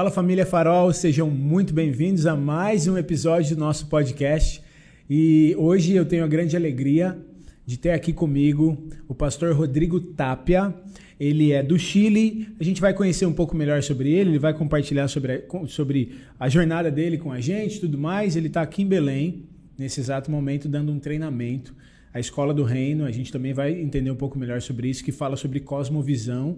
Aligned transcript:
Fala 0.00 0.10
família 0.10 0.46
Farol, 0.46 0.94
sejam 0.94 1.28
muito 1.28 1.74
bem-vindos 1.74 2.24
a 2.24 2.34
mais 2.34 2.86
um 2.86 2.96
episódio 2.96 3.54
do 3.54 3.60
nosso 3.60 3.86
podcast. 3.86 4.62
E 5.10 5.54
hoje 5.58 5.92
eu 5.92 6.06
tenho 6.06 6.24
a 6.24 6.26
grande 6.26 6.56
alegria 6.56 7.18
de 7.66 7.76
ter 7.76 7.90
aqui 7.90 8.10
comigo 8.10 8.88
o 9.06 9.14
pastor 9.14 9.54
Rodrigo 9.54 10.00
Tapia. 10.00 10.74
Ele 11.20 11.52
é 11.52 11.62
do 11.62 11.78
Chile. 11.78 12.48
A 12.58 12.64
gente 12.64 12.80
vai 12.80 12.94
conhecer 12.94 13.26
um 13.26 13.32
pouco 13.34 13.54
melhor 13.54 13.82
sobre 13.82 14.10
ele, 14.10 14.30
ele 14.30 14.38
vai 14.38 14.54
compartilhar 14.54 15.06
sobre 15.06 15.32
a, 15.34 15.66
sobre 15.66 16.12
a 16.38 16.48
jornada 16.48 16.90
dele 16.90 17.18
com 17.18 17.30
a 17.30 17.38
gente 17.38 17.78
tudo 17.78 17.98
mais. 17.98 18.36
Ele 18.36 18.46
está 18.46 18.62
aqui 18.62 18.80
em 18.80 18.86
Belém, 18.86 19.44
nesse 19.76 20.00
exato 20.00 20.30
momento, 20.30 20.66
dando 20.66 20.90
um 20.90 20.98
treinamento 20.98 21.74
à 22.10 22.18
Escola 22.18 22.54
do 22.54 22.64
Reino. 22.64 23.04
A 23.04 23.10
gente 23.10 23.30
também 23.30 23.52
vai 23.52 23.78
entender 23.78 24.10
um 24.10 24.16
pouco 24.16 24.38
melhor 24.38 24.62
sobre 24.62 24.88
isso, 24.88 25.04
que 25.04 25.12
fala 25.12 25.36
sobre 25.36 25.60
cosmovisão. 25.60 26.56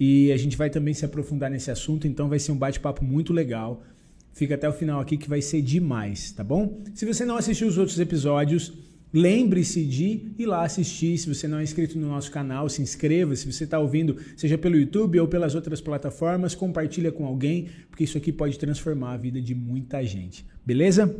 E 0.00 0.32
a 0.32 0.36
gente 0.38 0.56
vai 0.56 0.70
também 0.70 0.94
se 0.94 1.04
aprofundar 1.04 1.50
nesse 1.50 1.70
assunto, 1.70 2.08
então 2.08 2.28
vai 2.28 2.38
ser 2.38 2.50
um 2.52 2.56
bate-papo 2.56 3.04
muito 3.04 3.32
legal. 3.32 3.84
Fica 4.32 4.54
até 4.54 4.66
o 4.66 4.72
final 4.72 4.98
aqui 4.98 5.18
que 5.18 5.28
vai 5.28 5.42
ser 5.42 5.60
demais, 5.60 6.32
tá 6.32 6.42
bom? 6.42 6.82
Se 6.94 7.04
você 7.04 7.24
não 7.24 7.36
assistiu 7.36 7.68
os 7.68 7.76
outros 7.76 8.00
episódios, 8.00 8.72
Lembre-se 9.12 9.84
de 9.84 10.32
ir 10.38 10.46
lá 10.46 10.64
assistir. 10.64 11.18
Se 11.18 11.28
você 11.28 11.48
não 11.48 11.58
é 11.58 11.64
inscrito 11.64 11.98
no 11.98 12.08
nosso 12.08 12.30
canal, 12.30 12.68
se 12.68 12.80
inscreva. 12.80 13.34
Se 13.34 13.50
você 13.50 13.64
está 13.64 13.78
ouvindo, 13.78 14.16
seja 14.36 14.56
pelo 14.56 14.76
YouTube 14.76 15.18
ou 15.18 15.26
pelas 15.26 15.54
outras 15.54 15.80
plataformas, 15.80 16.54
compartilha 16.54 17.10
com 17.10 17.26
alguém, 17.26 17.68
porque 17.88 18.04
isso 18.04 18.16
aqui 18.16 18.32
pode 18.32 18.58
transformar 18.58 19.14
a 19.14 19.16
vida 19.16 19.40
de 19.42 19.54
muita 19.54 20.04
gente. 20.04 20.46
Beleza? 20.64 21.12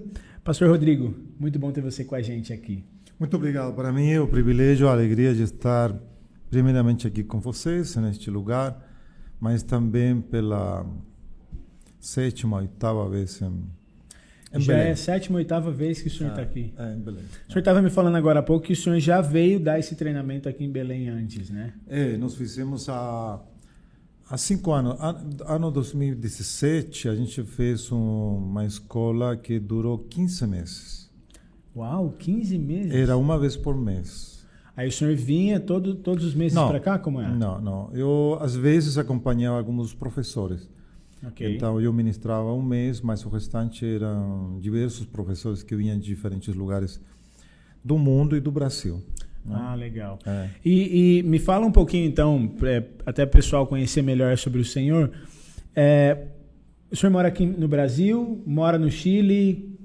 Pastor 0.45 0.69
Rodrigo, 0.69 1.15
muito 1.39 1.59
bom 1.59 1.73
ter 1.73 1.81
você 1.81 2.05
com 2.05 2.15
a 2.15 2.23
gente 2.23 2.53
aqui. 2.53 2.85
Muito 3.19 3.37
obrigado. 3.37 3.75
Para 3.75 3.93
mim 3.93 4.09
é 4.09 4.21
o 4.21 4.29
privilégio, 4.29 4.89
a 4.89 4.93
alegria 4.93 5.35
de 5.35 5.43
estar 5.43 5.93
primeiramente 6.51 7.07
aqui 7.07 7.23
com 7.23 7.41
vocês 7.41 7.95
neste 7.97 8.31
lugar, 8.31 8.87
mas 9.41 9.63
também 9.63 10.21
pela 10.21 10.85
sétima, 12.01 12.59
oitava 12.59 13.09
vez 13.09 13.41
em 13.41 13.81
em 14.53 14.61
já 14.61 14.73
Belém. 14.73 14.89
é 14.89 14.91
a 14.93 14.97
sétima, 14.97 15.39
oitava 15.39 15.71
vez 15.71 16.03
que 16.03 16.09
o 16.09 16.11
senhor 16.11 16.31
está 16.31 16.43
ah, 16.43 16.45
aqui. 16.45 16.73
É, 16.77 16.95
em 16.95 16.99
Belém. 16.99 17.23
O 17.49 17.53
senhor 17.53 17.61
estava 17.61 17.81
me 17.81 17.89
falando 17.89 18.17
agora 18.17 18.41
há 18.41 18.43
pouco 18.43 18.67
que 18.67 18.73
o 18.73 18.77
senhor 18.77 18.99
já 18.99 19.21
veio 19.21 19.61
dar 19.61 19.79
esse 19.79 19.95
treinamento 19.95 20.49
aqui 20.49 20.65
em 20.65 20.71
Belém 20.71 21.09
antes, 21.09 21.51
né? 21.51 21.73
É, 21.87 22.17
nós 22.17 22.35
fizemos 22.35 22.89
há, 22.89 23.41
há 24.29 24.37
cinco 24.37 24.73
anos. 24.73 24.97
Ano 25.47 25.71
2017, 25.71 27.09
a 27.09 27.15
gente 27.15 27.45
fez 27.45 27.93
um, 27.93 28.39
uma 28.39 28.67
escola 28.67 29.37
que 29.37 29.61
durou 29.61 29.99
15 29.99 30.47
meses. 30.49 31.11
Uau, 31.77 32.11
15 32.19 32.59
meses? 32.59 32.93
Era 32.93 33.17
uma 33.17 33.39
vez 33.39 33.57
por 33.57 33.77
mês. 33.77 34.30
Aí 34.81 34.89
o 34.89 34.93
senhor 34.93 35.15
vinha 35.15 35.61
todo, 35.61 35.95
todos 35.95 36.25
os 36.25 36.35
meses 36.35 36.59
para 36.59 36.81
cá? 36.81 36.99
Como 36.99 37.21
é? 37.21 37.29
Não, 37.29 37.61
não. 37.61 37.91
Eu, 37.93 38.39
às 38.41 38.57
vezes, 38.57 38.97
acompanhava 38.97 39.59
alguns 39.59 39.93
professores. 39.93 40.71
Okay. 41.23 41.55
Então 41.55 41.79
eu 41.79 41.93
ministrava 41.93 42.51
um 42.55 42.63
mês, 42.63 43.03
mas 43.03 43.23
o 43.27 43.29
restante 43.29 43.85
eram 43.85 44.59
diversos 44.59 45.05
professores 45.05 45.63
que 45.63 45.77
vinham 45.77 45.99
de 45.99 46.07
diferentes 46.07 46.55
lugares 46.55 46.99
do 47.85 47.99
mundo 47.99 48.35
e 48.35 48.41
do 48.41 48.51
Brasil. 48.51 49.03
Né? 49.45 49.55
Ah, 49.55 49.75
legal. 49.75 50.19
É. 50.25 50.49
E, 50.65 51.19
e, 51.19 51.23
me 51.25 51.39
fala 51.39 51.67
um 51.67 51.73
pouquinho 51.73 52.07
então, 52.07 52.51
é, 52.63 52.83
até 53.05 53.25
o 53.25 53.29
pessoal 53.29 53.67
conhecer 53.67 54.01
melhor 54.01 54.39
sobre 54.39 54.63
o 54.63 54.65
senhor. 54.65 55.11
É, 55.77 56.25
o 56.91 56.97
senhor 56.97 57.13
mora 57.13 57.29
aqui 57.29 57.45
no 57.45 57.69
Brasil, 57.69 58.43
mora 58.47 58.79
no 58.79 58.91
Chile. 58.91 59.79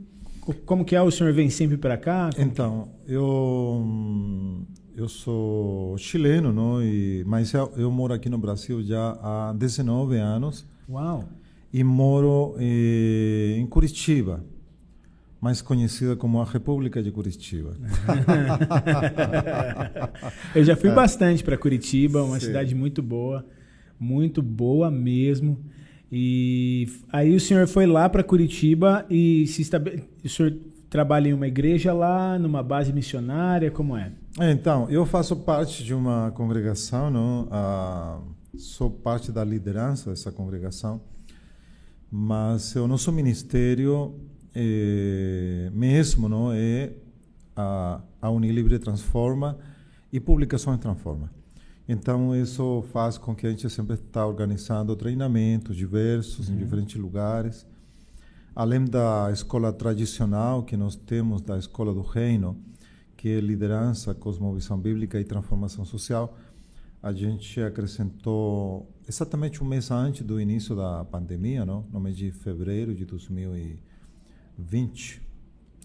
Como 0.66 0.85
que 0.85 0.95
é? 0.95 1.01
O 1.01 1.11
senhor 1.11 1.34
vem 1.34 1.50
sempre 1.50 1.75
para 1.75 1.97
cá? 1.97 2.29
Como 2.34 2.47
então, 2.47 2.89
eu 3.05 4.66
eu 4.95 5.09
sou 5.09 5.97
chileno, 5.97 6.53
não? 6.53 6.81
E, 6.81 7.23
mas 7.25 7.53
eu, 7.53 7.72
eu 7.75 7.91
moro 7.91 8.13
aqui 8.13 8.29
no 8.29 8.38
Brasil 8.38 8.81
já 8.81 9.17
há 9.22 9.53
19 9.53 10.17
anos. 10.17 10.66
Uau! 10.89 11.28
E 11.73 11.83
moro 11.83 12.56
eh, 12.57 13.55
em 13.57 13.66
Curitiba, 13.66 14.41
mais 15.41 15.61
conhecida 15.61 16.16
como 16.16 16.39
a 16.39 16.45
República 16.45 17.03
de 17.03 17.11
Curitiba. 17.11 17.75
Eu 20.55 20.63
já 20.63 20.78
fui 20.78 20.89
é. 20.89 20.94
bastante 20.94 21.44
para 21.44 21.57
Curitiba, 21.57 22.23
uma 22.23 22.39
Sim. 22.39 22.47
cidade 22.47 22.73
muito 22.73 23.03
boa, 23.03 23.45
muito 24.00 24.41
boa 24.41 24.89
mesmo. 24.89 25.59
E 26.09 26.88
aí 27.11 27.35
o 27.35 27.39
senhor 27.39 27.67
foi 27.67 27.85
lá 27.85 28.07
para 28.07 28.23
Curitiba 28.23 29.05
e 29.09 29.45
se 29.47 29.61
estabele... 29.61 30.05
o 30.23 30.29
senhor 30.29 30.55
trabalha 30.89 31.28
em 31.28 31.34
uma 31.34 31.47
igreja 31.47 31.91
lá, 31.91 32.39
numa 32.39 32.63
base 32.63 32.94
missionária, 32.94 33.69
como 33.69 33.97
é? 33.97 34.13
Então, 34.38 34.90
eu 34.90 35.06
faço 35.06 35.34
parte 35.38 35.81
de 35.81 35.94
uma 35.94 36.29
congregação, 36.31 37.09
não? 37.09 37.47
Ah, 37.50 38.19
sou 38.57 38.91
parte 38.91 39.31
da 39.31 39.46
liderança 39.46 40.09
dessa 40.09 40.29
congregação, 40.29 41.00
mas 42.12 42.75
o 42.75 42.85
nosso 42.85 43.13
ministério 43.13 44.13
é, 44.53 45.69
mesmo 45.73 46.28
não 46.28 46.51
é 46.51 46.91
a, 47.56 48.01
a 48.22 48.29
Unilibre 48.29 48.78
Transforma 48.78 49.57
e 50.12 50.19
Publicações 50.19 50.79
Transforma. 50.79 51.31
Então, 51.88 52.35
isso 52.35 52.84
faz 52.91 53.17
com 53.17 53.34
que 53.34 53.47
a 53.47 53.50
gente 53.50 53.69
sempre 53.69 53.96
está 53.96 54.25
organizando 54.28 54.96
treinamentos 54.97 55.78
diversos 55.78 56.50
uhum. 56.50 56.56
em 56.56 56.57
diferentes 56.57 57.00
lugares. 57.00 57.66
Além 58.53 58.84
da 58.84 59.29
escola 59.31 59.72
tradicional 59.72 60.63
que 60.63 60.75
nós 60.75 60.96
temos, 60.96 61.41
da 61.41 61.57
Escola 61.57 61.94
do 61.94 62.02
Reino, 62.02 62.57
que 63.25 63.30
é 63.30 63.40
liderança, 63.40 64.13
cosmovisão 64.13 64.80
bíblica 64.80 65.19
e 65.19 65.24
transformação 65.24 65.84
social, 65.84 66.38
a 67.02 67.12
gente 67.12 67.59
acrescentou 67.59 68.88
exatamente 69.09 69.63
um 69.63 69.66
mês 69.66 69.90
antes 69.90 70.22
do 70.22 70.40
início 70.40 70.75
da 70.75 71.03
pandemia, 71.06 71.66
não? 71.66 71.88
no 71.91 72.00
mês 72.00 72.16
de 72.16 72.31
fevereiro 72.31 72.94
de 72.94 73.03
2020 73.03 75.24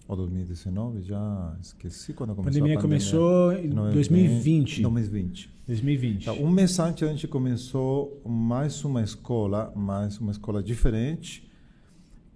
ou 0.07 0.15
2019, 0.15 1.01
já 1.01 1.57
esqueci 1.59 2.13
quando 2.13 2.35
começou 2.35 2.59
a 2.59 2.61
pandemia. 2.61 2.77
A 2.77 2.79
pandemia 2.79 2.79
começou 2.79 3.53
em 3.53 3.69
2020. 3.91 4.83
2020. 4.83 5.49
2020. 5.65 6.21
Então, 6.21 6.35
um 6.43 6.51
mês 6.51 6.77
antes 6.77 7.01
a 7.01 7.07
gente 7.07 7.27
começou 7.27 8.21
mais 8.23 8.85
uma 8.85 9.01
escola, 9.01 9.73
mais 9.75 10.19
uma 10.19 10.31
escola 10.31 10.61
diferente, 10.61 11.49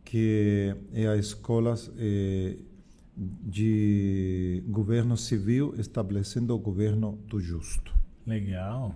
que 0.04 0.76
é 0.92 1.08
a 1.08 1.16
escola 1.16 1.76
eh, 1.96 2.58
de 3.18 4.64
governo 4.68 5.16
civil 5.16 5.74
estabelecendo 5.78 6.54
o 6.54 6.60
governo 6.60 7.18
do 7.28 7.40
justo. 7.40 7.94
Legal. 8.28 8.96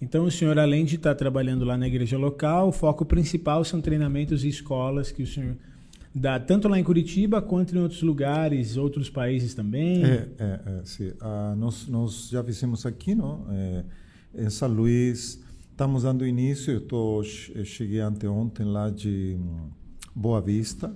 Então, 0.00 0.24
o 0.24 0.30
senhor, 0.30 0.58
além 0.58 0.84
de 0.84 0.96
estar 0.96 1.14
trabalhando 1.14 1.64
lá 1.64 1.76
na 1.76 1.86
igreja 1.86 2.18
local, 2.18 2.68
o 2.68 2.72
foco 2.72 3.04
principal 3.04 3.64
são 3.64 3.80
treinamentos 3.80 4.44
e 4.44 4.48
escolas 4.48 5.10
que 5.10 5.22
o 5.22 5.26
senhor 5.26 5.56
dá 6.14 6.38
tanto 6.38 6.68
lá 6.68 6.78
em 6.78 6.84
Curitiba 6.84 7.40
quanto 7.40 7.74
em 7.74 7.78
outros 7.78 8.02
lugares, 8.02 8.76
outros 8.76 9.08
países 9.08 9.54
também? 9.54 10.04
É, 10.04 10.28
é, 10.38 10.60
é 10.66 10.82
sim. 10.84 11.12
Ah, 11.20 11.54
nós, 11.56 11.86
nós 11.88 12.28
já 12.28 12.44
fizemos 12.44 12.84
aqui, 12.84 13.14
não? 13.14 13.46
É, 13.50 13.84
em 14.34 14.50
São 14.50 14.68
Luís, 14.68 15.42
estamos 15.70 16.02
dando 16.02 16.26
início, 16.26 16.72
eu, 16.72 16.80
tô, 16.80 17.22
cheguei 17.22 18.00
anteontem 18.00 18.66
lá 18.66 18.90
de 18.90 19.36
hum, 19.38 19.68
Boa 20.14 20.40
Vista, 20.40 20.94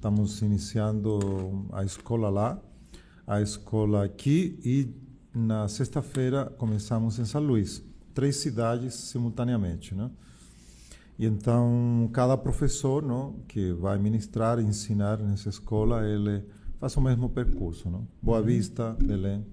estamos 0.00 0.40
iniciando 0.40 1.66
a 1.72 1.84
escola 1.84 2.30
lá, 2.30 2.58
a 3.26 3.42
escola 3.42 4.02
aqui 4.02 4.58
e 4.64 4.88
na 5.38 5.68
sexta-feira 5.68 6.46
começamos 6.56 7.18
em 7.18 7.26
São 7.26 7.42
Luís, 7.42 7.84
três 8.14 8.36
cidades 8.36 8.94
simultaneamente, 8.94 9.94
né? 9.94 10.10
E 11.18 11.26
então 11.26 12.08
cada 12.14 12.34
professor, 12.34 13.02
não, 13.02 13.40
que 13.46 13.72
vai 13.74 13.98
ministrar, 13.98 14.58
ensinar 14.58 15.18
nessa 15.18 15.50
escola, 15.50 16.02
ele 16.08 16.46
faz 16.78 16.96
o 16.96 17.00
mesmo 17.02 17.28
percurso, 17.28 17.90
não? 17.90 18.08
Boa 18.22 18.38
uhum. 18.38 18.46
Vista, 18.46 18.96
Belém 19.02 19.44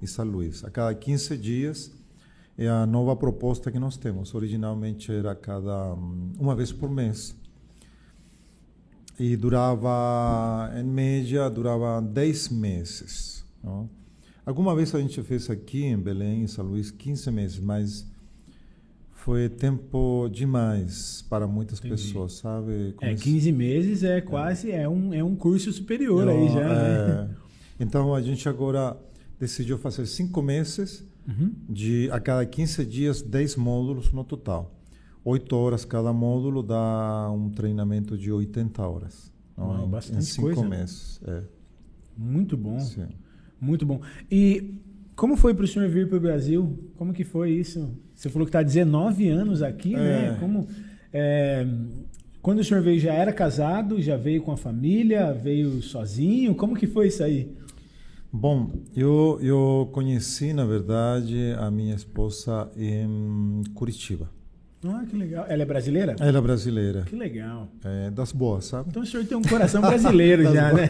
e 0.00 0.06
São 0.06 0.24
Luís. 0.24 0.64
A 0.64 0.70
cada 0.70 0.94
15 0.94 1.36
dias 1.36 1.92
é 2.56 2.66
a 2.66 2.86
nova 2.86 3.14
proposta 3.14 3.70
que 3.70 3.78
nós 3.78 3.98
temos. 3.98 4.34
Originalmente 4.34 5.12
era 5.12 5.34
cada 5.34 5.92
uma 6.38 6.56
vez 6.56 6.72
por 6.72 6.90
mês. 6.90 7.38
E 9.20 9.36
durava, 9.36 10.72
em 10.80 10.82
média, 10.82 11.50
durava 11.50 12.00
10 12.00 12.48
meses. 12.48 13.44
Não? 13.62 13.86
Alguma 14.46 14.74
vez 14.74 14.94
a 14.94 14.98
gente 14.98 15.22
fez 15.22 15.50
aqui 15.50 15.84
em 15.84 15.98
Belém, 15.98 16.44
em 16.44 16.46
São 16.46 16.64
Luís, 16.64 16.90
15 16.90 17.30
meses, 17.30 17.58
mas 17.58 18.10
foi 19.12 19.50
tempo 19.50 20.26
demais 20.32 21.22
para 21.28 21.46
muitas 21.46 21.78
Entendi. 21.80 22.02
pessoas, 22.02 22.32
sabe? 22.32 22.94
é, 23.02 23.14
15 23.14 23.52
meses 23.52 24.02
é 24.02 24.22
quase, 24.22 24.72
é, 24.72 24.84
é 24.84 24.88
um, 24.88 25.12
é 25.12 25.22
um 25.22 25.36
curso 25.36 25.70
superior 25.70 26.26
Eu, 26.26 26.30
aí 26.30 26.48
já, 26.48 26.68
né? 26.68 27.28
é, 27.78 27.84
Então 27.84 28.14
a 28.14 28.22
gente 28.22 28.48
agora 28.48 28.96
decidiu 29.38 29.76
fazer 29.76 30.06
cinco 30.06 30.40
meses, 30.40 31.04
uhum. 31.28 31.52
de 31.68 32.08
a 32.10 32.18
cada 32.18 32.46
15 32.46 32.86
dias, 32.86 33.20
10 33.20 33.56
módulos 33.56 34.10
no 34.12 34.24
total. 34.24 34.79
Oito 35.24 35.54
horas 35.56 35.84
cada 35.84 36.12
módulo 36.12 36.62
dá 36.62 37.30
um 37.30 37.50
treinamento 37.50 38.16
de 38.16 38.32
80 38.32 38.82
horas. 38.86 39.32
Não, 39.56 39.84
é? 39.84 39.86
bastante 39.86 40.18
em 40.18 40.22
cinco 40.22 40.42
coisa. 40.54 40.66
meses. 40.66 41.20
É. 41.26 41.42
Muito 42.16 42.56
bom. 42.56 42.80
Sim. 42.80 43.08
Muito 43.60 43.84
bom. 43.84 44.00
E 44.30 44.74
como 45.14 45.36
foi 45.36 45.52
para 45.52 45.64
o 45.64 45.68
senhor 45.68 45.88
vir 45.88 46.08
para 46.08 46.16
o 46.16 46.20
Brasil? 46.20 46.90
Como 46.96 47.12
que 47.12 47.24
foi 47.24 47.50
isso? 47.50 47.90
Você 48.14 48.30
falou 48.30 48.46
que 48.46 48.50
está 48.50 48.62
19 48.62 49.28
anos 49.28 49.62
aqui, 49.62 49.94
né? 49.94 50.26
é. 50.26 50.30
né? 50.30 50.36
Como, 50.40 50.66
é, 51.12 51.66
Quando 52.40 52.60
o 52.60 52.64
senhor 52.64 52.82
veio, 52.82 52.98
já 52.98 53.12
era 53.12 53.32
casado? 53.32 54.00
Já 54.00 54.16
veio 54.16 54.42
com 54.42 54.52
a 54.52 54.56
família? 54.56 55.32
Veio 55.32 55.82
sozinho? 55.82 56.54
Como 56.54 56.74
que 56.74 56.86
foi 56.86 57.08
isso 57.08 57.22
aí? 57.22 57.54
Bom, 58.32 58.70
eu, 58.96 59.38
eu 59.42 59.90
conheci, 59.92 60.54
na 60.54 60.64
verdade, 60.64 61.52
a 61.58 61.70
minha 61.70 61.94
esposa 61.94 62.70
em 62.76 63.62
Curitiba. 63.74 64.30
Ah, 64.82 65.04
que 65.08 65.14
legal. 65.14 65.44
Ela 65.46 65.62
é 65.62 65.66
brasileira? 65.66 66.16
Ela 66.18 66.38
é 66.38 66.40
brasileira. 66.40 67.02
Que 67.02 67.14
legal. 67.14 67.68
É, 67.84 68.10
das 68.10 68.32
boas, 68.32 68.64
sabe? 68.64 68.88
Então 68.88 69.02
o 69.02 69.06
senhor 69.06 69.26
tem 69.26 69.36
um 69.36 69.42
coração 69.42 69.82
brasileiro 69.82 70.44
já, 70.54 70.72
né? 70.72 70.88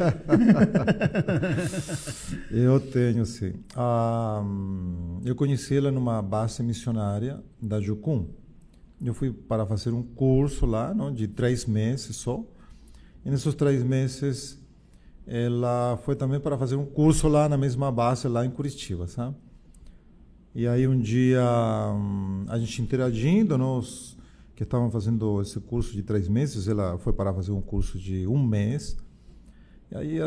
eu 2.53 2.79
tenho, 2.79 3.27
sim. 3.27 3.55
Ah, 3.75 4.45
eu 5.25 5.35
conheci 5.35 5.77
ela 5.77 5.91
numa 5.91 6.23
base 6.23 6.63
missionária 6.63 7.43
da 7.61 7.81
Jucum. 7.81 8.29
Eu 9.05 9.13
fui 9.13 9.33
para 9.33 9.67
fazer 9.67 9.91
um 9.91 10.03
curso 10.03 10.67
lá, 10.67 10.95
não, 10.95 11.13
de 11.13 11.27
três 11.27 11.67
meses 11.67 12.15
só. 12.15 12.45
E 13.25 13.31
nesses 13.31 13.55
três 13.55 13.83
meses, 13.83 14.61
ela 15.27 15.99
foi 16.05 16.15
também 16.15 16.39
para 16.39 16.57
fazer 16.57 16.77
um 16.77 16.87
curso 16.87 17.27
lá 17.27 17.49
na 17.49 17.57
mesma 17.57 17.91
base, 17.91 18.29
lá 18.29 18.47
em 18.47 18.51
Curitiba, 18.51 19.09
sabe? 19.09 19.35
E 20.55 20.67
aí 20.67 20.87
um 20.87 20.99
dia 20.99 21.43
a 22.49 22.58
gente 22.58 22.82
interagindo, 22.82 23.56
nós 23.56 24.17
que 24.55 24.64
estavam 24.64 24.91
fazendo 24.91 25.41
esse 25.41 25.58
curso 25.61 25.93
de 25.93 26.02
três 26.02 26.29
meses, 26.29 26.69
ela 26.69 26.99
foi 26.99 27.12
para 27.12 27.32
fazer 27.32 27.52
um 27.52 27.62
curso 27.62 27.99
de 27.99 28.26
um 28.26 28.44
mês. 28.44 28.97
E 29.91 29.97
aí 29.97 30.19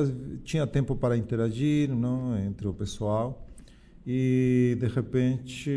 tinha 0.44 0.66
tempo 0.66 0.96
para 0.96 1.16
interagir, 1.16 1.90
não, 1.94 2.38
entre 2.40 2.68
o 2.68 2.74
pessoal. 2.74 3.48
E 4.06 4.78
de 4.80 4.88
repente, 4.88 5.70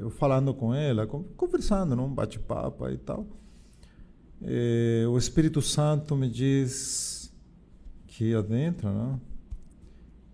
eu 0.00 0.10
falando 0.10 0.54
com 0.54 0.74
ela, 0.74 1.06
conversando, 1.06 1.94
num 1.94 2.08
bate-papo 2.08 2.88
e 2.88 2.96
tal, 2.98 3.26
e 4.42 5.04
o 5.08 5.16
Espírito 5.16 5.62
Santo 5.62 6.16
me 6.16 6.28
diz 6.28 7.32
que 8.06 8.34
adentro, 8.34 8.90
não? 8.92 9.20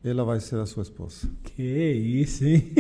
Ela 0.03 0.25
vai 0.25 0.41
ser 0.41 0.59
a 0.59 0.67
sua 0.67 0.83
esposa. 0.83 1.29
Que 1.43 1.63
isso, 1.63 2.45
hein? 2.45 2.73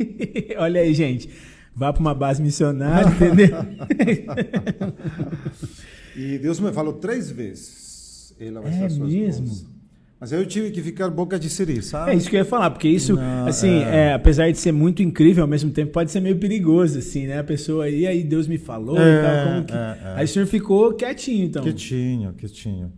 Olha 0.58 0.80
aí, 0.80 0.92
gente. 0.92 1.30
Vá 1.74 1.92
para 1.92 2.00
uma 2.00 2.14
base 2.14 2.42
missionária, 2.42 3.08
entendeu? 3.08 3.48
e 6.16 6.38
Deus 6.38 6.60
me 6.60 6.72
falou 6.72 6.94
três 6.94 7.30
vezes. 7.30 8.34
Ela 8.40 8.60
vai 8.60 8.72
é 8.72 8.78
ser 8.78 8.84
a 8.84 8.90
sua 8.90 9.06
mesmo? 9.06 9.44
esposa. 9.44 9.76
Mas 10.18 10.32
aí 10.32 10.40
eu 10.40 10.46
tive 10.46 10.70
que 10.70 10.80
ficar 10.80 11.10
boca 11.10 11.38
de 11.38 11.50
siri, 11.50 11.82
sabe? 11.82 12.12
É 12.12 12.14
isso 12.14 12.30
que 12.30 12.36
eu 12.36 12.38
ia 12.38 12.44
falar, 12.44 12.70
porque 12.70 12.88
isso, 12.88 13.14
Não, 13.14 13.46
assim, 13.46 13.82
é... 13.82 14.08
É, 14.08 14.12
apesar 14.14 14.50
de 14.50 14.56
ser 14.56 14.72
muito 14.72 15.02
incrível, 15.02 15.44
ao 15.44 15.48
mesmo 15.48 15.70
tempo 15.70 15.92
pode 15.92 16.10
ser 16.10 16.20
meio 16.20 16.38
perigoso, 16.38 16.98
assim, 16.98 17.26
né? 17.26 17.38
A 17.38 17.44
pessoa 17.44 17.84
aí, 17.84 18.06
aí 18.06 18.24
Deus 18.24 18.48
me 18.48 18.56
falou 18.56 18.98
é, 18.98 19.02
e 19.02 19.22
tal, 19.22 19.46
como 19.46 19.64
que... 19.66 19.74
É, 19.74 19.76
é. 19.76 20.14
Aí 20.16 20.24
o 20.24 20.28
senhor 20.28 20.46
ficou 20.46 20.94
quietinho, 20.94 21.44
então. 21.44 21.62
Quietinho, 21.62 22.32
quietinho. 22.32 22.90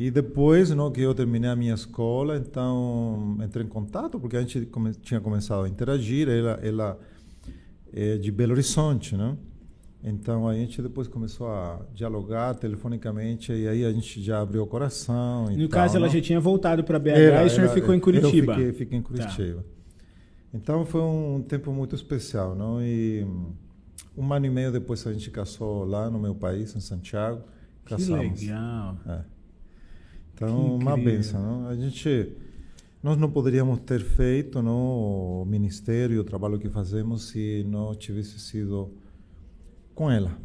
E 0.00 0.10
depois, 0.10 0.70
não, 0.70 0.90
que 0.90 1.02
eu 1.02 1.14
terminei 1.14 1.50
a 1.50 1.54
minha 1.54 1.74
escola, 1.74 2.38
então 2.38 3.36
entrei 3.44 3.66
em 3.66 3.68
contato, 3.68 4.18
porque 4.18 4.34
a 4.34 4.40
gente 4.40 4.64
come, 4.64 4.94
tinha 4.94 5.20
começado 5.20 5.64
a 5.64 5.68
interagir, 5.68 6.26
ela, 6.26 6.58
ela 6.62 6.98
é 7.92 8.16
de 8.16 8.32
Belo 8.32 8.52
Horizonte, 8.52 9.14
né? 9.14 9.36
Então 10.02 10.48
a 10.48 10.54
gente 10.54 10.80
depois 10.80 11.06
começou 11.06 11.48
a 11.48 11.82
dialogar 11.92 12.54
telefonicamente 12.54 13.52
e 13.52 13.68
aí 13.68 13.84
a 13.84 13.92
gente 13.92 14.22
já 14.22 14.40
abriu 14.40 14.62
o 14.62 14.66
coração. 14.66 15.50
no 15.50 15.68
tal, 15.68 15.82
caso, 15.82 15.98
ela 15.98 16.06
não? 16.06 16.14
já 16.14 16.22
tinha 16.22 16.40
voltado 16.40 16.82
para 16.82 16.98
BH 16.98 17.08
era, 17.08 17.42
e 17.42 17.46
o 17.46 17.50
senhor 17.50 17.64
era, 17.64 17.74
ficou 17.74 17.94
em 17.94 18.00
Curitiba. 18.00 18.52
Eu 18.52 18.56
fiquei, 18.56 18.72
fiquei 18.72 18.98
em 18.98 19.02
tá. 19.02 19.08
Curitiba. 19.08 19.60
Tá. 19.60 19.68
Então 20.54 20.86
foi 20.86 21.02
um 21.02 21.44
tempo 21.46 21.70
muito 21.72 21.94
especial, 21.94 22.54
não? 22.54 22.82
E 22.82 23.26
um 24.16 24.32
ano 24.32 24.46
e 24.46 24.50
meio 24.50 24.72
depois 24.72 25.06
a 25.06 25.12
gente 25.12 25.30
casou 25.30 25.84
lá 25.84 26.08
no 26.08 26.18
meu 26.18 26.34
país, 26.34 26.74
em 26.74 26.80
Santiago. 26.80 27.42
Casamos. 27.84 28.40
Que 28.40 28.46
legal. 28.46 28.96
É. 29.06 29.39
Então, 30.40 30.76
uma 30.76 30.96
benção. 30.96 31.42
Não? 31.42 31.68
A 31.68 31.76
gente, 31.76 32.32
nós 33.02 33.18
não 33.18 33.30
poderíamos 33.30 33.78
ter 33.80 34.00
feito 34.00 34.62
não, 34.62 35.42
o 35.42 35.44
ministério, 35.46 36.18
o 36.18 36.24
trabalho 36.24 36.58
que 36.58 36.70
fazemos, 36.70 37.28
se 37.28 37.62
não 37.68 37.94
tivesse 37.94 38.40
sido 38.40 38.90
com 39.94 40.10
ela. 40.10 40.30
Uau. 40.30 40.40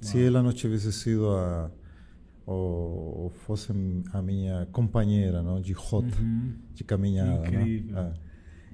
Se 0.00 0.20
ela 0.20 0.42
não 0.42 0.52
tivesse 0.52 0.92
sido 0.92 1.28
a, 1.28 1.70
ou 2.44 3.30
fosse 3.46 3.70
a 4.12 4.20
minha 4.20 4.66
companheira 4.72 5.40
não, 5.40 5.60
de 5.60 5.72
rota, 5.72 6.18
uhum. 6.20 6.54
de 6.74 6.82
caminhada. 6.82 7.46
Incrível. 7.46 7.94
Não? 7.94 8.02
É. 8.02 8.12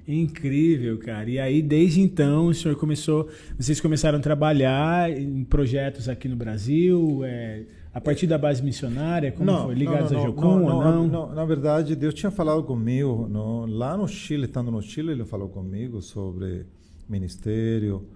Incrível, 0.06 0.98
cara. 0.98 1.28
E 1.28 1.38
aí, 1.38 1.60
desde 1.60 2.00
então, 2.00 2.46
o 2.46 2.54
senhor 2.54 2.76
começou. 2.76 3.28
Vocês 3.58 3.80
começaram 3.80 4.18
a 4.18 4.20
trabalhar 4.20 5.10
em 5.10 5.44
projetos 5.44 6.08
aqui 6.08 6.28
no 6.28 6.36
Brasil? 6.36 7.22
É, 7.24 7.64
a 7.94 8.00
partir 8.00 8.26
da 8.26 8.36
base 8.36 8.60
missionária? 8.60 9.30
Como 9.30 9.44
não, 9.44 9.66
foi? 9.66 9.74
Ligados 9.76 10.10
não, 10.10 10.18
não, 10.18 10.24
a 10.24 10.28
Jocum 10.28 10.58
não, 10.58 10.76
ou 10.76 10.82
não? 10.82 11.06
não? 11.06 11.32
Na 11.32 11.44
verdade, 11.44 11.94
Deus 11.94 12.12
tinha 12.12 12.30
falado 12.30 12.64
comigo. 12.64 13.28
No, 13.28 13.66
lá 13.66 13.96
no 13.96 14.08
Chile, 14.08 14.46
estando 14.46 14.68
no 14.70 14.82
Chile, 14.82 15.12
ele 15.12 15.24
falou 15.24 15.48
comigo 15.48 16.02
sobre 16.02 16.66
ministério. 17.08 18.08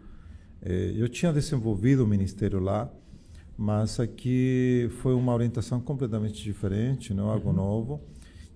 Eh, 0.60 0.94
eu 0.96 1.08
tinha 1.08 1.32
desenvolvido 1.32 2.02
o 2.02 2.06
ministério 2.08 2.58
lá, 2.58 2.90
mas 3.56 4.00
aqui 4.00 4.88
foi 5.00 5.14
uma 5.14 5.32
orientação 5.32 5.80
completamente 5.80 6.42
diferente, 6.42 7.14
não? 7.14 7.30
algo 7.30 7.50
uhum. 7.50 7.54
novo. 7.54 8.00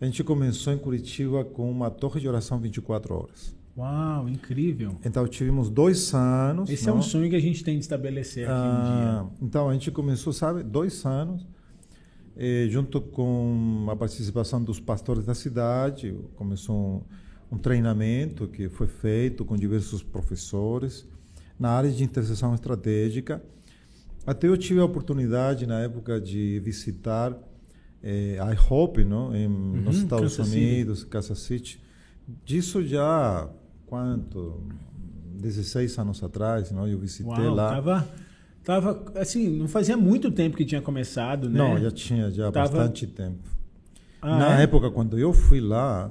A 0.01 0.05
gente 0.05 0.25
começou 0.25 0.73
em 0.73 0.79
Curitiba 0.79 1.45
com 1.45 1.71
uma 1.71 1.89
torre 1.89 2.21
de 2.21 2.29
oração 2.29 2.59
24 2.59 3.15
horas. 3.15 3.55
Uau, 3.77 4.29
incrível. 4.29 4.99
Então 5.05 5.27
tivemos 5.27 5.71
dois 5.71 6.13
anos. 6.13 6.69
Esse 6.69 6.87
não? 6.87 6.97
é 6.97 6.99
um 6.99 7.03
sonho 7.03 7.31
que 7.31 7.37
a 7.37 7.41
gente 7.41 7.65
tem 7.65 7.77
de 7.77 7.81
estabelecer 7.81 8.45
aqui 8.45 8.53
ah, 8.53 9.25
um 9.25 9.29
dia. 9.29 9.37
Então 9.41 9.69
a 9.69 9.73
gente 9.73 9.91
começou, 9.91 10.33
sabe, 10.33 10.63
dois 10.63 11.07
anos, 11.07 11.47
eh, 12.37 12.67
junto 12.69 13.01
com 13.01 13.87
a 13.91 13.97
participação 13.97 14.63
dos 14.63 14.79
pastores 14.79 15.25
da 15.25 15.35
cidade. 15.35 16.15
Começou 16.37 16.77
um, 17.51 17.57
um 17.57 17.59
treinamento 17.59 18.47
que 18.47 18.69
foi 18.69 18.87
feito 18.87 19.43
com 19.43 19.57
diversos 19.57 20.03
professores 20.03 21.09
na 21.59 21.71
área 21.71 21.91
de 21.91 22.05
intercessão 22.05 22.55
estratégica. 22.55 23.43
Até 24.27 24.49
eu 24.49 24.57
tive 24.59 24.81
a 24.81 24.85
oportunidade 24.85 25.67
na 25.67 25.81
época 25.81 26.21
de 26.21 26.61
visitar 26.61 27.37
eh, 28.03 28.37
a 28.39 28.53
IHOP, 28.53 29.03
não, 29.03 29.35
em, 29.35 29.47
uhum, 29.47 29.83
nos 29.83 29.97
Estados 29.97 30.37
Kansas 30.37 30.53
Unidos, 30.53 30.99
City. 30.99 31.11
Kansas 31.11 31.39
City. 31.39 31.83
Disso 32.45 32.87
já 32.87 33.51
quanto? 33.93 34.63
16 35.35 35.99
anos 35.99 36.25
atrás, 36.25 36.71
não? 36.71 36.89
eu 36.89 36.99
visitei 36.99 37.45
Uau, 37.45 37.55
lá. 37.55 37.75
Tava, 37.75 38.09
tava, 38.65 39.13
assim, 39.21 39.51
não 39.51 39.69
fazia 39.69 39.99
muito 39.99 40.31
tempo 40.31 40.57
que 40.57 40.65
tinha 40.65 40.81
começado, 40.81 41.51
né? 41.51 41.59
Não, 41.59 41.79
já 41.79 41.91
tinha 41.91 42.31
já 42.31 42.51
tava... 42.51 42.71
bastante 42.71 43.07
tempo. 43.07 43.47
Ah, 44.23 44.39
Na 44.39 44.61
é? 44.61 44.63
época, 44.63 44.91
quando 44.91 45.19
eu 45.19 45.35
fui 45.35 45.61
lá, 45.61 46.11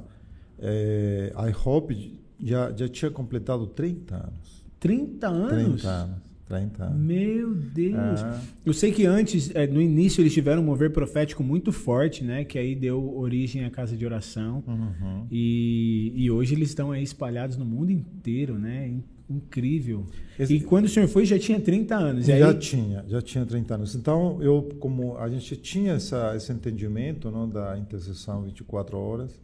é, 0.60 1.34
a 1.36 1.50
IHOP 1.50 2.22
já, 2.40 2.72
já 2.72 2.88
tinha 2.88 3.10
completado 3.10 3.66
30 3.66 4.16
anos. 4.16 4.64
30 4.80 5.28
anos? 5.28 5.82
30 5.82 5.88
anos. 5.90 6.31
30 6.52 6.84
anos. 6.84 7.00
Meu 7.00 7.54
Deus. 7.54 8.22
É. 8.22 8.40
Eu 8.66 8.74
sei 8.74 8.92
que 8.92 9.06
antes, 9.06 9.50
é, 9.56 9.66
no 9.66 9.82
início, 9.82 10.22
eles 10.22 10.34
tiveram 10.34 10.62
um 10.62 10.66
mover 10.66 10.92
profético 10.92 11.42
muito 11.42 11.72
forte, 11.72 12.24
né? 12.24 12.44
Que 12.44 12.60
aí 12.60 12.76
deu 12.76 13.18
origem 13.18 13.64
à 13.64 13.70
casa 13.70 13.96
de 13.96 14.06
oração. 14.06 14.62
Uhum. 14.68 15.26
E, 15.32 16.12
e 16.16 16.30
hoje 16.30 16.54
eles 16.54 16.70
estão 16.70 16.92
aí 16.92 17.02
espalhados 17.02 17.56
no 17.56 17.64
mundo 17.64 17.92
inteiro, 17.92 18.60
né? 18.60 18.94
Incrível. 19.30 20.06
Esse... 20.38 20.56
E 20.56 20.60
quando 20.60 20.86
o 20.86 20.90
senhor 20.90 21.08
foi, 21.08 21.26
já 21.26 21.40
tinha 21.40 21.60
30 21.60 21.96
anos. 21.96 22.26
já 22.26 22.50
aí... 22.50 22.60
tinha, 22.60 23.06
já 23.08 23.22
tinha 23.22 23.46
30 23.46 23.76
anos. 23.76 23.96
Então, 23.96 24.42
eu, 24.42 24.68
como 24.80 25.18
a 25.18 25.30
gente 25.30 25.56
tinha 25.56 25.94
essa, 25.94 26.36
esse 26.36 26.52
entendimento 26.52 27.32
não, 27.32 27.48
da 27.48 27.78
intercessão 27.78 28.44
24 28.44 28.98
horas, 28.98 29.40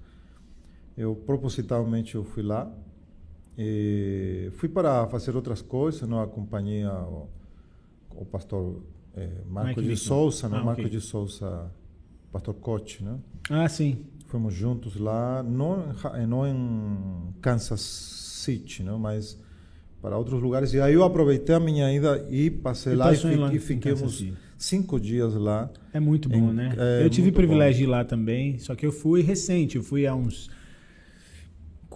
eu 0.97 1.15
propositalmente 1.15 2.15
eu 2.15 2.25
fui 2.25 2.43
lá 2.43 2.69
e 3.57 4.51
fui 4.55 4.69
para 4.69 5.07
fazer 5.07 5.35
outras 5.35 5.61
coisas, 5.61 6.07
não 6.07 6.21
acompanhei 6.21 6.85
o, 6.85 7.27
o 8.11 8.25
pastor 8.25 8.83
é, 9.15 9.27
Marco 9.49 9.81
Mike 9.81 9.93
de 9.93 9.97
Souza, 9.97 10.47
né? 10.47 10.57
Ah, 10.59 10.63
Marco 10.63 10.81
okay. 10.81 10.91
de 10.91 11.01
Souza, 11.01 11.71
pastor 12.31 12.53
Coach, 12.53 13.03
né? 13.03 13.17
Ah, 13.49 13.67
sim. 13.67 13.97
Fomos 14.27 14.53
juntos 14.53 14.97
lá, 14.97 15.41
não, 15.41 15.87
não 16.27 16.45
em 16.45 17.33
Kansas 17.41 17.81
City, 17.81 18.83
não, 18.83 18.99
mas 18.99 19.39
para 20.01 20.15
outros 20.17 20.39
lugares. 20.39 20.73
E 20.73 20.79
aí 20.79 20.93
eu 20.93 21.03
aproveitei 21.03 21.55
a 21.55 21.59
minha 21.59 21.91
ida 21.91 22.27
e 22.29 22.51
passei 22.51 22.93
e 22.93 22.95
lá 22.95 23.11
e, 23.11 23.59
fiquei, 23.59 23.93
e 23.93 24.33
cinco 24.57 24.99
dias 24.99 25.33
lá. 25.33 25.69
É 25.91 25.99
muito 25.99 26.29
bom, 26.29 26.51
em, 26.51 26.53
né? 26.53 26.75
É, 26.77 27.03
eu 27.03 27.09
tive 27.09 27.29
o 27.29 27.33
privilégio 27.33 27.73
bom. 27.73 27.77
de 27.77 27.83
ir 27.83 27.87
lá 27.87 28.05
também, 28.05 28.59
só 28.59 28.75
que 28.75 28.85
eu 28.85 28.91
fui 28.91 29.21
recente, 29.21 29.77
eu 29.77 29.83
fui 29.83 30.05
há 30.05 30.13
uns 30.13 30.49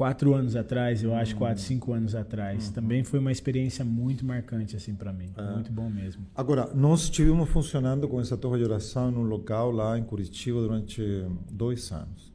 quatro 0.01 0.33
anos 0.33 0.55
atrás, 0.55 1.03
eu 1.03 1.13
acho, 1.13 1.35
quatro, 1.35 1.61
cinco 1.61 1.93
anos 1.93 2.15
atrás. 2.15 2.65
Uhum. 2.65 2.73
Também 2.73 3.03
foi 3.03 3.19
uma 3.19 3.31
experiência 3.31 3.85
muito 3.85 4.25
marcante 4.25 4.75
assim 4.75 4.95
para 4.95 5.13
mim, 5.13 5.31
é. 5.37 5.53
muito 5.53 5.71
bom 5.71 5.91
mesmo. 5.91 6.25
Agora, 6.33 6.73
nós 6.73 7.03
estivemos 7.03 7.47
funcionando 7.47 8.07
com 8.07 8.19
essa 8.19 8.35
torre 8.35 8.57
de 8.57 8.63
oração 8.63 9.11
num 9.11 9.21
local 9.21 9.69
lá 9.69 9.99
em 9.99 10.03
Curitiba 10.03 10.59
durante 10.59 11.03
dois 11.51 11.91
anos, 11.91 12.33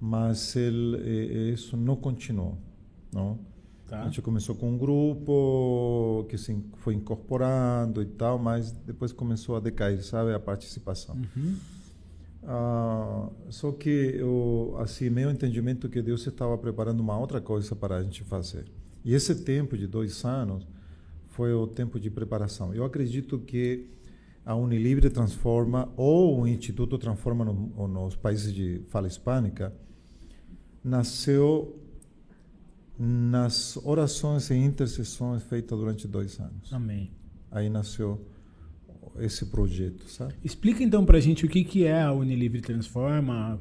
mas 0.00 0.56
ele, 0.56 1.52
isso 1.52 1.76
não 1.76 1.94
continuou, 1.94 2.58
não. 3.14 3.38
Tá. 3.86 4.00
A 4.00 4.04
gente 4.06 4.20
começou 4.22 4.56
com 4.56 4.72
um 4.72 4.76
grupo 4.76 6.26
que 6.28 6.36
se 6.36 6.60
foi 6.78 6.94
incorporando 6.94 8.02
e 8.02 8.06
tal, 8.06 8.40
mas 8.40 8.72
depois 8.72 9.12
começou 9.12 9.54
a 9.54 9.60
decair, 9.60 10.02
sabe, 10.02 10.34
a 10.34 10.40
participação. 10.40 11.14
Uhum. 11.14 11.56
Só 13.52 13.70
que 13.70 14.16
eu, 14.16 14.74
assim, 14.78 15.10
meu 15.10 15.30
entendimento 15.30 15.86
é 15.86 15.90
que 15.90 16.00
Deus 16.00 16.26
estava 16.26 16.56
preparando 16.56 17.00
uma 17.00 17.18
outra 17.18 17.40
coisa 17.40 17.76
para 17.76 17.96
a 17.96 18.02
gente 18.02 18.24
fazer. 18.24 18.64
E 19.04 19.14
esse 19.14 19.34
tempo 19.34 19.76
de 19.76 19.86
dois 19.86 20.24
anos 20.24 20.66
foi 21.28 21.52
o 21.52 21.66
tempo 21.66 22.00
de 22.00 22.10
preparação. 22.10 22.74
Eu 22.74 22.84
acredito 22.84 23.38
que 23.38 23.90
a 24.44 24.54
Unilibre 24.54 25.10
transforma 25.10 25.92
ou 25.96 26.40
o 26.40 26.48
Instituto 26.48 26.98
transforma 26.98 27.44
no, 27.44 27.86
nos 27.86 28.16
países 28.16 28.52
de 28.52 28.82
fala 28.88 29.06
hispânica 29.06 29.72
nasceu 30.82 31.78
nas 32.98 33.76
orações 33.84 34.50
e 34.50 34.54
intercessões 34.54 35.42
feitas 35.42 35.78
durante 35.78 36.08
dois 36.08 36.38
anos. 36.40 36.72
Amém. 36.72 37.10
Aí 37.50 37.68
nasceu 37.68 38.20
esse 39.20 39.46
projeto, 39.46 40.08
sabe? 40.08 40.34
Explica 40.44 40.82
então 40.82 41.04
pra 41.04 41.20
gente 41.20 41.44
o 41.46 41.48
que, 41.48 41.62
que 41.64 41.84
é 41.84 42.02
a 42.02 42.12
Unilivre 42.12 42.60
Transforma, 42.60 43.60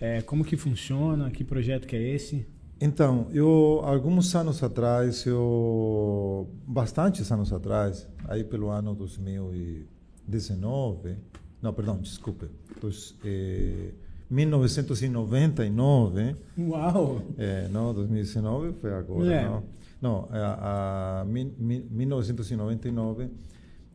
é, 0.00 0.20
como 0.22 0.44
que 0.44 0.56
funciona, 0.56 1.30
que 1.30 1.44
projeto 1.44 1.86
que 1.86 1.94
é 1.96 2.02
esse? 2.14 2.46
Então, 2.80 3.28
eu 3.32 3.80
alguns 3.84 4.34
anos 4.34 4.62
atrás, 4.62 5.24
eu 5.24 6.48
bastantes 6.66 7.30
anos 7.32 7.50
atrás, 7.52 8.06
aí 8.28 8.44
pelo 8.44 8.68
ano 8.68 8.94
2019, 8.94 11.16
não, 11.62 11.72
perdão, 11.72 11.96
desculpe, 11.98 12.46
dos, 12.80 13.14
eh, 13.24 13.92
1999. 14.30 16.36
Uau! 16.58 17.22
É, 17.38 17.68
não, 17.68 17.94
2019 17.94 18.72
foi 18.80 18.92
agora, 18.92 19.32
É. 19.34 19.44
não. 19.44 19.62
Não, 20.00 20.28
a, 20.30 21.20
a, 21.20 21.24
mi- 21.24 21.52
mi- 21.58 21.84
1999 21.90 23.30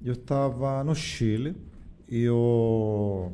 eu 0.04 0.14
estava 0.14 0.84
no 0.84 0.96
Chile 0.96 1.56
e 2.10 2.22
eu 2.22 3.32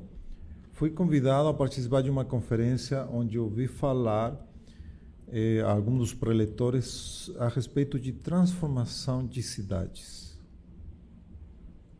fui 0.74 0.89
convidado 0.89 1.47
a 1.47 1.53
participar 1.53 2.01
de 2.01 2.09
uma 2.09 2.25
conferência 2.25 3.07
onde 3.12 3.38
eu 3.38 3.45
ouvi 3.45 3.67
falar 3.67 4.38
eh, 5.29 5.62
alguns 5.62 5.97
dos 6.00 6.13
preletores 6.13 7.31
a 7.39 7.47
respeito 7.47 8.00
de 8.00 8.12
transformação 8.12 9.25
de 9.25 9.41
cidades. 9.41 10.38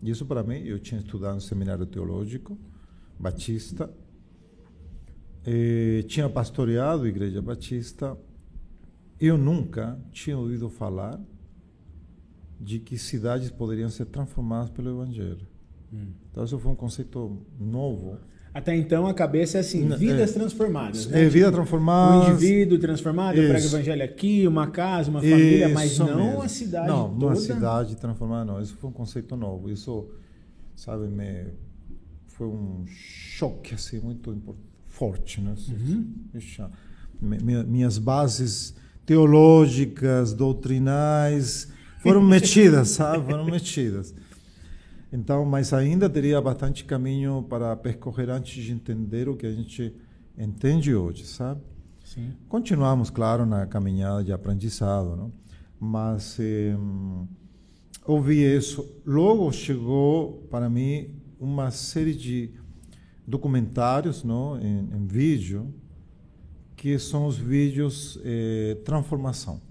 Isso 0.04 0.26
para 0.26 0.44
mim, 0.44 0.60
eu 0.60 0.80
tinha 0.80 1.00
estudado 1.00 1.36
no 1.36 1.42
seminário 1.42 1.86
teológico 1.86 2.58
batista, 3.20 3.92
eh, 5.46 6.04
tinha 6.08 6.30
pastoreado 6.30 7.04
a 7.04 7.08
igreja 7.08 7.42
batista. 7.42 8.18
Eu 9.20 9.38
nunca 9.38 10.00
tinha 10.12 10.38
ouvido 10.38 10.70
falar 10.70 11.20
de 12.60 12.80
que 12.80 12.98
cidades 12.98 13.50
poderiam 13.50 13.90
ser 13.90 14.06
transformadas 14.06 14.70
pelo 14.70 14.90
evangelho. 14.90 15.48
Então 16.32 16.44
isso 16.44 16.58
foi 16.60 16.72
um 16.72 16.76
conceito 16.76 17.38
novo. 17.60 18.18
Até 18.54 18.76
então 18.76 19.06
a 19.06 19.14
cabeça 19.14 19.58
é 19.58 19.62
assim, 19.62 19.84
N- 19.86 19.96
vidas 19.96 20.32
é. 20.32 20.34
transformadas. 20.34 21.06
Né? 21.08 21.24
É, 21.26 21.30
vida 21.30 21.50
Um 21.50 21.52
transformada. 21.52 22.30
indivíduo 22.32 22.80
transformado, 22.80 23.38
eu 23.38 23.44
prego 23.50 23.66
Isso. 23.66 23.76
evangelho 23.76 24.04
aqui, 24.04 24.48
uma 24.48 24.68
casa, 24.68 25.10
uma 25.12 25.22
família, 25.22 25.70
mas 25.70 25.92
Isso 25.92 26.04
não 26.04 26.26
mesmo. 26.26 26.42
a 26.42 26.48
cidade 26.48 26.88
Não, 26.88 27.10
toda. 27.14 27.26
uma 27.28 27.36
cidade 27.36 27.96
transformada, 27.96 28.46
não. 28.46 28.60
Isso 28.62 28.76
foi 28.76 28.90
um 28.90 28.94
conceito 28.94 29.36
novo. 29.38 29.70
Isso, 29.70 30.08
sabe, 30.76 31.08
me, 31.08 31.46
foi 32.26 32.48
um 32.48 32.84
choque 32.88 33.76
assim 33.76 34.00
muito 34.00 34.36
forte, 34.88 35.40
né? 35.40 35.54
Uhum. 35.70 36.14
Puxa, 36.32 36.72
mi- 37.22 37.38
mi- 37.42 37.64
minhas 37.64 37.98
bases 38.00 38.74
teológicas, 39.06 40.34
doutrinais 40.34 41.68
foram 42.08 42.22
mexidas, 42.22 42.90
sabe? 42.90 43.26
Foram 43.26 43.46
mexidas. 43.46 44.14
Então, 45.12 45.46
mas 45.46 45.72
ainda 45.74 46.10
teria 46.10 46.42
bastante 46.42 46.84
caminho 46.84 47.46
para 47.50 47.76
percorrer 47.76 48.30
antes 48.30 48.64
de 48.64 48.72
entender 48.72 49.30
o 49.30 49.36
que 49.36 49.46
a 49.46 49.52
gente 49.52 49.94
entende 50.38 50.94
hoje, 50.94 51.26
sabe? 51.26 51.62
Sim. 52.04 52.34
Continuamos, 52.48 53.10
claro, 53.10 53.46
na 53.46 53.66
caminhada 53.66 54.24
de 54.24 54.32
aprendizado, 54.32 55.16
não? 55.16 55.32
mas 55.80 56.38
eh, 56.40 56.76
ouvi 58.06 58.44
isso. 58.44 58.86
Logo 59.06 59.52
chegou 59.52 60.48
para 60.50 60.70
mim 60.70 61.10
uma 61.40 61.72
série 61.72 62.16
de 62.16 62.52
documentários 63.26 64.24
não? 64.24 64.58
Em, 64.60 64.90
em 64.96 65.06
vídeo, 65.06 65.74
que 66.76 66.98
são 66.98 67.26
os 67.26 67.38
vídeos 67.38 68.20
eh, 68.24 68.78
transformação. 68.86 69.62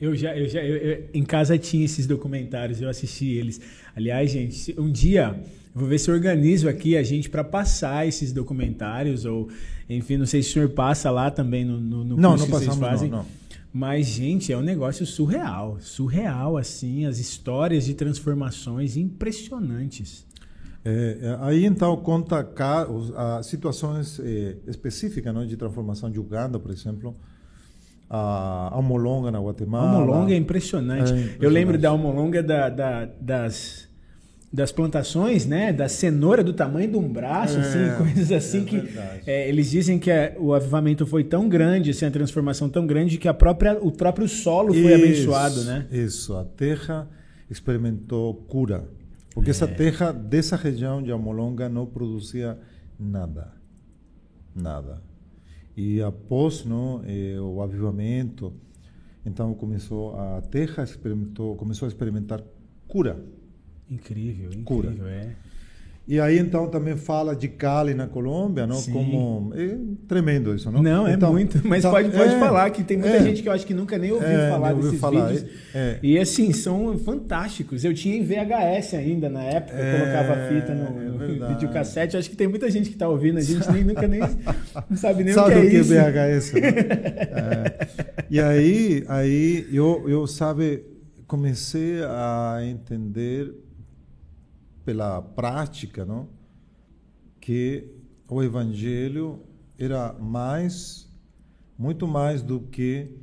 Eu 0.00 0.14
já, 0.14 0.36
eu 0.36 0.48
já 0.48 0.62
eu- 0.62 0.76
eu- 0.76 1.04
em 1.12 1.24
casa 1.24 1.58
tinha 1.58 1.84
esses 1.84 2.06
documentários, 2.06 2.80
eu 2.80 2.88
assisti 2.88 3.26
eles. 3.30 3.60
Aliás, 3.96 4.30
gente, 4.30 4.74
um 4.78 4.90
dia 4.90 5.34
eu 5.74 5.80
vou 5.80 5.88
ver 5.88 5.98
se 5.98 6.08
eu 6.10 6.14
organizo 6.14 6.68
aqui 6.68 6.96
a 6.96 7.02
gente 7.02 7.28
para 7.28 7.42
passar 7.42 8.06
esses 8.06 8.32
documentários 8.32 9.24
ou, 9.24 9.48
enfim, 9.90 10.16
não 10.16 10.26
sei 10.26 10.42
se 10.42 10.50
o 10.50 10.52
senhor 10.52 10.68
passa 10.70 11.10
lá 11.10 11.30
também 11.30 11.64
no, 11.64 11.80
no, 11.80 12.04
no 12.04 12.16
Não, 12.16 12.36
não 12.36 12.44
que 12.44 12.50
vocês 12.50 12.66
passamos, 12.68 12.78
fazem. 12.88 13.10
não, 13.10 13.18
não. 13.18 13.26
Mas, 13.72 14.06
gente, 14.06 14.50
é 14.52 14.56
um 14.56 14.62
negócio 14.62 15.04
surreal, 15.04 15.78
surreal 15.80 16.56
assim, 16.56 17.04
as 17.04 17.18
histórias 17.18 17.84
de 17.84 17.92
transformações 17.94 18.96
impressionantes. 18.96 20.26
É, 20.84 21.18
é, 21.20 21.38
aí 21.40 21.64
então 21.66 21.94
conta 21.98 22.46
os- 22.90 23.12
as 23.14 23.46
situações 23.46 24.18
eh, 24.20 24.56
específicas 24.66 25.34
não, 25.34 25.44
de 25.46 25.56
transformação 25.56 26.10
de 26.10 26.18
Uganda, 26.18 26.58
por 26.58 26.70
exemplo, 26.70 27.14
a 28.10 28.70
Almolonga 28.72 29.30
na 29.30 29.38
A 29.38 29.42
Guatemala. 29.42 29.98
Almolonga 30.00 30.32
é 30.32 30.36
impressionante. 30.36 31.12
É 31.12 31.14
Eu 31.14 31.18
impressionante. 31.20 31.52
lembro 31.52 31.78
da 31.78 31.88
Almolonga 31.90 32.42
da, 32.42 32.68
da- 32.70 33.08
das, 33.20 33.88
das 34.52 34.72
plantações, 34.72 35.44
né? 35.44 35.72
Da 35.74 35.88
cenoura 35.88 36.42
do 36.42 36.52
tamanho 36.54 36.90
de 36.90 36.96
um 36.96 37.06
braço, 37.06 37.58
É, 37.58 37.60
assim, 37.60 37.96
coisas 38.02 38.32
assim 38.32 38.62
é 38.62 38.64
que 38.64 38.88
é, 39.26 39.48
eles 39.48 39.70
dizem 39.70 39.98
que 39.98 40.10
é- 40.10 40.34
o 40.38 40.54
avivamento 40.54 41.06
foi 41.06 41.22
tão 41.22 41.48
grande, 41.48 41.90
assim, 41.90 42.06
a 42.06 42.10
transformação 42.10 42.68
tão 42.68 42.86
grande 42.86 43.18
que 43.18 43.28
a 43.28 43.34
própria, 43.34 43.78
o 43.80 43.92
próprio 43.92 44.26
solo 44.26 44.72
foi 44.72 44.80
Isso, 44.94 44.94
abençoado, 45.34 45.64
né? 45.64 45.86
Isso, 45.90 46.34
a 46.36 46.44
terra 46.44 47.06
experimentou 47.50 48.34
cura. 48.34 48.84
Porque 49.34 49.50
É. 49.50 49.52
essa 49.52 49.68
terra 49.68 50.12
dessa 50.12 50.56
região 50.56 51.02
de 51.02 51.12
Almolonga 51.12 51.68
não 51.68 51.84
produzia 51.86 52.58
nada. 52.98 53.52
Nada. 54.56 55.02
E 55.80 56.02
após 56.02 56.64
não, 56.64 57.04
eh, 57.06 57.40
o 57.40 57.62
avivamento, 57.62 58.52
então 59.24 59.54
começou 59.54 60.18
a 60.18 60.42
terra 60.42 60.82
experimentou, 60.82 61.54
começou 61.54 61.86
a 61.86 61.88
experimentar 61.88 62.42
cura. 62.88 63.24
Incrível, 63.88 64.50
Cura. 64.64 64.88
incrível, 64.88 65.06
é. 65.06 65.36
E 66.10 66.18
aí 66.18 66.38
então 66.38 66.66
também 66.68 66.96
fala 66.96 67.36
de 67.36 67.48
Cali 67.48 67.92
na 67.92 68.06
Colômbia, 68.06 68.66
não? 68.66 68.76
Sim. 68.76 68.92
Como 68.92 69.52
é 69.54 69.76
tremendo 70.08 70.54
isso, 70.54 70.70
não? 70.72 70.82
Não, 70.82 71.06
é 71.06 71.12
Então- 71.12 71.30
muito. 71.32 71.60
Mas 71.68 71.80
então, 71.80 71.90
pode, 71.90 72.08
pode 72.10 72.34
é, 72.34 72.38
falar 72.38 72.70
que 72.70 72.82
tem 72.82 72.96
muita 72.96 73.16
é. 73.16 73.22
gente 73.22 73.42
que 73.42 73.48
eu 73.48 73.52
acho 73.52 73.66
que 73.66 73.74
nunca 73.74 73.98
nem 73.98 74.10
ouviu 74.10 74.26
É, 74.26 74.48
falar 74.48 74.70
ouviu 74.70 74.84
desses 74.84 75.00
falar, 75.00 75.26
vídeos. 75.26 75.50
é. 75.74 75.98
E 76.02 76.18
assim, 76.18 76.50
são 76.54 76.96
fantásticos. 76.98 77.84
Eu 77.84 77.92
tinha 77.92 78.16
em 78.16 78.22
VHS 78.24 78.94
ainda 78.94 79.28
na 79.28 79.42
época, 79.42 79.76
eu 79.76 79.84
É, 79.84 79.98
colocava 79.98 80.32
a 80.32 80.48
fita 80.48 80.74
no, 80.74 81.02
é 81.02 81.38
no 81.40 81.48
videocassete. 81.48 82.16
Acho 82.16 82.30
que 82.30 82.36
tem 82.36 82.48
muita 82.48 82.70
gente 82.70 82.88
que 82.88 82.94
está 82.94 83.06
ouvindo, 83.06 83.36
a 83.36 83.42
gente 83.42 83.70
nem, 83.70 83.84
nunca 83.84 84.08
nem 84.08 84.20
não 84.88 84.96
sabe 84.96 85.24
nem 85.24 85.34
sabe 85.34 85.56
o 85.58 85.60
que 85.60 85.76
é 85.76 85.80
isso. 85.80 85.90
VHS? 85.92 86.52
né? 86.54 86.68
É. 86.70 87.86
E 88.30 88.40
aí, 88.40 89.04
aí 89.08 89.66
eu, 89.70 90.04
eu 90.08 90.26
sabe, 90.26 90.82
comecei 91.26 92.02
a 92.02 92.60
entender 92.62 93.52
pela 94.88 95.20
prática, 95.20 96.02
não, 96.06 96.30
que 97.38 97.84
o 98.26 98.42
evangelho 98.42 99.38
era 99.78 100.14
mais, 100.14 101.06
muito 101.78 102.08
mais 102.08 102.40
do 102.40 102.60
que 102.60 103.14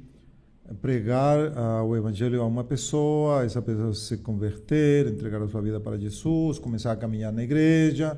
pregar 0.79 1.57
ah, 1.57 1.83
o 1.83 1.95
evangelho 1.95 2.39
a 2.39 2.45
uma 2.45 2.63
pessoa, 2.63 3.43
essa 3.43 3.63
pessoa 3.63 3.95
se 3.95 4.17
converter, 4.17 5.07
entregar 5.07 5.41
a 5.41 5.47
sua 5.47 5.59
vida 5.59 5.79
para 5.79 5.97
Jesus, 5.97 6.59
começar 6.59 6.91
a 6.91 6.95
caminhar 6.95 7.33
na 7.33 7.43
igreja. 7.43 8.15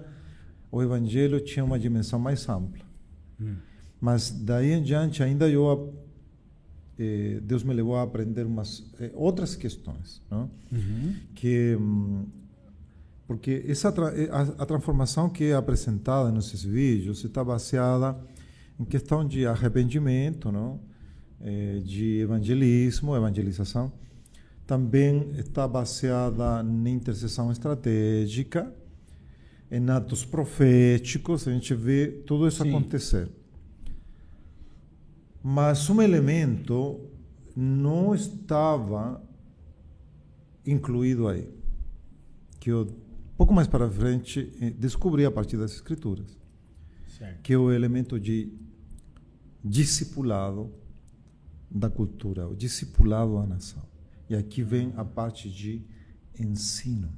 O 0.69 0.83
evangelho 0.83 1.39
tinha 1.39 1.63
uma 1.63 1.79
dimensão 1.79 2.19
mais 2.19 2.49
ampla. 2.49 2.83
Mas 4.01 4.29
daí 4.29 4.73
em 4.73 4.83
diante 4.83 5.23
ainda 5.23 5.47
eu 5.47 5.93
eh, 6.99 7.39
Deus 7.41 7.63
me 7.63 7.73
levou 7.73 7.95
a 7.95 8.03
aprender 8.03 8.45
umas 8.45 8.83
eh, 8.99 9.09
outras 9.13 9.55
questões, 9.55 10.21
não? 10.29 10.51
Uhum. 10.69 11.15
Que 11.33 11.77
hum, 11.79 12.25
porque 13.27 13.65
essa 13.67 13.89
eh, 14.15 14.29
a, 14.31 14.63
a 14.63 14.65
transformação 14.65 15.29
que 15.29 15.43
é 15.43 15.53
apresentada 15.53 16.31
nesses 16.31 16.63
vídeos 16.63 17.25
está 17.25 17.43
baseada 17.43 18.17
em 18.79 18.85
questão 18.85 19.27
de 19.27 19.45
arrependimento, 19.45 20.49
não? 20.49 20.79
Eh, 21.41 21.81
de 21.83 22.21
evangelismo, 22.21 23.15
evangelização. 23.15 23.91
Também 24.65 25.31
está 25.37 25.67
baseada 25.67 26.63
em 26.63 26.89
intercessão 26.89 27.51
estratégica, 27.51 28.73
em 29.69 29.89
atos 29.89 30.23
proféticos, 30.23 31.47
a 31.47 31.51
gente 31.51 31.75
vê 31.75 32.07
tudo 32.25 32.47
isso 32.47 32.63
Sim. 32.63 32.69
acontecer. 32.69 33.29
Mas 35.43 35.89
um 35.89 36.01
elemento 36.01 37.01
não 37.55 38.15
estava 38.15 39.21
incluído 40.65 41.27
aí, 41.27 41.49
que 42.59 42.69
eu 42.69 42.87
pouco 43.37 43.53
mais 43.53 43.67
para 43.67 43.89
frente 43.89 44.51
eh, 44.61 44.71
descobri 44.71 45.25
a 45.25 45.31
partir 45.31 45.57
das 45.57 45.71
escrituras, 45.73 46.37
Certo. 47.17 47.41
que 47.41 47.53
é 47.53 47.57
o 47.57 47.71
elemento 47.71 48.19
de 48.19 48.51
discipulado 49.63 50.71
da 51.69 51.89
cultura, 51.89 52.47
o 52.47 52.55
discipulado 52.55 53.35
da 53.35 53.45
nação. 53.45 53.83
E 54.29 54.35
aqui 54.35 54.63
vem 54.63 54.93
a 54.97 55.05
parte 55.05 55.49
de 55.49 55.81
ensino. 56.39 57.09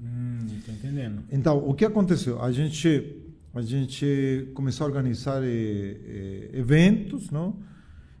Hum, 0.00 0.60
tô 0.64 0.72
entendendo. 0.72 1.22
Então, 1.30 1.58
o 1.66 1.74
que 1.74 1.84
aconteceu? 1.84 2.42
A 2.42 2.52
gente 2.52 3.22
a 3.54 3.62
gente 3.62 4.50
começou 4.52 4.84
a 4.84 4.88
organizar 4.88 5.42
eh, 5.42 5.46
eh, 5.48 6.50
eventos, 6.52 7.30
não? 7.30 7.56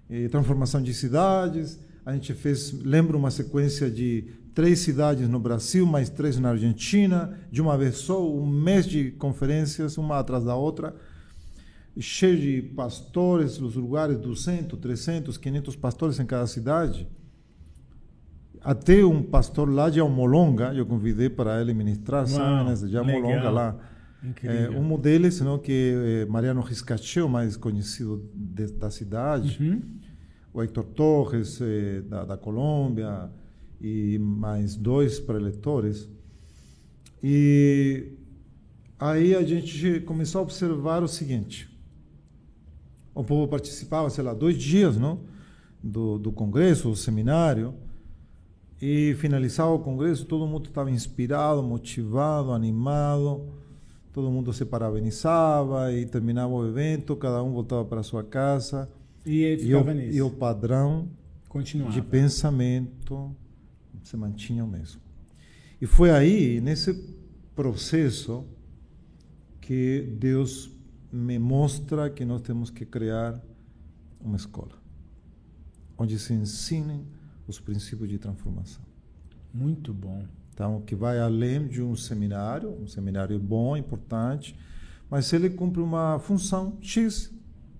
Eh, 0.08 0.28
transformação 0.28 0.82
de 0.82 0.94
cidades. 0.94 1.78
A 2.06 2.14
gente 2.14 2.32
fez, 2.32 2.72
lembro 2.72 3.18
uma 3.18 3.30
sequência 3.30 3.90
de 3.90 4.28
três 4.56 4.78
cidades 4.78 5.28
no 5.28 5.38
Brasil, 5.38 5.84
mais 5.84 6.08
três 6.08 6.38
na 6.38 6.48
Argentina, 6.48 7.38
de 7.52 7.60
uma 7.60 7.76
vez 7.76 7.96
só, 7.98 8.26
um 8.26 8.46
mês 8.46 8.86
de 8.86 9.10
conferências, 9.10 9.98
uma 9.98 10.18
atrás 10.18 10.44
da 10.44 10.56
outra, 10.56 10.96
cheio 12.00 12.40
de 12.40 12.62
pastores, 12.74 13.60
os 13.60 13.76
lugares 13.76 14.16
200, 14.16 14.78
300, 14.80 15.36
500 15.36 15.76
pastores 15.76 16.18
em 16.18 16.24
cada 16.24 16.46
cidade. 16.46 17.06
Até 18.62 19.04
um 19.04 19.22
pastor 19.22 19.68
lá 19.68 19.90
de 19.90 20.00
Almolonga, 20.00 20.72
eu 20.72 20.86
convidei 20.86 21.28
para 21.28 21.60
ele 21.60 21.74
ministrar, 21.74 22.26
né, 22.26 22.74
de 22.88 22.96
Almolonga 22.96 23.36
legal. 23.36 23.52
lá. 23.52 23.76
É, 24.42 24.70
um 24.70 24.98
deles, 24.98 25.38
não, 25.42 25.58
que 25.58 26.22
é 26.22 26.24
Mariano 26.24 26.62
Riscacheu, 26.62 27.28
mais 27.28 27.58
conhecido 27.58 28.26
de, 28.34 28.72
da 28.72 28.90
cidade, 28.90 29.58
Uhum. 29.62 29.82
o 30.54 30.62
Hector 30.62 30.84
Torres, 30.84 31.60
eh, 31.60 32.00
da, 32.08 32.24
da 32.24 32.36
Colômbia, 32.38 33.30
e 33.80 34.18
mais 34.18 34.74
dois 34.74 35.18
preletores. 35.18 36.08
E 37.22 38.12
aí 38.98 39.34
a 39.34 39.42
gente 39.42 40.00
começou 40.00 40.40
a 40.40 40.42
observar 40.42 41.02
o 41.02 41.08
seguinte: 41.08 41.68
o 43.14 43.24
povo 43.24 43.48
participava, 43.48 44.10
sei 44.10 44.24
lá, 44.24 44.34
dois 44.34 44.56
dias 44.56 44.96
não? 44.96 45.20
Do, 45.82 46.18
do 46.18 46.32
congresso, 46.32 46.88
do 46.88 46.96
seminário, 46.96 47.74
e 48.80 49.14
finalizava 49.18 49.70
o 49.72 49.78
congresso, 49.78 50.24
todo 50.24 50.46
mundo 50.46 50.68
estava 50.68 50.90
inspirado, 50.90 51.62
motivado, 51.62 52.52
animado, 52.52 53.46
todo 54.12 54.30
mundo 54.30 54.52
se 54.52 54.64
parabenizava 54.64 55.92
e 55.92 56.04
terminava 56.06 56.52
o 56.52 56.66
evento, 56.66 57.14
cada 57.14 57.42
um 57.42 57.52
voltava 57.52 57.84
para 57.84 58.02
sua 58.02 58.24
casa. 58.24 58.90
E 59.24 59.44
E 59.62 59.74
o, 59.74 60.16
e 60.16 60.22
o 60.22 60.30
padrão 60.30 61.08
Continuava. 61.48 61.92
de 61.92 62.02
pensamento 62.02 63.34
se 64.06 64.16
mantinha 64.16 64.64
o 64.64 64.68
mesmo. 64.68 65.00
E 65.80 65.86
foi 65.86 66.10
aí, 66.10 66.60
nesse 66.60 66.94
processo, 67.54 68.44
que 69.60 70.14
Deus 70.18 70.70
me 71.12 71.38
mostra 71.38 72.08
que 72.08 72.24
nós 72.24 72.40
temos 72.40 72.70
que 72.70 72.86
criar 72.86 73.42
uma 74.20 74.36
escola 74.36 74.86
onde 75.98 76.18
se 76.18 76.32
ensinem 76.32 77.04
os 77.48 77.58
princípios 77.58 78.08
de 78.08 78.18
transformação. 78.18 78.84
Muito 79.52 79.92
bom. 79.92 80.24
Então, 80.52 80.80
que 80.82 80.94
vai 80.94 81.18
além 81.18 81.66
de 81.66 81.82
um 81.82 81.96
seminário, 81.96 82.70
um 82.70 82.86
seminário 82.86 83.38
bom, 83.40 83.76
importante, 83.76 84.56
mas 85.10 85.32
ele 85.32 85.50
cumpre 85.50 85.80
uma 85.80 86.18
função 86.18 86.78
X, 86.80 87.32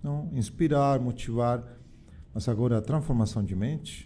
não? 0.03 0.31
inspirar, 0.33 0.99
motivar, 1.01 1.63
mas 2.35 2.49
agora 2.49 2.79
a 2.79 2.83
transformação 2.83 3.45
de 3.45 3.55
mente, 3.55 4.06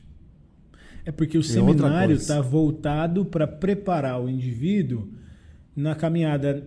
É 1.05 1.11
porque 1.13 1.37
o 1.39 1.41
É 1.41 1.43
outra 1.43 1.53
seminário 1.89 2.15
está 2.15 2.41
voltado 2.41 3.25
para 3.25 3.47
preparar 3.47 4.21
o 4.23 4.29
indivíduo 4.29 5.09
na 5.75 5.95
caminhada, 5.95 6.63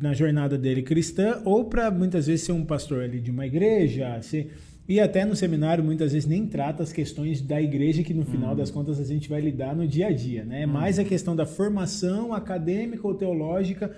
na 0.00 0.12
jornada 0.12 0.56
dele 0.56 0.82
cristã, 0.82 1.40
ou 1.44 1.64
para 1.64 1.90
muitas 1.90 2.26
vezes 2.26 2.44
ser 2.44 2.52
um 2.52 2.64
pastor 2.64 3.02
ali 3.02 3.20
de 3.20 3.30
uma 3.30 3.46
igreja. 3.46 4.20
ser- 4.22 4.50
E 4.88 5.00
até 5.00 5.24
no 5.24 5.34
seminário, 5.34 5.82
muitas 5.82 6.12
vezes 6.12 6.28
nem 6.28 6.46
trata 6.46 6.82
as 6.82 6.92
questões 6.92 7.40
da 7.40 7.60
igreja, 7.62 8.02
que 8.02 8.12
no 8.12 8.24
final 8.24 8.54
das 8.54 8.70
contas 8.70 9.00
a 9.00 9.04
gente 9.04 9.28
vai 9.28 9.40
lidar 9.40 9.74
no 9.74 9.86
dia 9.86 10.08
a 10.08 10.12
dia. 10.12 10.44
Né? 10.44 10.62
É 10.62 10.66
mais 10.66 10.98
a 10.98 11.04
questão 11.04 11.34
da 11.34 11.46
formação 11.46 12.32
acadêmica 12.34 13.06
ou 13.06 13.14
teológica 13.14 13.90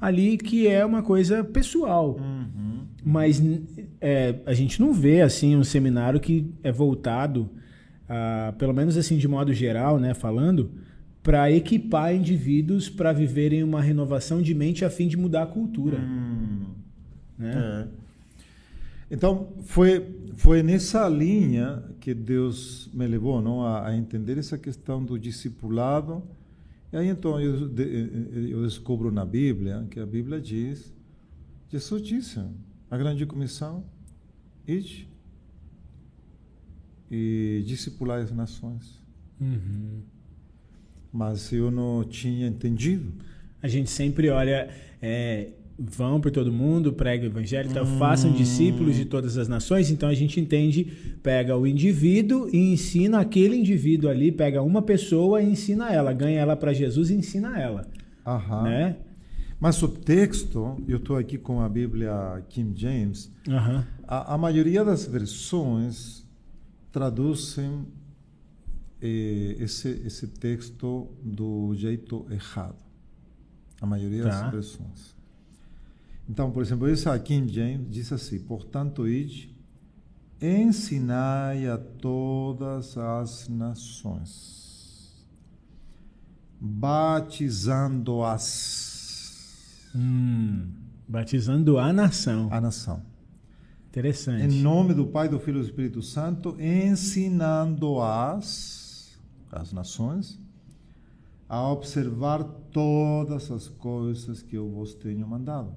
ali, 0.00 0.36
que 0.36 0.66
é 0.68 0.84
uma 0.84 1.02
coisa 1.02 1.42
pessoal. 1.44 2.16
Mas 3.04 3.40
n- 3.40 3.62
é, 4.00 4.34
a 4.46 4.52
gente 4.52 4.80
não 4.80 4.92
vê 4.92 5.22
assim 5.22 5.56
um 5.56 5.64
seminário 5.64 6.20
que 6.20 6.46
é 6.62 6.70
voltado, 6.70 7.48
ah, 8.08 8.54
pelo 8.58 8.72
menos 8.72 8.96
assim 8.96 9.16
de 9.16 9.28
modo 9.28 9.52
geral, 9.52 9.98
né, 9.98 10.14
falando, 10.14 10.70
para 11.22 11.50
equipar 11.50 12.14
indivíduos 12.14 12.88
para 12.88 13.12
viverem 13.12 13.62
uma 13.62 13.80
renovação 13.80 14.42
de 14.42 14.54
mente 14.54 14.84
a 14.84 14.90
fim 14.90 15.06
de 15.06 15.16
mudar 15.16 15.44
a 15.44 15.46
cultura. 15.46 15.98
Né? 17.38 17.88
É. 17.88 18.02
Então, 19.10 19.52
foi, 19.62 20.06
foi 20.36 20.62
nessa 20.62 21.08
linha 21.08 21.82
que 22.00 22.14
Deus 22.14 22.90
me 22.92 23.06
levou 23.06 23.42
não, 23.42 23.62
a, 23.62 23.88
a 23.88 23.96
entender 23.96 24.38
essa 24.38 24.56
questão 24.56 25.04
do 25.04 25.18
discipulado. 25.18 26.22
E 26.92 26.96
aí, 26.96 27.08
então, 27.08 27.38
eu, 27.38 27.70
eu 28.48 28.62
descubro 28.64 29.12
na 29.12 29.24
Bíblia 29.24 29.86
que 29.90 30.00
a 30.00 30.06
Bíblia 30.06 30.40
diz, 30.40 30.92
Jesus 31.68 32.02
disse, 32.02 32.40
a 32.90 32.96
grande 32.96 33.24
comissão, 33.26 33.84
ide 34.66 35.11
e 37.12 37.62
discipular 37.66 38.22
as 38.22 38.32
nações. 38.32 38.98
Uhum. 39.38 40.00
Mas 41.12 41.52
eu 41.52 41.70
não 41.70 42.02
tinha 42.02 42.46
entendido. 42.46 43.12
A 43.62 43.68
gente 43.68 43.90
sempre 43.90 44.30
olha, 44.30 44.70
é, 45.00 45.50
vão 45.78 46.22
por 46.22 46.30
todo 46.30 46.50
mundo, 46.50 46.90
prega 46.90 47.24
o 47.24 47.26
evangelho, 47.26 47.68
então, 47.68 47.84
façam 47.98 48.32
discípulos 48.32 48.96
de 48.96 49.04
todas 49.04 49.36
as 49.36 49.46
nações. 49.46 49.90
Então 49.90 50.08
a 50.08 50.14
gente 50.14 50.40
entende, 50.40 50.84
pega 51.22 51.54
o 51.54 51.66
indivíduo 51.66 52.48
e 52.50 52.72
ensina 52.72 53.20
aquele 53.20 53.56
indivíduo 53.56 54.08
ali, 54.08 54.32
pega 54.32 54.62
uma 54.62 54.80
pessoa 54.80 55.42
e 55.42 55.50
ensina 55.50 55.92
ela, 55.92 56.14
ganha 56.14 56.40
ela 56.40 56.56
para 56.56 56.72
Jesus 56.72 57.10
e 57.10 57.14
ensina 57.14 57.60
ela, 57.60 57.86
Aham. 58.26 58.62
né? 58.62 58.96
Mas 59.60 59.80
o 59.82 59.86
texto, 59.86 60.82
eu 60.88 60.96
estou 60.96 61.16
aqui 61.16 61.36
com 61.36 61.60
a 61.60 61.68
Bíblia 61.68 62.42
King 62.48 62.72
James, 62.74 63.30
Aham. 63.46 63.86
A, 64.08 64.34
a 64.34 64.38
maioria 64.38 64.82
das 64.82 65.04
versões 65.04 66.22
traduzem 66.92 67.86
eh, 69.00 69.56
esse, 69.58 69.88
esse 70.04 70.28
texto 70.28 71.08
do 71.22 71.74
jeito 71.74 72.26
errado. 72.30 72.76
A 73.80 73.86
maioria 73.86 74.22
Tá. 74.24 74.28
das 74.42 74.50
versões. 74.52 75.14
Então, 76.28 76.52
por 76.52 76.62
exemplo, 76.62 76.86
essa 76.88 77.18
King 77.18 77.52
James 77.52 77.90
diz 77.90 78.12
assim: 78.12 78.38
Portanto, 78.38 79.08
ide, 79.08 79.52
ensinai 80.40 81.66
a 81.66 81.76
todas 81.78 82.96
as 82.96 83.48
nações, 83.48 85.26
batizando-as 88.32 89.90
Hum, 89.94 90.70
batizando 91.06 91.78
a 91.78 91.92
nação. 91.92 92.48
a 92.50 92.60
nação. 92.60 93.02
Interessante. 93.92 94.42
Em 94.54 94.62
nome 94.62 94.94
do 94.94 95.06
Pai, 95.06 95.28
do 95.28 95.38
Filho 95.38 95.58
e 95.58 95.60
do 95.60 95.66
Espírito 95.66 96.00
Santo, 96.00 96.56
ensinando-as, 97.82 99.18
as 99.50 99.70
nações, 99.72 100.40
a 101.48 101.68
observar 101.70 102.42
todas 102.72 103.50
as 103.50 103.68
coisas 103.68 104.40
que 104.42 104.56
eu 104.56 104.70
vos 104.70 104.94
tenho 104.94 105.26
mandado. 105.28 105.74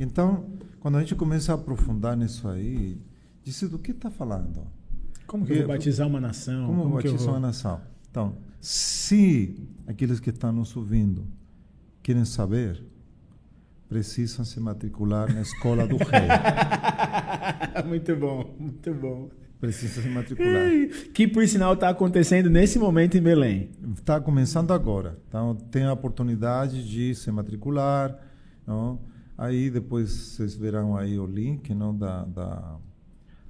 Então, 0.00 0.50
quando 0.80 0.96
a 0.96 1.00
gente 1.00 1.14
começa 1.14 1.52
a 1.52 1.54
aprofundar 1.54 2.16
nisso 2.16 2.48
aí, 2.48 3.00
disse 3.44 3.68
do 3.68 3.78
que 3.78 3.92
está 3.92 4.10
falando? 4.10 4.66
Como 5.28 5.44
que 5.46 5.52
eu 5.52 5.58
vou 5.58 5.68
batizar 5.68 6.06
uma 6.08 6.20
nação? 6.20 6.66
Como, 6.66 6.82
eu 6.82 6.88
batizar 6.90 7.18
vou- 7.18 7.28
uma 7.34 7.40
nação? 7.40 7.80
Então, 8.10 8.36
se 8.60 9.54
aqueles 9.86 10.18
que 10.18 10.30
estão 10.30 10.52
nos 10.52 10.76
ouvindo 10.76 11.24
querem 12.02 12.24
saber, 12.24 12.82
precisam 13.88 14.44
se 14.44 14.60
matricular 14.60 15.32
na 15.32 15.40
escola 15.40 15.86
do 15.86 15.96
rei. 15.96 16.28
muito 17.86 18.14
bom, 18.16 18.54
muito 18.58 18.94
bom. 18.94 19.30
Precisam 19.60 20.04
se 20.04 20.08
matricular. 20.08 20.70
Que 21.12 21.26
por 21.26 21.46
sinal 21.48 21.72
está 21.74 21.88
acontecendo 21.88 22.48
nesse 22.48 22.78
momento 22.78 23.16
em 23.16 23.20
Belém. 23.20 23.70
Está 23.96 24.20
começando 24.20 24.72
agora. 24.72 25.18
Então, 25.28 25.54
tem 25.54 25.84
a 25.84 25.92
oportunidade 25.92 26.88
de 26.88 27.14
se 27.14 27.30
matricular. 27.32 28.16
Não? 28.66 29.00
Aí, 29.36 29.70
depois, 29.70 30.10
vocês 30.10 30.54
verão 30.54 30.96
aí 30.96 31.18
o 31.18 31.26
link 31.26 31.74
não? 31.74 31.96
da... 31.96 32.24
da 32.24 32.76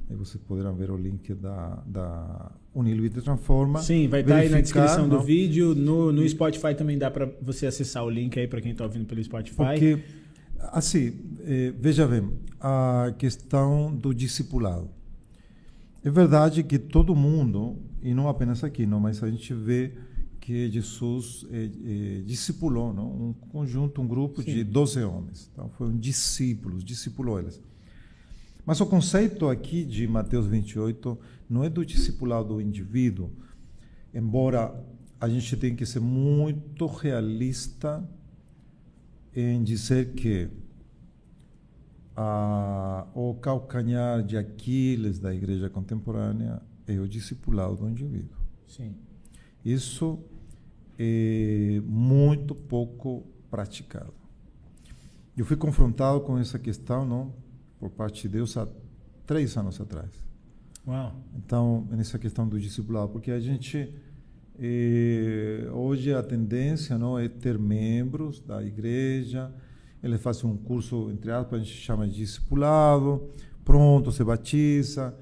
aí 0.09 0.17
vocês 0.17 0.43
poderão 0.43 0.75
ver 0.75 0.91
o 0.91 0.97
link 0.97 1.35
da, 1.35 1.83
da 1.85 2.53
Unilvite 2.75 3.21
Transforma. 3.21 3.83
Sim, 3.83 4.09
vai 4.09 4.21
estar 4.21 4.37
aí 4.37 4.49
na 4.49 4.61
descrição 4.63 5.07
do 5.07 5.17
não? 5.17 5.23
vídeo. 5.23 5.75
No, 5.75 6.11
no 6.11 6.27
Spotify 6.27 6.75
também 6.75 6.97
dá 6.97 7.11
para 7.11 7.29
você 7.43 7.67
acessar 7.67 8.05
o 8.05 8.09
link 8.09 8.39
aí 8.39 8.47
para 8.47 8.63
quem 8.63 8.73
está 8.73 8.85
ouvindo 8.85 9.05
pelo 9.05 9.23
Spotify. 9.23 9.57
Porque, 9.57 9.99
assim, 10.73 11.15
eh, 11.41 11.73
veja 11.79 12.07
bem, 12.07 12.31
a 12.61 13.15
questão 13.19 13.95
do 13.95 14.15
discipulado. 14.15 14.91
É 16.05 16.11
verdade 16.11 16.63
que 16.63 16.79
todo 16.79 17.15
mundo, 17.15 17.77
e 18.03 18.15
não 18.15 18.29
apenas 18.29 18.63
aqui, 18.63 18.87
não, 18.87 19.01
mas 19.01 19.23
a 19.23 19.31
gente 19.31 19.53
vê 19.53 19.93
que 20.41 20.71
Jesus 20.71 21.47
eh, 21.51 21.71
eh, 21.85 22.23
discipulou, 22.25 22.93
não? 22.93 23.07
um 23.07 23.33
conjunto, 23.51 24.01
um 24.01 24.09
grupo 24.09 24.43
Sim. 24.43 24.55
de 24.55 24.65
12 24.65 25.03
homens. 25.03 25.51
Então, 25.53 25.69
foram 25.71 25.97
discípulos, 25.97 26.85
discipulou 26.85 27.39
eles. 27.39 27.61
Mas 28.65 28.81
o 28.81 28.87
conceito 28.87 29.49
aqui 29.49 29.85
de 29.85 30.07
Mateus 30.07 30.47
28 30.47 31.19
não 31.49 31.65
é 31.65 31.71
do 31.71 31.85
discipulado 31.85 32.55
do 32.55 32.61
indivíduo, 32.61 33.31
embora 34.15 34.75
a 35.21 35.29
gente 35.29 35.57
tenha 35.57 35.75
que 35.75 35.85
ser 35.85 36.01
muito 36.01 36.87
realista 36.87 38.07
em 39.35 39.63
dizer 39.63 40.13
que 40.15 40.49
ah, 42.17 43.07
o 43.15 43.35
calcanhar 43.35 44.23
de 44.23 44.37
Aquiles 44.37 45.19
da 45.19 45.35
igreja 45.35 45.71
contemporânea 45.71 46.61
é 46.87 46.99
o 46.99 47.07
discipulado 47.07 47.77
do 47.77 47.89
indivíduo. 47.89 48.37
Sim. 48.67 48.95
Isso 49.65 50.19
é 50.99 51.81
muito 51.85 52.55
pouco 52.55 53.25
praticado. 53.51 54.13
Eu 55.37 55.45
fui 55.45 55.57
confrontado 55.57 56.21
com 56.23 56.37
essa 56.39 56.59
questão, 56.59 57.07
não, 57.07 57.33
por 57.79 57.91
parte 57.91 58.23
de 58.23 58.29
Deus 58.31 58.57
há 58.57 58.67
três 59.25 59.57
anos 59.57 59.81
atrás. 59.81 60.11
Uau. 60.87 61.15
Então, 61.37 61.87
nessa 61.91 62.19
questão 62.19 62.49
do 62.49 62.59
discipulado, 62.59 63.11
porque 63.11 63.31
a 63.31 63.39
gente 63.39 63.95
eh, 64.61 65.69
hoje 65.73 66.13
a 66.13 66.23
tendência 66.23 66.99
não 66.99 67.19
é 67.19 67.29
ter 67.29 67.59
membros 67.59 68.41
da 68.41 68.63
igreja, 68.63 69.53
ele 70.03 70.19
faz 70.19 70.43
um 70.45 70.57
curso 70.57 71.11
entre 71.11 71.31
aspas 71.31 71.61
a 71.61 71.65
gente 71.65 71.77
chama 71.77 72.09
de 72.09 72.17
discipulado, 72.17 73.29
pronto 73.65 74.11
se 74.11 74.25
batiza 74.25 75.15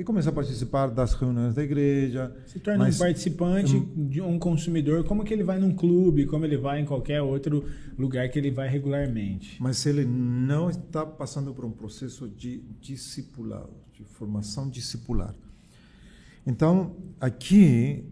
e 0.00 0.04
começa 0.04 0.30
a 0.30 0.32
participar 0.32 0.86
das 0.88 1.12
reuniões 1.12 1.54
da 1.54 1.62
igreja. 1.62 2.34
Se 2.46 2.58
torna 2.58 2.84
mas, 2.84 2.96
um 2.96 2.98
participante, 3.00 3.76
um, 3.76 4.28
um 4.28 4.38
consumidor, 4.38 5.04
como 5.04 5.22
que 5.22 5.34
ele 5.34 5.44
vai 5.44 5.58
num 5.58 5.74
clube, 5.74 6.24
como 6.24 6.44
ele 6.46 6.56
vai 6.56 6.80
em 6.80 6.86
qualquer 6.86 7.20
outro 7.20 7.64
lugar 7.98 8.26
que 8.30 8.38
ele 8.38 8.50
vai 8.50 8.66
regularmente. 8.66 9.56
Mas 9.60 9.84
ele 9.84 10.06
não 10.06 10.70
está 10.70 11.04
passando 11.04 11.52
por 11.52 11.66
um 11.66 11.70
processo 11.70 12.26
de 12.26 12.62
discipulado, 12.80 13.74
de 13.92 14.02
formação 14.04 14.70
discipular. 14.70 15.34
Então, 16.46 16.96
aqui 17.20 18.02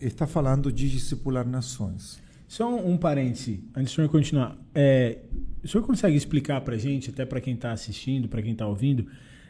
está 0.00 0.26
falando 0.26 0.72
de 0.72 0.90
discipular 0.90 1.46
nações. 1.46 2.20
Só 2.48 2.74
um, 2.74 2.96
parêntese, 2.96 3.64
antes 3.74 3.92
do 3.92 3.96
senhor 3.96 4.08
continuar. 4.08 4.56
É, 4.74 5.18
o 5.64 5.68
senhor 5.68 5.84
consegue 5.84 6.16
explicar 6.16 6.60
para 6.60 6.74
a 6.74 6.78
gente, 6.78 7.10
até 7.10 7.24
para 7.24 7.40
quem 7.40 7.54
está 7.54 7.72
assistindo, 7.72 8.28
para 8.28 8.40
quem 8.40 8.52
está 8.52 8.66
ouvindo, 8.66 9.06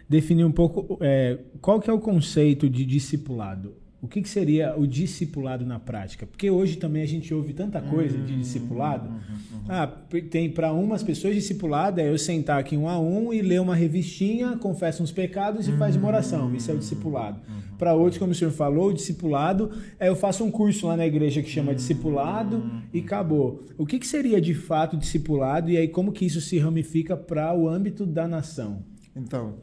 definir 0.08 0.44
um 0.44 0.52
pouco 0.52 0.98
é, 1.00 1.38
qual 1.60 1.80
que 1.80 1.90
é 1.90 1.92
o 1.92 1.98
conceito 1.98 2.70
de 2.70 2.84
discipulado. 2.84 3.74
O 4.00 4.06
que, 4.06 4.20
que, 4.20 4.28
seria 4.28 4.78
o 4.78 4.86
discipulado 4.86 5.64
na 5.64 5.80
prática? 5.80 6.26
Porque 6.26 6.50
hoje 6.50 6.76
também 6.76 7.02
a 7.02 7.06
gente 7.06 7.32
ouve 7.32 7.54
tanta 7.54 7.80
coisa 7.80 8.16
de 8.18 8.36
discipulado. 8.36 9.08
Uhum, 9.08 9.14
uhum. 9.14 9.64
Ah, 9.68 9.86
tem 10.30 10.50
para 10.50 10.70
umas 10.72 11.02
pessoas 11.02 11.34
discipulado 11.34 11.98
é 11.98 12.08
eu 12.08 12.18
sentar 12.18 12.60
aqui 12.60 12.76
um 12.76 12.88
a 12.88 12.98
um 12.98 13.32
e 13.32 13.40
ler 13.40 13.60
uma 13.60 13.74
revistinha, 13.74 14.56
confessa 14.58 15.02
uns 15.02 15.10
pecados 15.10 15.66
e 15.66 15.72
faz 15.72 15.96
uma 15.96 16.08
oração. 16.08 16.54
Isso 16.54 16.70
é 16.70 16.74
o 16.74 16.78
discipulado. 16.78 17.40
Uhum. 17.48 17.76
Para 17.78 17.94
outros, 17.94 18.18
como 18.18 18.32
o 18.32 18.34
senhor 18.34 18.52
falou, 18.52 18.90
o 18.90 18.94
discipulado 18.94 19.70
é 19.98 20.08
eu 20.08 20.16
faço 20.16 20.44
um 20.44 20.50
curso 20.50 20.86
lá 20.86 20.96
na 20.96 21.06
igreja 21.06 21.42
que 21.42 21.48
chama 21.48 21.74
discipulado 21.74 22.70
e 22.92 23.00
acabou. 23.00 23.64
O 23.78 23.86
que, 23.86 23.98
que 23.98 24.06
seria 24.06 24.40
de 24.40 24.54
fato 24.54 24.96
discipulado 24.96 25.70
e 25.70 25.76
aí 25.76 25.88
como 25.88 26.12
que 26.12 26.24
isso 26.24 26.40
se 26.40 26.58
ramifica 26.58 27.16
para 27.16 27.54
o 27.56 27.66
âmbito 27.66 28.04
da 28.04 28.28
nação? 28.28 28.84
Então, 29.14 29.54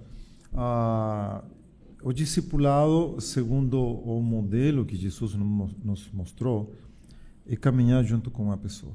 ah, 0.53 1.43
o 2.03 2.11
discipulado, 2.11 3.19
segundo 3.21 3.81
o 3.81 4.21
modelo 4.21 4.85
que 4.85 4.95
Jesus 4.95 5.33
nos 5.35 6.11
mostrou, 6.11 6.75
é 7.47 7.55
caminhar 7.55 8.03
junto 8.03 8.29
com 8.29 8.43
uma 8.43 8.57
pessoa. 8.57 8.93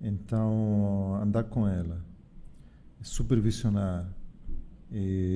Então, 0.00 1.18
andar 1.22 1.44
com 1.44 1.68
ela, 1.68 2.04
supervisionar, 3.00 4.12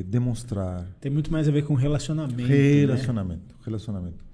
demonstrar. 0.06 0.84
Tem 1.00 1.10
muito 1.10 1.30
mais 1.30 1.48
a 1.48 1.52
ver 1.52 1.64
com 1.64 1.74
relacionamento. 1.74 2.42
Relacionamento, 2.42 3.54
né? 3.54 3.60
relacionamento. 3.64 4.24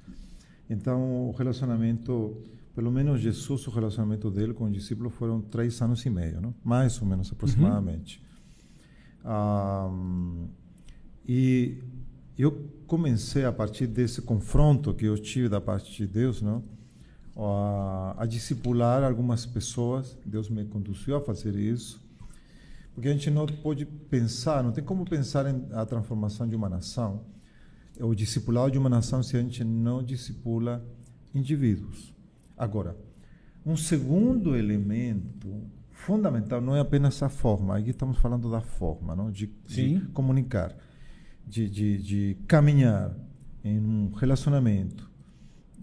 Então, 0.69 1.29
o 1.29 1.33
relacionamento, 1.33 2.43
pelo 2.75 2.91
menos 2.91 3.21
Jesus, 3.21 3.67
o 3.67 3.71
relacionamento 3.71 4.31
dele 4.31 4.55
com 4.55 4.65
o 4.65 4.71
discípulo 4.71 5.11
foram 5.11 5.43
três 5.43 5.81
anos 5.83 6.05
e 6.07 6.11
meio, 6.11 6.41
não? 6.41 6.55
mais 6.65 7.01
ou 7.01 7.07
menos 7.07 7.31
aproximadamente. 7.31 8.21
Uhum. 9.25 10.49
E 11.29 11.83
eu 12.39 12.71
comecei 12.87 13.45
a 13.45 13.53
partir 13.53 13.87
desse 13.87 14.23
confronto 14.23 14.95
que 14.95 15.05
eu 15.07 15.19
tive 15.19 15.49
da 15.49 15.61
parte 15.61 15.93
de 15.93 16.07
Deus, 16.07 16.41
não? 16.41 16.63
A, 17.37 18.15
a 18.19 18.27
discipular 18.27 19.03
algumas 19.03 19.45
pessoas. 19.45 20.17
Deus 20.25 20.49
me 20.49 20.65
conduziu 20.65 21.17
a 21.17 21.21
fazer 21.21 21.57
isso, 21.57 22.03
porque 22.95 23.09
a 23.09 23.13
gente 23.13 23.31
não 23.31 23.47
pode 23.47 23.85
pensar, 23.85 24.63
não 24.63 24.73
tem 24.73 24.85
como 24.85 25.05
pensar 25.05 25.47
em 25.47 25.67
a 25.73 25.85
transformação 25.85 26.49
de 26.49 26.55
uma 26.55 26.69
nação, 26.69 27.25
o 28.01 28.15
discipulado 28.15 28.71
de 28.71 28.79
uma 28.79 28.89
nação 28.89 29.23
se 29.23 29.37
a 29.37 29.41
gente 29.41 29.65
não 29.65 30.03
discipula 30.03 30.85
indivíduos. 31.35 32.15
Agora, 32.57 32.97
um 33.65 33.77
segundo 33.77 34.57
elemento 34.57 35.63
fundamental 35.91 36.61
não 36.61 36.77
é 36.77 36.81
apenas 36.81 37.23
a 37.23 37.29
forma, 37.29 37.77
aqui 37.77 37.91
estamos 37.91 38.19
falando 38.19 38.51
da 38.51 38.61
forma, 38.61 39.17
não? 39.17 39.31
De, 39.31 39.47
de 39.67 40.01
comunicar, 40.13 40.75
de, 41.47 41.69
de, 41.69 41.99
de, 41.99 42.37
caminhar 42.47 43.15
em 43.65 43.79
um 43.79 44.13
relacionamento. 44.15 45.09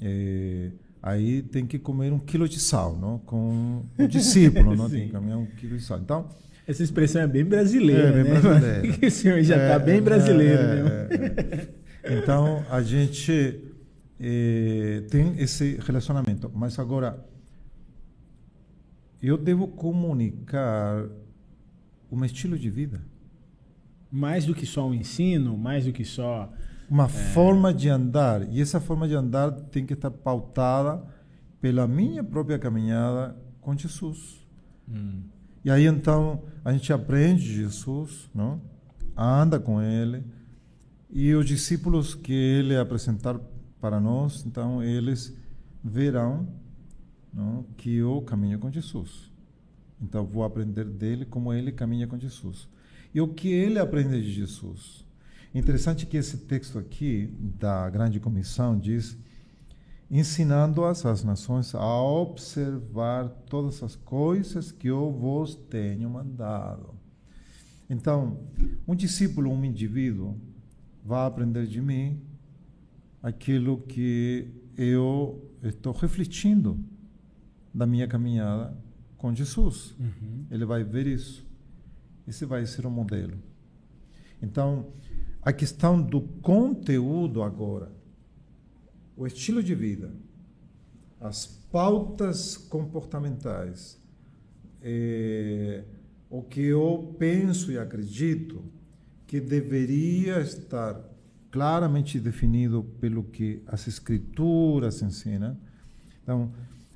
É, 0.02 0.72
aí 1.02 1.42
tem 1.42 1.66
que 1.66 1.80
comer 1.80 2.12
um 2.12 2.20
quilo 2.20 2.48
de 2.48 2.60
sal, 2.60 2.98
não? 2.98 3.20
Com 3.20 3.86
o 3.98 4.08
discípulo, 4.08 4.76
não? 4.76 4.90
tem 4.90 5.06
que 5.08 5.12
caminhar 5.12 5.38
um 5.38 5.46
quilo 5.46 5.78
de 5.78 5.84
sal. 5.84 6.00
Então, 6.00 6.28
essa 6.68 6.84
expressão 6.84 7.22
é 7.22 7.28
bem 7.28 7.46
brasileira, 7.46 8.10
é, 8.10 8.24
bem 8.24 8.34
né? 8.34 8.40
brasileira. 8.40 8.98
o 9.08 9.12
senhor 9.12 9.42
já 9.44 9.56
está 9.56 9.74
é, 9.74 9.80
bem 9.80 10.02
brasileiro 10.02 10.62
é, 10.62 10.76
mesmo. 10.76 10.90
É, 10.90 11.68
é. 12.04 12.20
Então, 12.20 12.66
a 12.70 12.82
gente 12.82 13.74
eh, 14.20 15.04
tem 15.10 15.38
esse 15.38 15.78
relacionamento. 15.82 16.50
Mas 16.54 16.80
agora, 16.80 17.26
eu 19.22 19.38
devo 19.38 19.68
comunicar 19.68 21.10
um 22.10 22.24
estilo 22.24 22.58
de 22.58 22.70
vida. 22.70 23.02
Mais 24.16 24.46
do 24.46 24.54
que 24.54 24.66
só 24.66 24.88
um 24.88 24.94
ensino, 24.94 25.58
mais 25.58 25.86
do 25.86 25.92
que 25.92 26.06
só. 26.06 26.54
Uma 26.90 27.06
é... 27.06 27.08
forma 27.08 27.74
de 27.74 27.90
andar. 27.90 28.48
E 28.52 28.62
essa 28.62 28.80
forma 28.80 29.08
de 29.08 29.16
andar 29.16 29.52
tem 29.52 29.86
que 29.86 29.94
estar 29.94 30.12
pautada 30.12 31.04
pela 31.60 31.88
minha 31.88 32.24
própria 32.24 32.60
caminhada 32.60 33.36
com 33.60 33.76
Jesus. 33.76 34.46
Hum. 34.88 35.24
E 35.66 35.72
aí 35.72 35.86
então 35.86 36.44
a 36.64 36.72
gente 36.72 36.94
aprende 36.94 37.42
Jesus, 37.42 38.30
não? 38.36 38.62
anda 39.18 39.60
com 39.60 39.82
Ele. 39.82 40.24
E 41.10 41.34
os 41.34 41.46
discípulos 41.46 42.14
que 42.14 42.34
Ele 42.34 42.78
apresentar 42.78 43.40
para 43.80 44.00
nós, 44.00 44.46
então 44.46 44.84
eles 44.84 45.36
verão 45.84 46.48
não, 47.34 47.64
que 47.76 47.96
eu 47.96 48.22
caminho 48.22 48.60
com 48.60 48.72
Jesus. 48.72 49.32
Então 50.02 50.26
vou 50.26 50.44
aprender 50.44 50.86
dele 50.86 51.26
como 51.26 51.52
ele 51.52 51.72
caminha 51.72 52.08
com 52.08 52.18
Jesus. 52.18 52.70
E 53.14 53.22
o 53.22 53.28
que 53.28 53.50
ele 53.50 53.80
aprende 53.80 54.22
de 54.22 54.32
Jesus? 54.32 55.06
Interessante 55.54 56.06
que 56.06 56.18
esse 56.18 56.38
texto 56.38 56.80
aqui 56.80 57.32
da 57.40 57.90
Grande 57.90 58.20
Comissão 58.20 58.78
diz 58.78 59.18
ensinando-as 60.10 61.06
as 61.06 61.24
nações 61.24 61.74
a 61.74 62.02
observar 62.02 63.30
todas 63.50 63.82
as 63.84 63.96
coisas 63.96 64.72
que 64.72 64.88
eu 64.88 65.12
vos 65.12 65.56
tenho 65.56 66.10
mandado. 66.10 66.94
Então, 67.90 68.40
um 68.88 68.96
discípulo, 68.96 69.52
um 69.52 69.64
indivíduo, 69.64 70.40
vai 71.04 71.28
aprender 71.28 71.68
de 71.68 71.82
mim 71.82 72.22
aquilo 73.22 73.82
que 73.82 74.48
eu 74.78 75.52
estou 75.62 75.94
refletindo 75.94 76.80
da 77.74 77.86
minha 77.86 78.08
caminhada 78.08 78.78
com 79.18 79.34
Jesus. 79.34 79.96
Uhum. 80.00 80.46
Ele 80.50 80.66
vai 80.66 80.84
ver 80.84 81.08
isso. 81.08 81.46
Esse 82.28 82.46
vai 82.46 82.66
ser 82.66 82.86
o 82.86 82.90
modelo. 82.90 83.38
Então, 84.42 84.94
a 85.42 85.52
questão 85.52 86.02
do 86.02 86.22
conteúdo 86.22 87.44
agora, 87.44 87.92
o 89.16 89.28
estilo 89.28 89.62
de 89.62 89.76
vida, 89.76 90.12
as 91.20 91.46
pautas 91.46 92.58
comportamentais, 92.58 94.02
é, 94.82 95.84
o 96.30 96.42
que 96.42 96.62
eu 96.62 97.16
penso 97.18 97.72
e 97.72 97.78
acredito 97.78 98.64
que 99.26 99.40
deveria 99.40 100.40
estar 100.42 101.02
claramente 101.50 102.20
definido 102.20 102.84
pelo 103.00 103.24
que 103.24 103.62
as 103.68 103.88
escrituras 103.88 105.02
ensinam. 105.02 105.58
Então, 106.22 106.52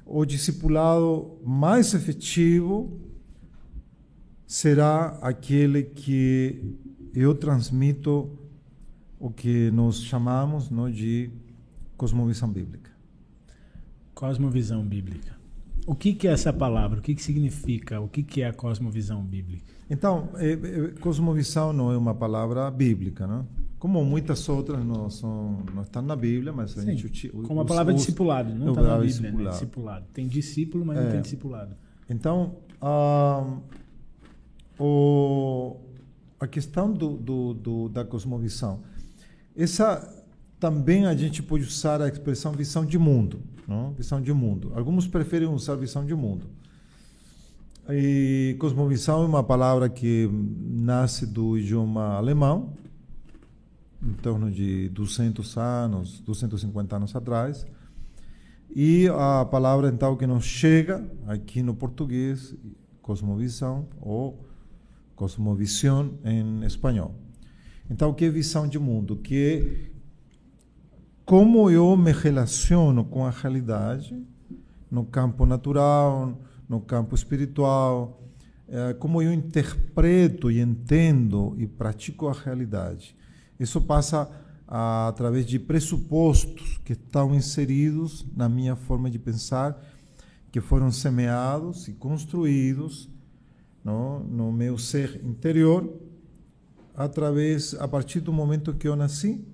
o 0.05 0.25
discipulado 0.25 1.39
mais 1.45 1.93
efetivo 1.93 3.06
será 4.47 5.19
aquele 5.21 5.83
que 5.83 6.75
eu 7.13 7.35
transmito 7.35 8.29
o 9.19 9.29
que 9.29 9.69
nós 9.71 10.01
chamamos 10.01 10.69
não, 10.69 10.89
de 10.89 11.29
cosmovisão 11.97 12.49
bíblica. 12.49 12.91
Cosmovisão 14.15 14.83
bíblica. 14.83 15.35
O 15.85 15.95
que, 15.95 16.13
que 16.13 16.27
é 16.27 16.31
essa 16.31 16.51
palavra? 16.53 16.99
O 16.99 17.01
que, 17.01 17.13
que 17.13 17.21
significa? 17.21 17.99
O 17.99 18.07
que, 18.07 18.23
que 18.23 18.41
é 18.41 18.47
a 18.47 18.53
cosmovisão 18.53 19.23
bíblica? 19.23 19.73
Então, 19.89 20.29
é, 20.35 20.51
é, 20.51 20.87
cosmovisão 20.99 21.71
não 21.71 21.91
é 21.91 21.97
uma 21.97 22.13
palavra 22.13 22.69
bíblica, 22.71 23.25
não? 23.25 23.47
Como 23.79 24.03
muitas 24.03 24.47
outras 24.49 24.83
não, 24.83 25.09
são, 25.09 25.63
não 25.73 25.83
estão 25.83 26.01
na 26.01 26.15
Bíblia, 26.15 26.51
mas 26.51 26.77
a 26.77 26.81
Sim, 26.81 26.97
gente... 26.97 27.29
como 27.29 27.61
a 27.61 27.65
palavra 27.65 27.93
os, 27.93 27.99
discipulado, 27.99 28.53
não 28.53 28.69
está 28.69 28.81
na 28.81 28.97
Bíblia, 28.97 29.01
né? 29.01 29.07
discipulado. 29.07 29.51
Discipulado. 29.51 30.05
Tem 30.13 30.27
discípulo, 30.27 30.85
mas 30.85 30.97
não 30.97 31.03
É. 31.03 31.11
tem 31.11 31.21
discipulado. 31.21 31.75
Então, 32.09 32.55
ah, 32.81 33.57
o, 34.79 35.77
a 36.39 36.47
questão 36.47 36.91
do, 36.91 37.17
do, 37.17 37.53
do- 37.53 37.89
da 37.89 38.03
cosmovisão, 38.05 38.81
essa 39.55 40.13
também 40.59 41.05
a 41.05 41.15
gente 41.15 41.41
pode 41.43 41.63
usar 41.63 42.01
a 42.01 42.07
expressão 42.07 42.51
visão 42.51 42.85
de 42.85 42.97
mundo, 42.97 43.39
não? 43.67 43.91
Visão 43.93 44.21
de 44.21 44.33
mundo. 44.33 44.71
Alguns 44.75 45.07
preferem 45.07 45.47
usar 45.47 45.75
visão 45.75 46.05
de 46.05 46.15
mundo. 46.15 46.47
E 47.89 48.55
cosmovisão 48.59 49.23
é 49.23 49.25
uma 49.25 49.43
palavra 49.43 49.87
que 49.87 50.29
nasce 50.31 51.25
do 51.25 51.57
idioma 51.57 52.15
alemão, 52.15 52.73
em 54.03 54.13
torno 54.13 54.51
de 54.51 54.89
200 54.89 55.57
anos, 55.57 56.19
250 56.19 56.95
anos 56.95 57.15
atrás. 57.15 57.65
E 58.75 59.07
a 59.07 59.45
palavra 59.45 59.89
então 59.89 60.15
que 60.17 60.27
nos 60.27 60.43
chega 60.43 61.09
aqui 61.27 61.63
no 61.63 61.73
português, 61.73 62.53
cosmovisão 63.01 63.87
ou 64.01 64.45
cosmovisão 65.17 66.13
em 66.23 66.63
espanhol. 66.63 67.13
Então, 67.89 68.13
que 68.13 68.25
é 68.25 68.29
visão 68.29 68.67
de 68.67 68.77
mundo? 68.77 69.17
Que 69.17 69.91
como 71.25 71.69
eu 71.69 71.97
me 71.97 72.13
relaciono 72.13 73.03
com 73.03 73.25
a 73.25 73.31
realidade 73.31 74.15
no 74.89 75.03
campo 75.03 75.45
natural, 75.45 76.39
no 76.69 76.79
campo 76.79 77.15
espiritual, 77.15 78.21
eh, 78.69 78.93
como 78.93 79.21
eu 79.21 79.33
interpreto 79.33 80.49
e 80.51 80.61
entendo 80.61 81.55
e 81.57 81.65
pratico 81.67 82.27
a 82.27 82.33
realidade. 82.33 83.15
Isso 83.59 83.81
passa 83.81 84.29
a, 84.67 85.07
através 85.07 85.45
de 85.45 85.57
pressupostos 85.57 86.77
que 86.85 86.93
estão 86.93 87.33
inseridos 87.33 88.25
na 88.35 88.47
minha 88.47 88.75
forma 88.75 89.09
de 89.09 89.17
pensar, 89.17 89.81
que 90.51 90.61
foram 90.61 90.91
semeados 90.91 91.87
e 91.87 91.93
construídos 91.93 93.09
no, 93.87 94.19
no 94.19 94.51
meu 94.51 94.77
ser 94.77 95.21
interior, 95.23 95.89
através, 96.93 97.73
a 97.75 97.87
partir 97.87 98.19
do 98.19 98.33
momento 98.33 98.73
que 98.73 98.85
eu 98.87 98.95
nasci, 98.97 99.45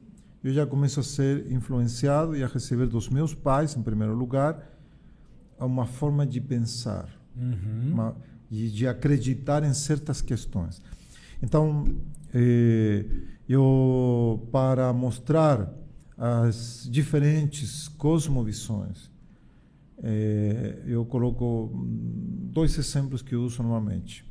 eu 0.44 0.52
já 0.52 0.66
começo 0.66 1.00
a 1.00 1.04
ser 1.04 1.52
influenciado 1.52 2.36
e 2.36 2.44
a 2.44 2.48
receber 2.48 2.88
dos 2.88 3.08
meus 3.10 3.34
pais, 3.36 3.76
em 3.78 3.84
primeiro 3.84 4.16
lugar, 4.16 4.72
uma 5.60 5.86
forma 5.86 6.26
de 6.26 6.42
pensar 6.42 7.08
uma- 7.92 8.16
e 8.50 8.70
de 8.70 8.88
acreditar 8.88 9.64
em 9.64 9.74
certas 9.74 10.20
questões. 10.22 10.82
Então, 11.42 11.84
eh, 12.34 13.06
eu 13.48 14.48
para 14.52 14.92
mostrar 14.94 15.72
as 16.18 16.88
diferentes 16.92 17.88
cosmovisões, 17.88 19.10
eh, 20.04 20.82
eu 20.86 21.06
coloco 21.06 21.72
dois 22.54 22.78
exemplos 22.78 23.22
que 23.22 23.36
uso 23.36 23.62
normalmente. 23.64 24.24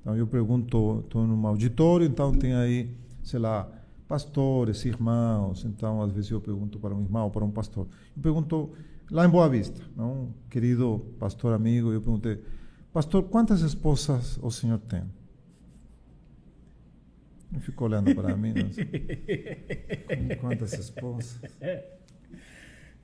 Então, 0.00 0.16
eu 0.16 0.26
pergunto, 0.26 1.00
estou 1.04 1.26
num 1.26 1.46
auditório, 1.46 2.06
então 2.06 2.32
tem 2.32 2.54
aí, 2.54 2.90
sei 3.24 3.40
lá, 3.40 3.68
pastores, 4.06 4.84
irmãos. 4.84 5.64
Então, 5.64 6.00
às 6.00 6.12
vezes 6.12 6.30
eu 6.30 6.40
pergunto 6.40 6.78
para 6.78 6.94
um 6.94 7.02
irmão, 7.02 7.28
para 7.28 7.44
um 7.44 7.50
pastor. 7.50 7.88
Eu 8.16 8.22
pergunto, 8.22 8.70
lá 9.10 9.26
em 9.26 9.28
Boa 9.28 9.48
Vista, 9.48 9.80
não? 9.96 10.12
um 10.12 10.32
querido 10.48 11.04
pastor 11.18 11.52
amigo, 11.54 11.92
eu 11.92 12.00
perguntei, 12.00 12.40
pastor, 12.92 13.24
quantas 13.24 13.62
esposas 13.62 14.38
o 14.40 14.50
senhor 14.50 14.78
tem? 14.78 15.02
Ele 17.52 17.60
ficou 17.60 17.88
olhando 17.88 18.14
para 18.14 18.36
mim, 18.36 18.52
não 18.52 18.70
sei. 18.72 18.84
"Como 20.16 20.36
quantas 20.36 20.72
esposas? 20.72 21.40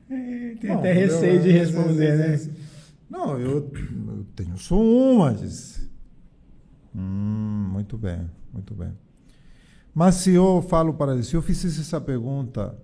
Tem 0.09 0.71
Bom, 0.71 0.79
até 0.81 0.93
receio 0.93 1.37
eu- 1.37 1.43
de 1.43 1.51
responder, 1.51 2.19
né? 2.19 2.39
Não, 3.13 3.39
eu, 3.39 3.71
eu 4.09 4.27
tenho 4.35 4.57
só 4.57 4.75
uma. 4.75 5.35
Disse. 5.35 5.87
Hum, 6.97 7.69
muito 7.71 7.99
bem, 7.99 8.27
muito 8.51 8.75
bem. 8.75 8.91
Mas 9.95 10.15
se 10.15 10.31
eu 10.31 10.63
falo 10.63 10.95
para 10.95 11.13
ele, 11.13 11.23
se 11.23 11.35
eu 11.35 11.43
fizesse 11.43 11.83
essa 11.83 12.01
pergunta 12.01 12.75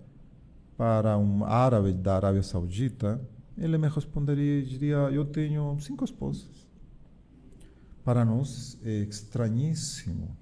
para 0.76 1.16
um 1.16 1.46
árabe 1.46 1.94
da 1.94 2.16
Arábia 2.16 2.42
Saudita, 2.42 3.18
ele 3.56 3.78
me 3.78 3.88
responderia 3.88 4.58
e 4.58 4.66
diria: 4.66 4.96
Eu 5.10 5.24
tenho 5.24 5.80
cinco 5.80 6.04
esposas. 6.04 6.68
Para 8.04 8.22
nós 8.22 8.78
é 8.84 8.98
estranhíssimo. 9.04 10.36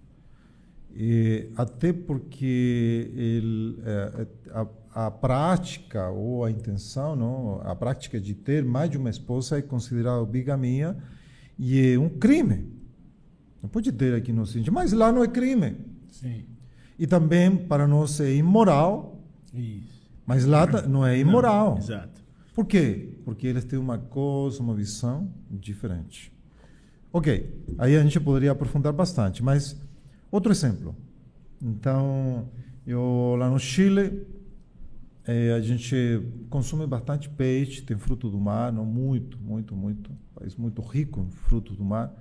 E 0.98 1.50
até 1.54 1.92
porque 1.92 3.10
ele, 3.14 3.78
eh, 3.84 4.26
a, 4.50 5.06
a 5.06 5.10
prática 5.10 6.08
ou 6.08 6.42
a 6.42 6.50
intenção, 6.50 7.14
não, 7.14 7.60
a 7.62 7.76
prática 7.76 8.18
de 8.18 8.34
ter 8.34 8.64
mais 8.64 8.88
de 8.88 8.96
uma 8.96 9.10
esposa 9.10 9.58
é 9.58 9.62
considerada 9.62 10.24
bigamia 10.24 10.96
e 11.58 11.92
é 11.92 11.98
um 11.98 12.08
crime. 12.08 12.72
Não 13.62 13.68
pode 13.68 13.92
ter 13.92 14.14
aqui 14.14 14.32
no 14.32 14.40
Ocidente, 14.40 14.70
mas 14.70 14.94
lá 14.94 15.12
não 15.12 15.22
é 15.22 15.28
crime. 15.28 15.76
Sim. 16.10 16.46
E 16.98 17.06
também 17.06 17.54
para 17.54 17.86
nós 17.86 18.18
é 18.18 18.32
imoral, 18.32 19.22
Isso. 19.52 20.08
mas 20.24 20.46
lá 20.46 20.66
não 20.88 21.06
é 21.06 21.18
imoral. 21.18 21.72
Não, 21.72 21.78
exato. 21.78 22.24
Por 22.54 22.64
quê? 22.64 23.18
Porque 23.22 23.46
eles 23.46 23.66
têm 23.66 23.78
uma 23.78 23.98
cosmovisão 23.98 25.30
diferente. 25.50 26.32
Ok, 27.12 27.54
aí 27.76 27.96
a 27.96 28.02
gente 28.02 28.18
poderia 28.18 28.52
aprofundar 28.52 28.94
bastante, 28.94 29.42
mas 29.42 29.76
outro 30.30 30.52
exemplo. 30.52 30.94
Então, 31.62 32.48
eu 32.86 33.36
lá 33.38 33.48
no 33.48 33.58
Chile, 33.58 34.26
eh, 35.26 35.52
a 35.52 35.60
gente 35.60 36.22
consome 36.48 36.86
bastante 36.86 37.28
peixe, 37.28 37.82
tem 37.82 37.96
fruto 37.98 38.30
do 38.30 38.38
mar, 38.38 38.72
não 38.72 38.84
muito, 38.84 39.38
muito, 39.38 39.74
muito, 39.74 40.10
país 40.34 40.54
muito 40.56 40.82
rico 40.82 41.20
em 41.20 41.30
frutos 41.30 41.76
do 41.76 41.84
mar. 41.84 42.12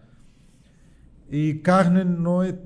E 1.30 1.56
carne 1.56 2.04
não 2.04 2.42
é 2.42 2.58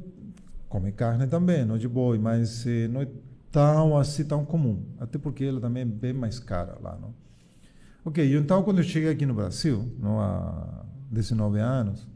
come 0.68 0.92
carne 0.92 1.26
também, 1.28 1.66
não 1.66 1.78
de 1.78 1.88
boi, 1.88 2.20
mas 2.20 2.66
eh, 2.68 2.88
não 2.88 3.02
é 3.02 3.08
tão 3.52 3.98
assim 3.98 4.24
tão 4.24 4.46
comum, 4.46 4.84
até 5.00 5.18
porque 5.18 5.44
ela 5.44 5.60
também 5.60 5.82
é 5.82 5.86
bem 5.86 6.14
mais 6.14 6.40
cara 6.40 6.78
lá, 6.80 6.98
não? 7.02 7.14
Ok, 8.06 8.36
então 8.36 8.64
quando 8.64 8.78
eu 8.78 8.84
cheguei 8.84 9.10
aqui 9.10 9.26
no 9.26 9.34
Brasil, 9.34 9.92
não, 10.00 10.22
há 10.22 10.86
19 11.12 11.60
anos, 11.60 12.08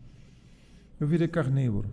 eu 1.00 1.08
virei 1.08 1.28
carnívoro. 1.28 1.90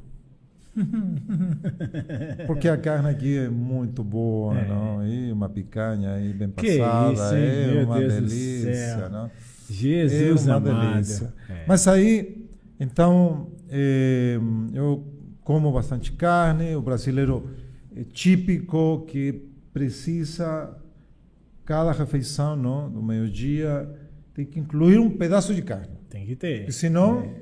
Porque 2.47 2.69
a 2.69 2.77
carne 2.77 3.09
aqui 3.09 3.39
é 3.39 3.49
muito 3.49 4.03
boa, 4.05 4.59
É. 4.59 4.69
não? 4.69 5.07
E 5.07 5.33
uma 5.33 5.49
picanha 5.49 6.13
aí 6.15 6.33
bem 6.33 6.49
passada, 6.49 7.13
isso, 7.13 7.35
é 7.35 7.85
uma 7.85 7.99
Deus 7.99 8.15
delícia, 8.15 9.09
não? 9.09 9.31
Jesus 9.69 10.47
é 10.49 10.57
uma 10.57 10.71
amado. 10.71 10.93
delícia. 10.95 11.33
É. 11.49 11.65
Mas 11.67 11.87
aí, 11.87 12.47
então, 12.79 13.49
eh, 13.69 14.39
eu 14.73 15.05
como 15.43 15.73
bastante 15.73 16.13
carne, 16.13 16.77
o 16.77 16.83
brasileiro 16.83 17.51
é 17.97 18.05
típico 18.05 19.05
que 19.07 19.49
precisa, 19.73 20.77
cada 21.65 21.93
refeição 21.93 22.55
não, 22.57 22.91
do 22.91 23.03
meio-dia, 23.03 23.89
tem 24.35 24.45
que 24.45 24.61
incluir 24.61 24.99
um 24.99 25.11
pedaço 25.11 25.55
de 25.55 25.63
carne. 25.63 25.99
Tem 26.09 26.25
que 26.27 26.37
ter. 26.37 26.59
Porque 26.59 26.73
senão 26.73 27.33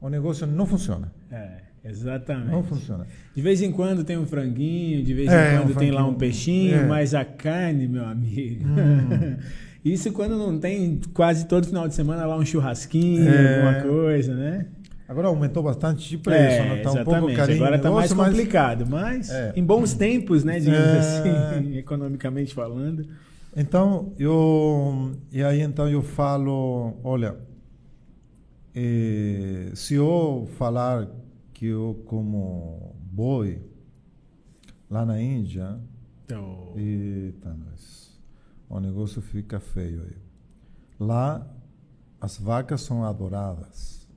o 0.00 0.08
negócio 0.08 0.46
não 0.46 0.66
funciona. 0.66 1.12
É, 1.30 1.62
exatamente. 1.84 2.50
Não 2.50 2.62
funciona. 2.62 3.06
De 3.34 3.42
vez 3.42 3.62
em 3.62 3.70
quando 3.72 4.04
tem 4.04 4.16
um 4.18 4.26
franguinho, 4.26 5.02
de 5.02 5.14
vez 5.14 5.28
É, 5.30 5.54
em 5.54 5.58
quando 5.58 5.70
um 5.72 5.74
tem 5.74 5.90
lá 5.90 6.04
um 6.06 6.14
peixinho, 6.14 6.74
É. 6.76 6.84
Hum. 6.84 6.88
mas 6.88 7.14
a 7.14 7.24
carne, 7.24 7.86
meu 7.88 8.04
amigo. 8.04 8.64
Isso 9.84 10.12
quando 10.12 10.36
não 10.36 10.58
tem 10.58 11.00
quase 11.14 11.46
todo 11.46 11.66
final 11.66 11.86
de 11.88 11.94
semana 11.94 12.26
lá 12.26 12.36
um 12.36 12.44
churrasquinho, 12.44 13.28
É. 13.28 13.56
alguma 13.56 13.82
coisa, 13.82 14.34
né? 14.34 14.66
Agora 15.08 15.28
aumentou 15.28 15.62
bastante 15.62 16.06
de 16.06 16.18
preço, 16.18 16.68
não 16.68 16.76
está 16.76 16.90
um 16.90 16.94
pouco 16.96 17.10
exatamente. 17.10 17.36
carinho. 17.36 17.62
Agora 17.62 17.76
está 17.76 17.90
mais 17.90 18.12
complicado, 18.12 18.84
mas 18.86 19.30
É. 19.30 19.52
em 19.56 19.64
bons 19.64 19.94
tempos, 19.94 20.44
né, 20.44 20.58
digamos 20.60 20.86
É. 20.86 20.98
assim, 20.98 21.76
economicamente 21.78 22.52
falando. 22.52 23.06
Então, 23.56 24.12
eu 24.18 25.12
e 25.32 25.42
aí 25.42 25.62
então 25.62 25.88
eu 25.88 26.02
falo, 26.02 26.94
olha, 27.02 27.36
eh, 28.74 29.70
se 29.74 29.94
eu 29.94 30.46
falar 30.58 31.08
que 31.58 31.66
eu 31.66 32.00
como 32.06 32.94
boi 33.10 33.60
lá 34.88 35.04
na 35.04 35.20
Índia, 35.20 35.80
Então, 36.24 36.72
eita, 36.76 37.52
nós, 37.52 38.16
o 38.68 38.78
negócio 38.78 39.20
fica 39.20 39.58
feio 39.58 40.02
aí. 40.04 40.16
Lá 41.00 41.44
as 42.20 42.38
vacas 42.38 42.82
são 42.82 43.02
adoradas, 43.02 44.08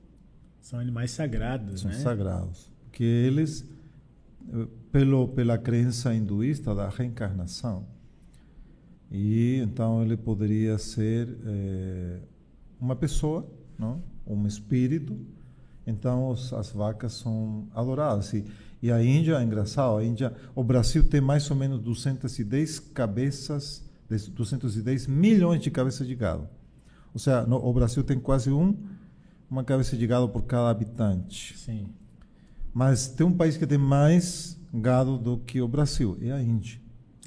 são 0.60 0.78
animais 0.78 1.10
sagrados, 1.10 1.80
são 1.80 1.90
né? 1.90 1.96
sagrados, 1.98 2.70
porque 2.84 3.02
eles 3.02 3.68
pelo 4.92 5.26
pela 5.26 5.58
crença 5.58 6.14
hinduísta 6.14 6.72
da 6.76 6.88
reencarnação 6.88 7.88
e 9.10 9.56
então 9.56 10.00
ele 10.00 10.16
poderia 10.16 10.78
ser 10.78 11.36
eh, 11.44 12.20
uma 12.80 12.94
pessoa, 12.94 13.52
não? 13.76 14.00
um 14.24 14.46
espírito. 14.46 15.18
Então 15.86 16.28
os, 16.28 16.52
as 16.52 16.70
vacas 16.70 17.12
são 17.14 17.66
adoradas. 17.74 18.32
E, 18.32 18.44
e 18.82 18.90
a 18.90 19.02
Índia 19.02 19.36
é 19.36 19.42
engraçado. 19.42 19.96
A 19.96 20.04
Índia, 20.04 20.32
o 20.54 20.62
Brasil 20.62 21.04
tem 21.04 21.20
mais 21.20 21.50
ou 21.50 21.56
menos 21.56 21.80
210 21.80 22.78
cabeças, 22.78 23.84
210 24.08 25.06
milhões 25.06 25.60
de 25.60 25.70
cabeças 25.70 26.06
de 26.06 26.14
gado. 26.14 26.48
Ou 27.12 27.18
seja, 27.18 27.46
no, 27.46 27.56
o 27.56 27.72
Brasil 27.72 28.02
tem 28.02 28.18
quase 28.18 28.50
um, 28.50 28.76
uma 29.50 29.64
cabeça 29.64 29.96
de 29.96 30.06
gado 30.06 30.28
por 30.28 30.42
cada 30.44 30.70
habitante. 30.70 31.58
Sim. 31.58 31.88
Mas 32.72 33.08
tem 33.08 33.26
um 33.26 33.32
país 33.32 33.56
que 33.56 33.66
tem 33.66 33.78
mais 33.78 34.58
gado 34.72 35.18
do 35.18 35.36
que 35.38 35.60
o 35.60 35.68
Brasil, 35.68 36.16
é 36.22 36.32
a 36.32 36.42
Índia. 36.42 36.80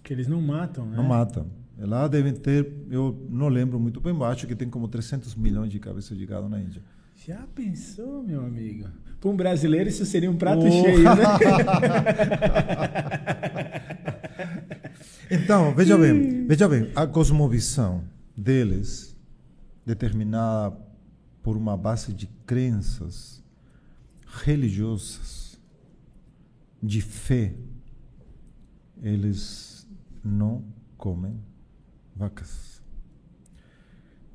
Que 0.03 0.13
eles 0.13 0.27
não 0.27 0.41
matam, 0.41 0.85
né? 0.85 0.97
Não 0.97 1.03
matam. 1.03 1.47
Lá 1.77 2.07
devem 2.07 2.33
ter, 2.33 2.71
eu 2.89 3.27
não 3.29 3.49
lembro 3.49 3.79
muito 3.79 3.99
bem, 3.99 4.13
mas 4.13 4.37
acho 4.37 4.47
que 4.47 4.55
tem 4.55 4.69
como 4.69 4.87
300 4.87 5.35
milhões 5.35 5.69
de 5.71 5.79
cabeças 5.79 6.17
de 6.17 6.25
gado 6.25 6.47
na 6.47 6.59
Índia. 6.59 6.81
Já 7.25 7.47
pensou, 7.55 8.21
meu 8.21 8.45
amigo? 8.45 8.87
Para 9.19 9.29
um 9.31 9.35
brasileiro 9.35 9.89
isso 9.89 10.05
seria 10.05 10.29
um 10.29 10.37
prato 10.37 10.63
oh. 10.63 10.69
cheio, 10.69 11.03
né? 11.03 11.23
então, 15.31 15.73
veja 15.73 15.97
bem, 15.97 16.45
veja 16.45 16.69
bem, 16.69 16.91
a 16.95 17.07
cosmovisão 17.07 18.03
deles, 18.37 19.15
determinada 19.83 20.77
por 21.41 21.57
uma 21.57 21.75
base 21.75 22.13
de 22.13 22.27
crenças 22.45 23.43
religiosas, 24.43 25.59
de 26.79 27.01
fé, 27.01 27.55
eles 29.01 29.87
não 30.23 30.63
comem 30.95 31.41
vacas. 32.15 32.74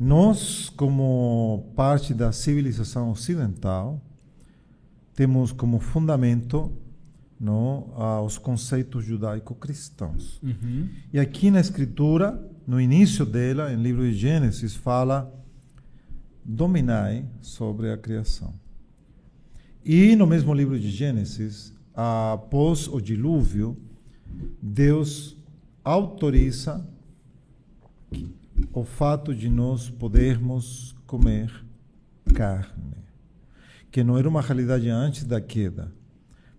Nós, 0.03 0.71
como 0.71 1.71
parte 1.77 2.15
da 2.15 2.33
civilização 2.33 3.11
ocidental, 3.11 4.01
temos 5.15 5.53
como 5.53 5.79
fundamento 5.79 6.73
não, 7.39 7.93
os 8.25 8.39
conceitos 8.39 9.05
judaico-cristãos. 9.05 10.41
Uhum. 10.43 10.89
E 11.13 11.19
aqui 11.19 11.51
na 11.51 11.61
escritura, 11.61 12.43
no 12.67 12.81
início 12.81 13.27
dela, 13.27 13.73
em 13.73 13.77
livro 13.77 14.03
de 14.03 14.15
Gênesis, 14.15 14.75
fala 14.75 15.31
dominai 16.43 17.27
sobre 17.43 17.91
a 17.91 17.99
criação. 17.99 18.55
E 19.85 20.17
no 20.17 20.27
mesmo 20.27 20.55
livro 20.55 20.79
de 20.79 20.91
Gênesis, 20.91 21.75
após 21.95 22.89
o 22.89 23.01
dilúvio, 23.01 23.77
Deus 24.63 25.37
autoriza 25.85 26.87
o 28.73 28.85
fato 28.85 29.35
de 29.35 29.49
nós 29.49 29.91
podermos 29.91 30.95
comer 31.07 31.53
carne, 32.35 32.97
que 33.91 34.05
não 34.05 34.17
era 34.19 34.29
uma 34.29 34.41
realidade 34.41 34.89
antes 34.89 35.25
da 35.25 35.41
queda, 35.41 35.93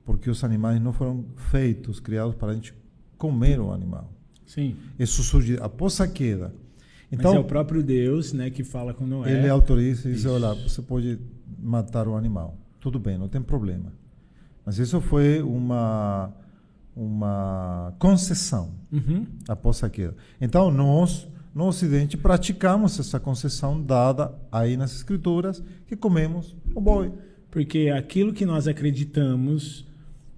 porque 0.04 0.30
os 0.30 0.44
animais 0.44 0.82
não 0.82 0.92
foram 0.92 1.26
feitos, 1.36 2.00
criados 2.00 2.36
para 2.36 2.52
a 2.52 2.54
gente 2.54 2.74
comer 3.18 3.60
o 3.60 3.72
animal. 3.72 4.12
Sim. 4.46 4.76
Isso 5.00 5.24
surge 5.24 5.58
após 5.62 6.02
a 6.02 6.08
queda. 6.08 6.54
Então, 7.12 7.32
Mas 7.32 7.38
é 7.38 7.40
o 7.40 7.48
próprio 7.48 7.84
Deus 7.84 8.34
né, 8.34 8.50
que 8.50 8.64
fala 8.64 8.94
com 8.94 9.06
Noé. 9.06 9.32
Ele 9.32 9.50
autoriza 9.50 10.10
e 10.10 10.14
diz, 10.14 10.26
olha, 10.26 10.54
você 10.54 10.82
pode 10.82 11.20
matar 11.60 12.08
o 12.08 12.16
animal. 12.16 12.58
Tudo 12.80 13.00
bem, 13.00 13.18
não 13.18 13.28
tem 13.28 13.42
problema. 13.42 13.94
Mas 14.66 14.78
isso 14.78 15.00
foi 15.02 15.42
uma 15.42 16.34
uma 16.96 17.94
concessão 17.98 18.74
uhum. 18.92 19.26
após 19.48 19.84
a 19.84 19.90
queda. 19.90 20.16
Então 20.40 20.70
nós 20.72 21.28
no 21.54 21.68
Ocidente 21.68 22.18
praticamos 22.18 23.00
essa 23.00 23.20
concessão 23.20 23.82
dada 23.82 24.34
aí 24.52 24.78
nas 24.78 24.96
Escrituras 24.96 25.62
que 25.86 25.96
comemos 25.96 26.56
o 26.74 26.80
boi. 26.80 27.12
Porque 27.50 27.90
aquilo 27.90 28.32
que 28.32 28.46
nós 28.46 28.68
acreditamos, 28.68 29.86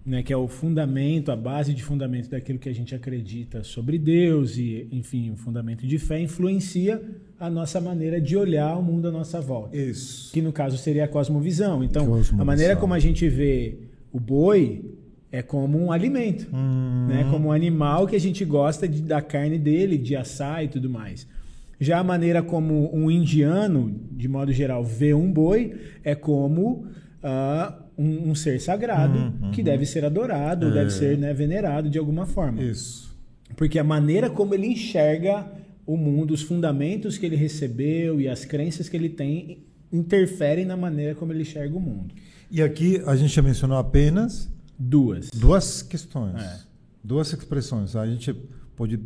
né, 0.04 0.24
que 0.24 0.34
é 0.34 0.38
o 0.38 0.48
fundamento, 0.48 1.32
a 1.32 1.36
base 1.36 1.72
de 1.74 1.84
fundamento 1.84 2.32
daquilo 2.32 2.58
que 2.58 2.68
a 2.68 2.74
gente 2.74 2.96
acredita 2.96 3.64
sobre 3.64 4.00
Deus 4.00 4.58
e, 4.58 4.88
enfim, 4.92 5.30
o 5.30 5.36
fundamento 5.36 5.86
de 5.86 6.00
fé, 6.00 6.20
influencia 6.20 7.00
a 7.40 7.50
nossa 7.50 7.80
maneira 7.80 8.20
de 8.20 8.36
olhar 8.36 8.76
o 8.76 8.82
mundo 8.82 9.08
à 9.08 9.12
nossa 9.12 9.40
volta. 9.40 9.78
Isso. 9.78 10.34
Que 10.34 10.42
no 10.42 10.52
caso 10.52 10.76
seria 10.78 11.06
a 11.06 11.08
cosmovisão. 11.08 11.84
Então, 11.84 12.06
cosmovisão. 12.06 12.42
a 12.42 12.46
maneira 12.46 12.76
como 12.76 12.96
a 12.96 13.00
gente 13.00 13.30
vê 13.30 13.78
o 14.12 14.20
boi 14.20 14.84
é 15.34 15.42
como 15.42 15.84
um 15.84 15.92
alimento, 15.92 16.48
hum. 16.54 17.08
né? 17.10 17.28
Como 17.32 17.48
um 17.48 17.52
animal 17.52 18.06
que 18.06 18.16
a 18.16 18.20
gente 18.20 18.46
gosta 18.46 18.88
de, 18.88 19.02
da 19.02 19.20
carne 19.20 19.58
dele, 19.58 19.98
de 19.98 20.16
assar 20.16 20.64
e 20.64 20.68
tudo 20.68 20.88
mais. 20.88 21.28
Já 21.80 21.98
a 21.98 22.04
maneira 22.04 22.44
como 22.44 22.96
um 22.96 23.10
indiano, 23.10 24.00
de 24.12 24.28
modo 24.28 24.54
geral, 24.54 24.86
vê 24.86 25.12
um 25.12 25.34
boi 25.34 25.74
é 26.04 26.14
como 26.14 26.86
uh, 27.24 27.74
um, 27.98 28.30
um, 28.30 28.36
ser 28.36 28.62
sagrado 28.62 29.18
uhum, 29.18 29.50
que 29.50 29.64
deve 29.64 29.88
ser 29.88 30.06
adorado, 30.06 30.68
é. 30.68 30.72
deve 30.72 30.92
ser 30.92 31.18
né, 31.18 31.34
venerado 31.34 31.90
de 31.90 31.98
alguma 31.98 32.28
forma. 32.28 32.62
Isso. 32.62 33.18
Porque 33.58 33.80
a 33.80 33.84
maneira 33.84 34.30
como 34.30 34.54
ele 34.54 34.68
enxerga 34.68 35.48
o 35.84 35.98
mundo, 35.98 36.32
os 36.32 36.44
fundamentos 36.44 37.18
que 37.18 37.26
ele 37.26 37.36
recebeu 37.36 38.22
e 38.22 38.30
as 38.30 38.46
crenças 38.46 38.88
que 38.88 38.96
ele 38.96 39.10
tem 39.10 39.66
interferem 39.92 40.64
na 40.64 40.78
maneira 40.78 41.16
como 41.16 41.32
ele 41.34 41.42
enxerga 41.42 41.76
o 41.76 41.82
mundo. 41.82 42.14
E 42.52 42.62
aqui 42.62 43.02
a 43.08 43.16
gente 43.16 43.34
já 43.34 43.42
mencionou 43.42 43.80
apenas 43.80 44.54
Duas. 44.90 45.30
Duas 45.30 45.82
questões. 45.82 46.42
É. 46.42 46.60
Duas 47.04 47.32
expressões. 47.32 47.96
A 47.96 48.06
gente 48.06 48.34
pode 48.76 49.00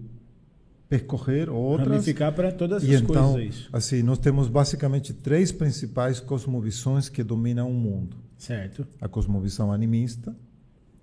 percorrer 0.89 1.49
outras. 1.49 1.89
Ramificar 1.89 2.33
para 2.33 2.51
todas 2.51 2.83
as 2.83 2.89
e 2.89 2.93
então, 2.95 3.33
coisas. 3.33 3.67
Assim, 3.71 4.01
nós 4.01 4.17
temos 4.17 4.47
basicamente 4.47 5.13
três 5.13 5.51
principais 5.51 6.19
cosmovisões 6.19 7.09
que 7.09 7.23
dominam 7.23 7.69
o 7.69 7.73
mundo. 7.73 8.17
Certo. 8.37 8.87
A 8.99 9.07
cosmovisão 9.07 9.71
animista. 9.71 10.35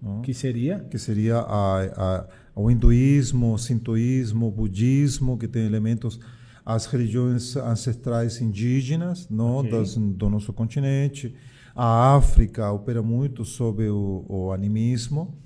Não? 0.02 0.20
Que 0.22 0.34
seria? 0.34 0.80
Que 0.80 0.98
seria 0.98 1.38
a, 1.38 1.84
a, 1.96 2.28
o 2.54 2.70
hinduísmo, 2.70 3.54
o 3.54 3.58
sintoísmo, 3.58 4.48
o 4.48 4.50
budismo, 4.50 5.38
que 5.38 5.48
tem 5.48 5.64
elementos 5.64 6.18
as 6.66 6.86
religiões 6.86 7.56
ancestrais 7.56 8.40
indígenas 8.40 9.28
não, 9.28 9.58
okay. 9.58 9.70
das, 9.70 9.96
do 9.96 10.30
nosso 10.30 10.52
continente 10.52 11.34
a 11.74 12.14
África 12.14 12.70
opera 12.70 13.02
muito 13.02 13.44
sobre 13.44 13.88
o, 13.88 14.24
o 14.28 14.52
animismo 14.52 15.36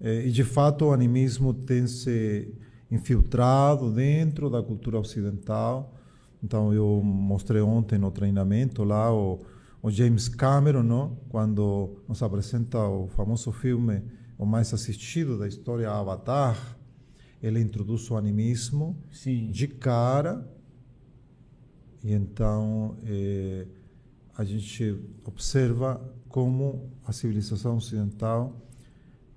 eh, 0.00 0.26
e 0.26 0.30
de 0.30 0.44
fato 0.44 0.86
o 0.86 0.92
animismo 0.92 1.52
tem 1.52 1.86
se 1.86 2.54
infiltrado 2.90 3.92
dentro 3.92 4.48
da 4.48 4.62
cultura 4.62 4.98
ocidental. 4.98 5.94
Então 6.42 6.72
eu 6.72 7.02
mostrei 7.02 7.60
ontem 7.60 7.98
no 7.98 8.10
treinamento 8.10 8.84
lá 8.84 9.12
o, 9.12 9.40
o 9.82 9.90
James 9.90 10.28
Cameron, 10.28 10.82
não? 10.82 11.16
quando 11.28 12.02
nos 12.08 12.22
apresenta 12.22 12.78
o 12.78 13.08
famoso 13.08 13.52
filme 13.52 14.02
o 14.38 14.46
mais 14.46 14.72
assistido 14.72 15.38
da 15.38 15.46
história 15.46 15.90
Avatar, 15.90 16.78
ele 17.42 17.60
introduz 17.60 18.10
o 18.10 18.16
animismo 18.16 18.96
Sim. 19.10 19.50
de 19.50 19.68
cara 19.68 20.48
e 22.02 22.12
então 22.14 22.96
eh, 23.04 23.66
a 24.40 24.44
gente 24.44 24.96
observa 25.26 26.00
como 26.26 26.90
a 27.04 27.12
civilização 27.12 27.76
ocidental 27.76 28.58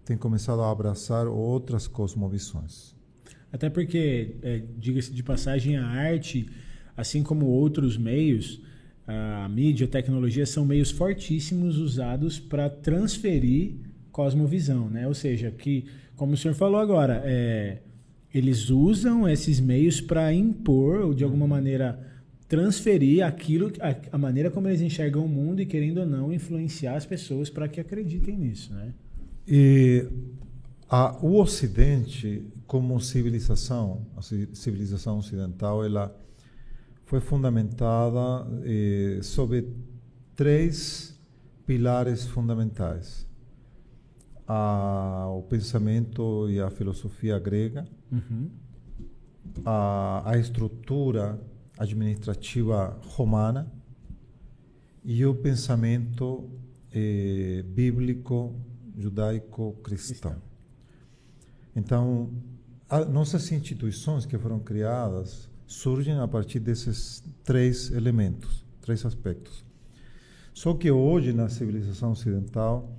tem 0.05 0.15
começado 0.15 0.61
a 0.61 0.71
abraçar 0.71 1.27
outras 1.27 1.87
cosmovisões. 1.87 2.95
Até 3.51 3.69
porque, 3.69 4.37
é, 4.41 4.63
diga-se 4.77 5.11
de 5.11 5.21
passagem, 5.21 5.75
a 5.75 5.85
arte, 5.85 6.47
assim 6.95 7.21
como 7.21 7.47
outros 7.47 7.97
meios, 7.97 8.61
a 9.05 9.49
mídia, 9.49 9.87
a 9.87 9.89
tecnologia, 9.89 10.45
são 10.45 10.65
meios 10.65 10.89
fortíssimos 10.89 11.77
usados 11.79 12.39
para 12.39 12.69
transferir 12.69 13.75
cosmovisão, 14.09 14.89
né? 14.89 15.05
Ou 15.05 15.13
seja, 15.13 15.51
que, 15.51 15.85
como 16.15 16.31
o 16.31 16.37
senhor 16.37 16.53
falou 16.53 16.79
agora, 16.79 17.21
é, 17.25 17.79
eles 18.33 18.69
usam 18.69 19.27
esses 19.27 19.59
meios 19.59 19.99
para 19.99 20.33
impor, 20.33 21.01
ou 21.01 21.13
de 21.13 21.25
alguma 21.25 21.45
maneira 21.45 22.12
transferir 22.53 23.25
aquilo, 23.25 23.73
a, 23.79 24.15
a, 24.15 24.17
maneira 24.19 24.51
como 24.51 24.67
eles 24.67 24.79
enxergam 24.79 25.25
o 25.25 25.27
mundo 25.27 25.59
e, 25.59 25.65
querendo 25.65 26.01
ou 26.01 26.05
não, 26.05 26.31
influenciar 26.31 26.95
as 26.95 27.03
pessoas 27.03 27.49
para 27.49 27.67
que 27.67 27.81
acreditem 27.81 28.37
nisso, 28.37 28.71
né? 28.71 28.93
E 29.47 30.05
a, 30.87 31.17
o 31.25 31.41
Ocidente, 31.41 32.45
como 32.67 32.99
civilização, 32.99 34.05
a 34.15 34.21
civilização 34.21 35.17
ocidental, 35.17 35.83
ela 35.83 36.15
foi 37.05 37.19
fundamentada 37.19 38.47
eh, 38.63 39.19
sobre 39.23 39.67
três 40.35 41.19
pilares 41.65 42.27
fundamentais: 42.27 43.27
a, 44.47 45.25
o 45.35 45.41
pensamento 45.41 46.47
e 46.51 46.61
a 46.61 46.69
filosofia 46.69 47.39
grega, 47.39 47.83
uhum. 48.11 48.47
a, 49.65 50.21
a 50.29 50.37
estrutura 50.37 51.41
administrativa 51.77 52.99
romana 53.07 53.71
e 55.03 55.25
o 55.25 55.35
pensamento 55.35 56.49
eh, 56.91 57.63
bíblico 57.67 58.55
judaico-cristão. 58.97 60.41
Então, 61.75 62.29
nossas 63.11 63.51
instituições 63.51 64.25
que 64.25 64.37
foram 64.37 64.59
criadas 64.59 65.49
surgem 65.65 66.19
a 66.19 66.27
partir 66.27 66.59
desses 66.59 67.23
três 67.43 67.91
elementos, 67.91 68.63
três 68.81 69.05
aspectos. 69.05 69.65
Só 70.53 70.75
que 70.75 70.91
hoje, 70.91 71.33
na 71.33 71.49
civilização 71.49 72.11
ocidental, 72.11 72.95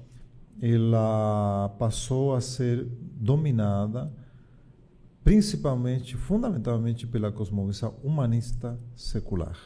ela 0.60 1.68
passou 1.78 2.34
a 2.34 2.40
ser 2.40 2.84
dominada 3.00 4.12
principalmente, 5.24 6.16
fundamentalmente 6.16 7.06
pela 7.06 7.32
cosmovisão 7.32 7.94
humanista 8.04 8.78
secular. 8.94 9.56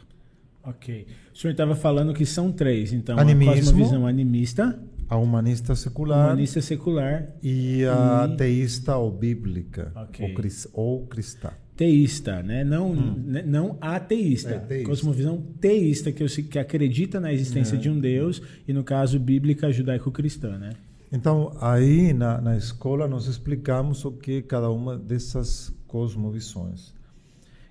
Ok. 0.63 1.07
O 1.35 1.39
senhor 1.39 1.53
estava 1.53 1.75
falando 1.75 2.15
que 2.15 2.25
são 2.25 2.53
três, 2.53 2.93
então 2.93 3.19
Animismo, 3.19 3.53
a 3.53 3.57
cosmovisão 3.57 4.07
animista, 4.07 4.81
a 5.09 5.17
humanista 5.17 5.75
secular, 5.75 6.27
humanista 6.27 6.61
secular 6.61 7.29
e 7.43 7.85
a 7.85 8.29
e... 8.31 8.37
teísta 8.37 8.97
ou 8.97 9.11
bíblica, 9.11 9.91
Ok. 9.97 10.27
ou, 10.29 10.35
cris, 10.35 10.69
ou 10.73 11.07
cristã. 11.07 11.51
teísta, 11.75 12.43
né? 12.43 12.65
Não, 12.65 12.95
né? 12.95 13.43
não 13.47 13.79
ateísta. 13.81 14.51
É, 14.51 14.59
teísta. 14.59 14.89
Cosmovisão 14.89 15.41
teísta, 15.61 16.13
que, 16.13 16.23
eu 16.23 16.29
que 16.29 16.59
acredita 16.59 17.19
na 17.19 17.33
existência 17.33 17.77
É. 17.77 17.79
de 17.79 17.89
um 17.89 17.99
Deus, 17.99 18.43
e 18.67 18.73
no 18.73 18.85
caso, 18.85 19.19
bíblica 19.19 19.73
judaico-cristã, 19.73 20.59
né? 20.59 20.71
Então, 21.11 21.57
aí 21.61 22.13
na, 22.13 22.41
na 22.41 22.57
escola 22.57 23.09
nós 23.09 23.27
explicamos 23.27 24.05
o 24.05 24.13
que 24.13 24.43
cada 24.43 24.71
uma 24.71 24.97
dessas 24.99 25.73
cosmovisões. 25.87 26.95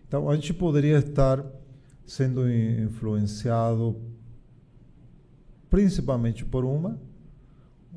Então, 0.08 0.30
a 0.30 0.36
gente 0.36 0.54
poderia 0.54 0.98
estar 0.98 1.46
sendo 2.06 2.50
in- 2.50 2.84
influenciado 2.84 4.02
principalmente 5.70 6.46
por 6.46 6.64
uma, 6.64 7.00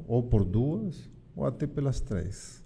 ou 0.06 0.22
por 0.22 0.44
duas, 0.44 1.08
ou 1.36 1.46
até 1.46 1.66
pelas 1.66 2.00
três. 2.00 2.62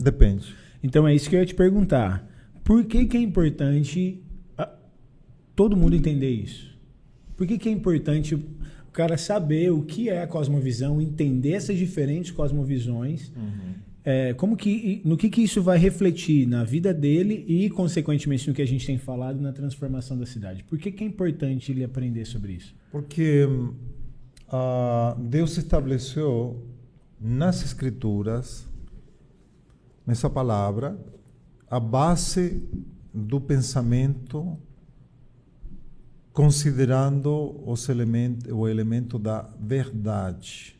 Depende. 0.00 0.54
Então 0.82 1.06
é 1.06 1.14
isso 1.14 1.30
que 1.30 1.36
eu 1.36 1.40
ia 1.40 1.46
te 1.46 1.54
perguntar. 1.54 2.28
Por 2.64 2.84
que, 2.84 3.06
que 3.06 3.16
é 3.16 3.20
importante 3.20 4.22
ah, 4.56 4.76
todo 5.54 5.76
mundo 5.76 5.94
entender 5.94 6.30
isso? 6.30 6.76
Por 7.36 7.46
que, 7.46 7.56
que 7.56 7.68
é 7.68 7.72
importante 7.72 8.36
cara 8.98 9.16
saber 9.16 9.70
o 9.70 9.82
que 9.82 10.08
é 10.08 10.22
a 10.22 10.26
cosmovisão, 10.26 11.00
entender 11.00 11.52
essas 11.52 11.78
diferentes 11.78 12.32
cosmovisões, 12.32 13.30
é, 14.04 14.34
como 14.34 14.56
que, 14.56 15.00
no 15.04 15.16
que, 15.16 15.30
que 15.30 15.40
isso 15.40 15.62
vai 15.62 15.78
refletir 15.78 16.48
na 16.48 16.64
vida 16.64 16.92
dele 16.92 17.44
e, 17.46 17.70
consequentemente, 17.70 18.48
no 18.48 18.54
que 18.54 18.60
a 18.60 18.66
gente 18.66 18.84
tem 18.84 18.98
falado 18.98 19.40
na 19.40 19.52
transformação 19.52 20.18
da 20.18 20.26
cidade? 20.26 20.64
Por 20.64 20.76
que, 20.78 20.90
que 20.90 21.04
é 21.04 21.06
importante 21.06 21.70
ele 21.70 21.84
aprender 21.84 22.24
sobre 22.24 22.54
isso? 22.54 22.74
Porque 22.90 23.46
ah, 24.48 25.16
Deus 25.16 25.56
estabeleceu 25.56 26.66
nas 27.20 27.64
Escrituras, 27.64 28.66
nessa 30.04 30.28
palavra, 30.28 30.98
a 31.70 31.78
base 31.78 32.68
do 33.14 33.40
pensamento, 33.40 34.58
considerando 36.38 37.60
os 37.66 37.88
elementos, 37.88 38.48
o 38.52 38.68
elemento 38.68 39.18
da 39.18 39.50
verdade. 39.60 40.78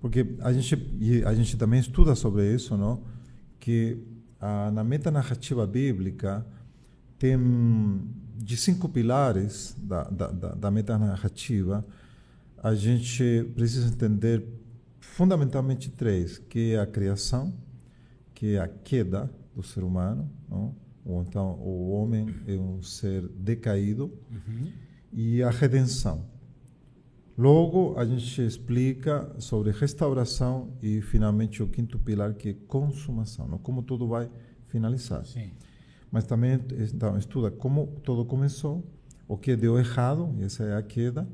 Porque 0.00 0.34
a 0.40 0.50
gente, 0.50 1.22
a 1.26 1.34
gente 1.34 1.58
também 1.58 1.78
estuda 1.78 2.14
sobre 2.14 2.54
isso, 2.54 2.74
não? 2.74 3.02
que 3.60 3.98
ah, 4.40 4.70
na 4.70 4.82
metanarrativa 4.82 5.66
bíblica 5.66 6.46
tem 7.18 7.36
de 8.34 8.56
cinco 8.56 8.88
pilares 8.88 9.76
da, 9.78 10.04
da, 10.04 10.28
da, 10.28 10.54
da 10.54 10.70
metanarrativa, 10.70 11.86
a 12.56 12.74
gente 12.74 13.52
precisa 13.54 13.88
entender 13.88 14.42
fundamentalmente 15.00 15.90
três, 15.90 16.38
que 16.38 16.72
é 16.72 16.80
a 16.80 16.86
criação, 16.86 17.52
que 18.34 18.54
é 18.54 18.60
a 18.60 18.68
queda 18.68 19.30
do 19.54 19.62
ser 19.62 19.84
humano, 19.84 20.30
não? 20.48 20.85
Ou 21.06 21.22
então 21.22 21.52
o 21.60 21.92
homem 21.92 22.26
é 22.46 22.54
um 22.54 22.82
ser 22.82 23.26
decaído, 23.28 24.12
e 25.12 25.42
a 25.42 25.50
redenção. 25.50 26.26
Logo, 27.38 27.98
a 27.98 28.04
gente 28.04 28.42
explica 28.42 29.30
sobre 29.38 29.70
restauração 29.70 30.72
e, 30.82 31.02
finalmente, 31.02 31.62
o 31.62 31.68
quinto 31.68 31.98
pilar, 31.98 32.34
que 32.34 32.48
é 32.48 32.54
consumação, 32.66 33.46
não? 33.46 33.58
como 33.58 33.82
tudo 33.82 34.08
vai 34.08 34.30
finalizar. 34.68 35.24
Sim. 35.26 35.50
Mas 36.10 36.24
também 36.24 36.58
então, 36.94 37.16
estuda 37.18 37.50
como 37.50 37.88
tudo 38.02 38.24
começou, 38.24 38.84
o 39.28 39.36
que 39.36 39.54
deu 39.54 39.78
errado, 39.78 40.34
e 40.38 40.44
essa 40.44 40.64
é 40.64 40.76
a 40.76 40.82
queda, 40.82 41.28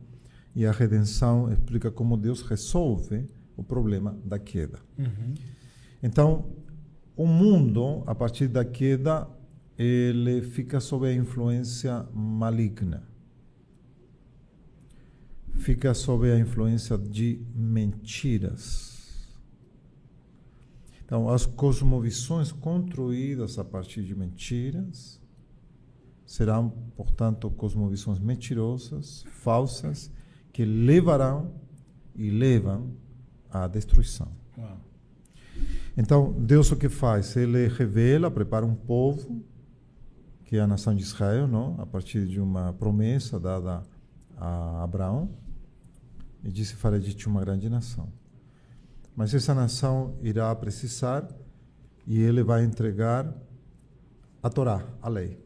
e 0.54 0.66
a 0.66 0.72
redenção 0.72 1.52
explica 1.52 1.90
como 1.90 2.16
Deus 2.16 2.42
resolve 2.42 3.28
o 3.56 3.62
problema 3.62 4.18
da 4.24 4.38
queda. 4.38 4.80
Então, 6.02 6.46
o 7.16 7.26
mundo, 7.26 8.02
a 8.06 8.14
partir 8.14 8.48
da 8.48 8.64
queda, 8.64 9.28
ele 9.82 10.42
fica 10.42 10.80
sob 10.80 11.06
a 11.06 11.12
influência 11.12 12.06
maligna. 12.14 13.02
Fica 15.54 15.92
sob 15.92 16.30
a 16.30 16.38
influência 16.38 16.96
de 16.96 17.40
mentiras. 17.54 19.28
Então, 21.04 21.28
as 21.28 21.44
cosmovisões 21.44 22.52
construídas 22.52 23.58
a 23.58 23.64
partir 23.64 24.02
de 24.02 24.14
mentiras 24.14 25.20
serão, 26.24 26.70
portanto, 26.96 27.50
cosmovisões 27.50 28.18
mentirosas, 28.18 29.24
falsas, 29.28 30.10
que 30.52 30.64
levarão 30.64 31.52
e 32.14 32.30
levam 32.30 32.96
à 33.50 33.66
destruição. 33.66 34.28
Uau. 34.56 34.80
Então, 35.96 36.32
Deus 36.32 36.70
o 36.72 36.76
que 36.76 36.88
faz? 36.88 37.36
Ele 37.36 37.68
revela, 37.68 38.30
prepara 38.30 38.64
um 38.64 38.74
povo, 38.74 39.44
que 40.52 40.58
é 40.58 40.60
a 40.60 40.66
nação 40.66 40.94
de 40.94 41.02
Israel, 41.02 41.48
não? 41.48 41.80
a 41.80 41.86
partir 41.86 42.26
de 42.26 42.38
uma 42.38 42.74
promessa 42.74 43.40
dada 43.40 43.82
a 44.36 44.84
Abraão, 44.84 45.30
e 46.44 46.52
disse: 46.52 46.76
Farei 46.76 47.00
de 47.00 47.14
ti 47.14 47.26
uma 47.26 47.40
grande 47.40 47.70
nação. 47.70 48.06
Mas 49.16 49.32
essa 49.32 49.54
nação 49.54 50.14
irá 50.20 50.54
precisar, 50.54 51.26
e 52.06 52.20
ele 52.20 52.42
vai 52.42 52.62
entregar 52.64 53.34
a 54.42 54.50
Torá, 54.50 54.86
a 55.00 55.08
lei. 55.08 55.42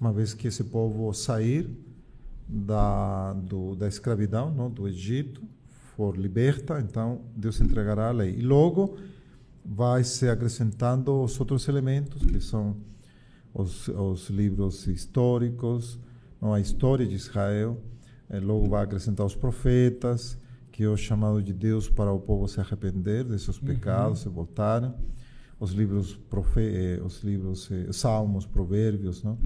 Uma 0.00 0.10
vez 0.10 0.32
que 0.32 0.48
esse 0.48 0.64
povo 0.64 1.12
sair 1.12 1.68
da, 2.48 3.34
do, 3.34 3.76
da 3.76 3.88
escravidão, 3.88 4.50
não? 4.54 4.70
do 4.70 4.88
Egito, 4.88 5.42
for 5.94 6.16
liberta, 6.16 6.80
então 6.80 7.20
Deus 7.36 7.60
entregará 7.60 8.08
a 8.08 8.12
lei. 8.12 8.36
E 8.38 8.40
logo 8.40 8.96
vai 9.62 10.02
se 10.02 10.30
acrescentando 10.30 11.22
os 11.22 11.38
outros 11.38 11.68
elementos, 11.68 12.24
que 12.24 12.40
são 12.40 12.74
os, 13.56 13.88
os 13.88 14.28
livros 14.28 14.86
históricos, 14.86 15.98
não? 16.40 16.52
a 16.52 16.60
história 16.60 17.06
de 17.06 17.14
Israel. 17.14 17.80
Eh, 18.28 18.38
logo 18.40 18.68
vai 18.68 18.84
acrescentar 18.84 19.24
os 19.24 19.34
profetas, 19.34 20.38
que 20.70 20.84
é 20.84 20.88
o 20.88 20.96
chamado 20.96 21.42
de 21.42 21.54
Deus 21.54 21.88
para 21.88 22.12
o 22.12 22.20
povo 22.20 22.46
se 22.46 22.60
arrepender 22.60 23.24
de 23.24 23.38
seus 23.38 23.58
pecados, 23.58 24.20
se 24.20 24.28
voltarem. 24.28 24.92
Os 25.58 25.72
livros, 25.72 26.14
profe 26.28 26.60
eh, 26.60 27.00
os 27.02 27.22
livros 27.22 27.70
eh, 27.70 27.90
Salmos, 27.92 28.44
Provérbios, 28.44 29.22
não? 29.22 29.38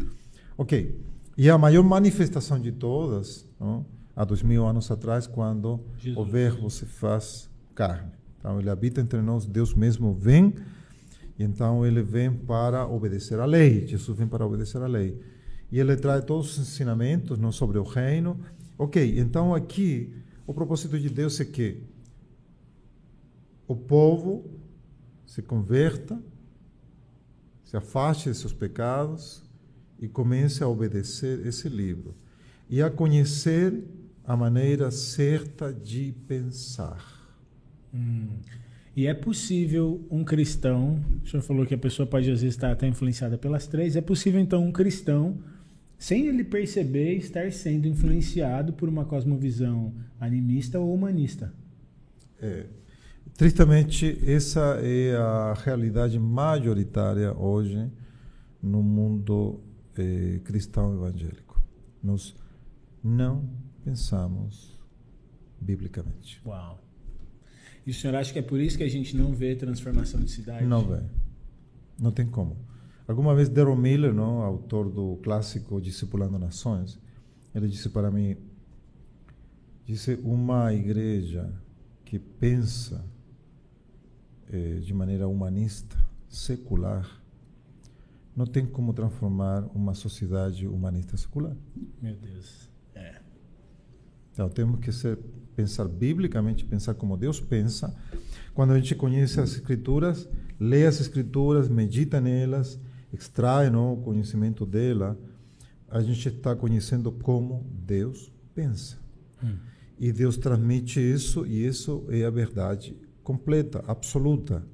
Ok. 0.59 1.01
E 1.39 1.49
a 1.49 1.57
maior 1.57 1.85
manifestação 1.85 2.59
de 2.59 2.73
todas, 2.73 3.47
não? 3.61 3.87
há 4.17 4.25
dois 4.25 4.43
mil 4.43 4.67
anos 4.67 4.91
atrás, 4.91 5.29
quando 5.29 5.75
o 5.75 5.81
Jesus. 5.99 6.29
Verbo 6.29 6.69
se 6.69 6.85
faz 6.85 7.49
carne. 7.77 8.11
Então, 8.39 8.59
ele 8.59 8.69
habita 8.69 9.01
entre 9.01 9.23
nós, 9.23 9.47
Deus 9.47 9.73
mesmo 9.73 10.13
vem, 10.13 10.55
então 11.43 11.87
ele 11.87 12.03
vem 12.03 12.33
para 12.33 12.87
obedecer 12.87 13.39
à 13.41 13.45
lei. 13.45 13.87
Jesus 13.87 14.17
vem 14.17 14.27
para 14.27 14.47
obedecer 14.47 14.81
à 14.83 14.87
lei. 14.87 15.21
E 15.71 15.79
ele 15.79 15.97
traz 15.97 16.25
todos 16.25 16.53
os 16.53 16.69
ensinamentos 16.69 17.39
não, 17.39 17.53
sobre 17.53 17.79
o 17.79 17.83
reino. 17.83 18.39
Ok, 18.77 19.19
então 19.19 19.55
aqui, 19.55 20.13
o 20.47 20.53
propósito 20.53 20.99
de 20.99 21.09
Deus 21.09 21.41
é 21.41 21.45
que 21.45 21.83
o 23.69 23.77
povo 23.77 24.51
se 25.25 25.41
converta, 25.43 26.21
se 27.63 27.77
afaste 27.77 28.31
de 28.31 28.37
seus 28.37 28.53
pecados 28.53 29.45
e 29.99 30.09
comece 30.09 30.65
a 30.65 30.69
obedecer 30.69 31.47
esse 31.47 31.69
livro 31.69 32.17
e 32.69 32.83
a 32.83 32.91
conhecer 32.91 33.85
a 34.25 34.37
maneira 34.37 34.91
certa 34.91 35.73
de 35.73 36.13
pensar. 36.27 37.05
E 38.97 39.07
é 39.07 39.15
possível 39.15 40.05
um 40.11 40.25
cristão, 40.25 41.01
o 41.25 41.29
senhor 41.29 41.43
falou 41.43 41.65
que 41.65 41.75
a 41.75 41.79
pessoa 41.79 42.07
pode 42.07 42.31
às 42.31 42.41
vezes 42.41 42.57
estar 42.57 42.73
até 42.73 42.89
influenciada 42.89 43.39
pelas 43.39 43.67
três, 43.67 43.95
é 43.95 44.01
possível 44.01 44.41
então 44.41 44.65
um 44.65 44.73
cristão, 44.73 45.39
sem 45.97 46.27
ele 46.27 46.43
perceber, 46.43 47.15
estar 47.15 47.53
sendo 47.53 47.87
influenciado 47.87 48.73
por 48.73 48.89
uma 48.89 49.05
cosmovisão 49.05 49.95
animista 50.19 50.79
ou 50.79 50.93
humanista. 50.93 51.53
É, 52.41 52.67
tristemente, 53.37 54.19
essa 54.27 54.81
é 54.83 55.15
a 55.17 55.55
realidade 55.55 56.19
majoritária 56.19 57.33
hoje 57.33 57.91
no 58.63 58.83
mundo 58.83 59.61
eh, 59.97 60.41
cristão 60.45 60.95
evangélico. 60.95 61.63
Nós 62.03 62.35
não 63.03 63.49
pensamos 63.85 64.79
biblicamente. 65.61 66.41
Uau. 66.45 66.90
E 67.87 67.91
o 67.91 67.95
senhor 67.95 68.15
acha 68.17 68.33
que 68.33 68.39
é 68.39 68.43
por 68.43 68.61
isso 68.61 68.77
que 68.77 68.85
a 68.85 68.89
gente 68.89 69.17
não 69.17 69.33
vê 69.33 69.55
transformação 69.55 70.21
de 70.21 70.31
cidade? 70.31 70.65
Não 70.65 70.83
vê. 70.83 71.01
Não 71.99 72.11
tem 72.11 72.27
como. 72.27 72.57
Alguma 73.07 73.35
vez 73.35 73.49
Daryl 73.49 73.75
Miller, 73.75 74.13
não, 74.13 74.43
autor 74.43 74.89
do 74.89 75.19
clássico 75.23 75.81
Discipulando 75.81 76.39
Nações, 76.39 76.99
ele 77.55 77.69
disse 77.69 77.89
para 77.89 78.11
mim, 78.11 78.37
disse 79.85 80.15
uma 80.23 80.73
igreja 80.73 81.53
que 82.05 82.19
pensa 82.19 83.05
eh, 84.53 84.81
de 84.81 84.95
maneira 84.95 85.27
humanista, 85.27 85.97
secular, 86.29 87.21
não 88.37 88.47
tem 88.47 88.65
como 88.65 88.93
transformar 88.93 89.65
uma 89.75 89.95
sociedade 89.95 90.67
humanista 90.67 91.17
secular. 91.17 91.57
Meu 92.01 92.15
Deus. 92.17 92.71
É. 92.95 93.21
Então 94.33 94.49
temos 94.49 94.81
que 94.81 94.93
ser, 94.93 95.19
pensar 95.61 95.87
biblicamente, 95.87 96.65
pensar 96.65 96.95
como 96.95 97.17
Deus 97.17 97.39
pensa. 97.39 97.95
Quando 98.55 98.73
a 98.73 98.79
gente 98.79 98.95
conhece 98.95 99.41
as 99.41 99.53
escrituras, 99.53 100.27
lê 100.59 100.87
as 100.87 101.01
escrituras, 101.01 101.69
medita 101.69 102.21
nelas, 102.21 102.81
extrai 103.13 103.69
não, 103.69 103.93
o 103.93 103.97
conhecimento 103.99 104.65
dela, 104.65 105.19
a 105.89 106.01
gente 106.01 106.29
está 106.29 106.57
conhecendo 106.57 107.13
como 107.13 107.67
Deus 107.85 108.33
pensa. 108.55 108.99
Hum. 109.43 109.57
E 109.99 110.11
Deus 110.11 110.39
transmite 110.39 110.99
isso, 110.99 111.47
e 111.47 111.67
isso 111.67 112.07
é 112.09 112.25
a 112.25 112.31
verdade 112.31 112.97
completa, 113.23 113.85
absoluta, 113.87 114.65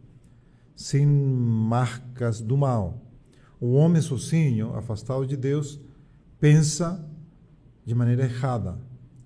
sem 0.77 1.05
marcas 1.05 2.41
do 2.41 2.57
mal. 2.57 3.03
O 3.59 3.73
homem 3.73 4.01
sozinho, 4.01 4.73
afastado 4.77 5.27
de 5.27 5.37
Deus, 5.37 5.81
pensa 6.39 7.05
de 7.85 7.95
maneira 7.95 8.23
errada 8.23 8.79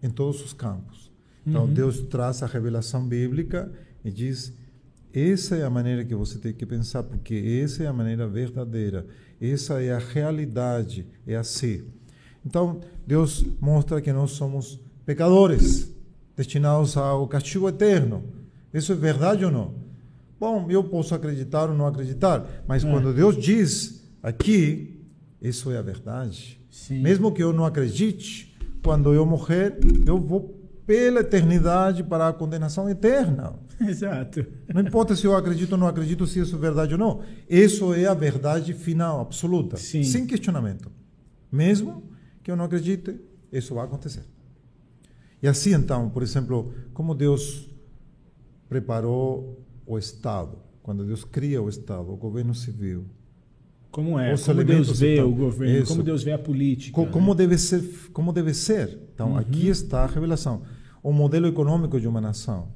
em 0.03 0.09
todos 0.09 0.43
os 0.43 0.55
campos. 0.55 1.10
Então, 1.47 1.65
uhum. 1.65 1.73
Deus 1.73 2.01
traz 2.01 2.43
a 2.43 2.47
revelação 2.47 3.07
bíblica 3.07 3.71
e 4.05 4.11
diz: 4.11 4.53
essa 5.13 5.57
é 5.57 5.65
a 5.65 5.71
maneira 5.71 6.05
que 6.05 6.15
você 6.15 6.39
tem 6.39 6.53
que 6.53 6.65
pensar, 6.65 7.03
porque 7.03 7.61
essa 7.63 7.83
é 7.83 7.87
a 7.87 7.93
maneira 7.93 8.29
verdadeira, 8.29 9.07
essa 9.41 9.83
é 9.83 9.93
a 9.93 9.99
realidade, 9.99 11.07
é 11.27 11.35
assim. 11.35 11.83
Então, 12.47 12.81
Deus 13.07 13.45
mostra 13.61 14.01
que 14.01 14.13
nós 14.13 14.33
somos 14.33 14.79
pecadores, 15.05 15.93
destinados 16.37 16.97
ao 16.97 17.27
castigo 17.27 17.69
eterno. 17.69 18.23
Isso 18.73 18.93
é 18.93 18.95
verdade 18.95 19.45
ou 19.45 19.51
não? 19.51 19.75
Bom, 20.39 20.71
eu 20.71 20.85
posso 20.85 21.15
acreditar 21.15 21.69
ou 21.69 21.77
não 21.77 21.87
acreditar, 21.87 22.65
mas 22.67 22.85
é. 22.85 22.91
quando 22.91 23.13
Deus 23.13 23.37
diz 23.37 24.09
aqui, 24.23 25.05
isso 25.43 25.71
é 25.73 25.77
a 25.77 25.83
verdade. 25.83 26.61
Sim. 26.71 27.01
Mesmo 27.01 27.33
que 27.33 27.43
eu 27.43 27.53
não 27.53 27.65
acredite, 27.65 28.57
quando 28.83 29.13
eu 29.13 29.27
morrer, 29.27 29.77
eu 30.07 30.19
vou 30.19 30.60
pela 30.91 31.21
eternidade 31.21 32.03
para 32.03 32.27
a 32.27 32.33
condenação 32.33 32.91
eterna. 32.91 33.55
Exato. 33.81 34.45
Não 34.75 34.81
importa 34.81 35.15
se 35.15 35.25
eu 35.25 35.37
acredito 35.37 35.71
ou 35.71 35.79
não 35.79 35.87
acredito, 35.87 36.27
se 36.27 36.41
isso 36.41 36.57
é 36.57 36.59
verdade 36.59 36.95
ou 36.95 36.99
não. 36.99 37.21
Isso 37.49 37.95
é 37.95 38.07
a 38.07 38.15
verdade 38.15 38.75
final, 38.75 39.21
absoluta, 39.21 39.77
Sim. 39.77 40.03
sem 40.03 40.27
questionamento. 40.27 40.91
Mesmo 41.51 42.03
que 42.43 42.51
eu 42.51 42.57
não 42.57 42.65
acredite, 42.65 43.21
isso 43.53 43.73
vai 43.77 43.85
acontecer. 43.85 44.25
E 45.41 45.47
assim, 45.47 45.75
então, 45.75 46.11
por 46.11 46.25
exemplo, 46.25 46.75
como 46.93 47.15
Deus 47.15 47.71
preparou 48.69 49.65
o 49.87 49.97
Estado, 49.97 50.59
quando 50.83 51.05
Deus 51.05 51.23
cria 51.23 51.63
o 51.63 51.69
Estado, 51.69 52.13
o 52.13 52.17
governo 52.17 52.53
civil. 52.53 53.07
Como 53.93 54.19
é? 54.19 54.37
Como 54.37 54.65
Deus 54.65 54.99
vê 54.99 55.23
o 55.23 55.31
governo? 55.31 55.79
Isso. 55.79 55.93
Como 55.93 56.03
Deus 56.03 56.25
vê 56.25 56.33
a 56.33 56.39
política? 56.39 56.93
Co 56.93 57.07
como, 57.07 57.31
né? 57.31 57.39
deve 57.39 57.59
ser? 57.59 57.81
Como 58.13 58.33
deve 58.33 58.55
ser? 58.55 58.99
Então, 59.15 59.31
uhum. 59.31 59.39
aqui 59.39 59.69
está 59.69 60.03
a 60.03 60.07
revelação. 60.07 60.63
O 61.03 61.13
modelo 61.13 61.47
econômico 61.47 62.01
de 62.01 62.07
uma 62.07 62.21
nação 62.21 62.69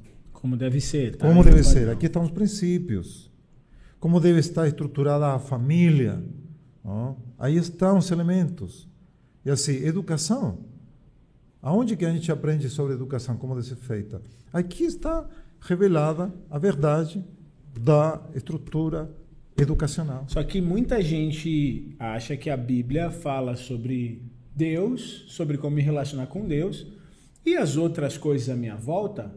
como 0.45 0.55
deve 0.55 0.79
ser. 0.79 1.15
Tá? 1.15 1.27
Como 1.27 1.43
deve 1.43 1.63
ser. 1.63 1.89
Aqui 1.89 2.05
estão 2.05 2.21
os 2.21 2.29
princípios. 2.29 3.31
Como 3.99 4.19
deve 4.19 4.39
estar 4.39 4.67
estruturada 4.67 5.33
a 5.33 5.39
família. 5.39 6.23
Ó. 6.83 7.15
Aí 7.39 7.57
estão 7.57 7.97
os 7.97 8.11
elementos. 8.11 8.87
E 9.43 9.49
assim, 9.49 9.73
educação. 9.83 10.59
Aonde 11.63 11.97
que 11.97 12.05
a 12.05 12.11
gente 12.11 12.31
aprende 12.31 12.69
sobre 12.69 12.93
educação, 12.93 13.37
como 13.37 13.55
deve 13.55 13.65
ser 13.65 13.75
feita? 13.75 14.21
Aqui 14.53 14.83
está 14.83 15.27
revelada 15.59 16.31
a 16.47 16.59
verdade 16.59 17.25
da 17.75 18.21
estrutura 18.35 19.09
educacional. 19.57 20.25
Só 20.27 20.43
que 20.43 20.61
muita 20.61 21.01
gente 21.01 21.95
acha 21.97 22.37
que 22.37 22.51
a 22.51 22.57
Bíblia 22.57 23.09
fala 23.09 23.55
sobre 23.55 24.21
Deus, 24.55 25.25
sobre 25.27 25.57
como 25.57 25.75
me 25.75 25.81
relacionar 25.81 26.27
com 26.27 26.47
Deus, 26.47 26.85
e 27.45 27.55
as 27.55 27.77
outras 27.77 28.17
coisas 28.17 28.49
à 28.49 28.55
minha 28.55 28.75
volta 28.75 29.31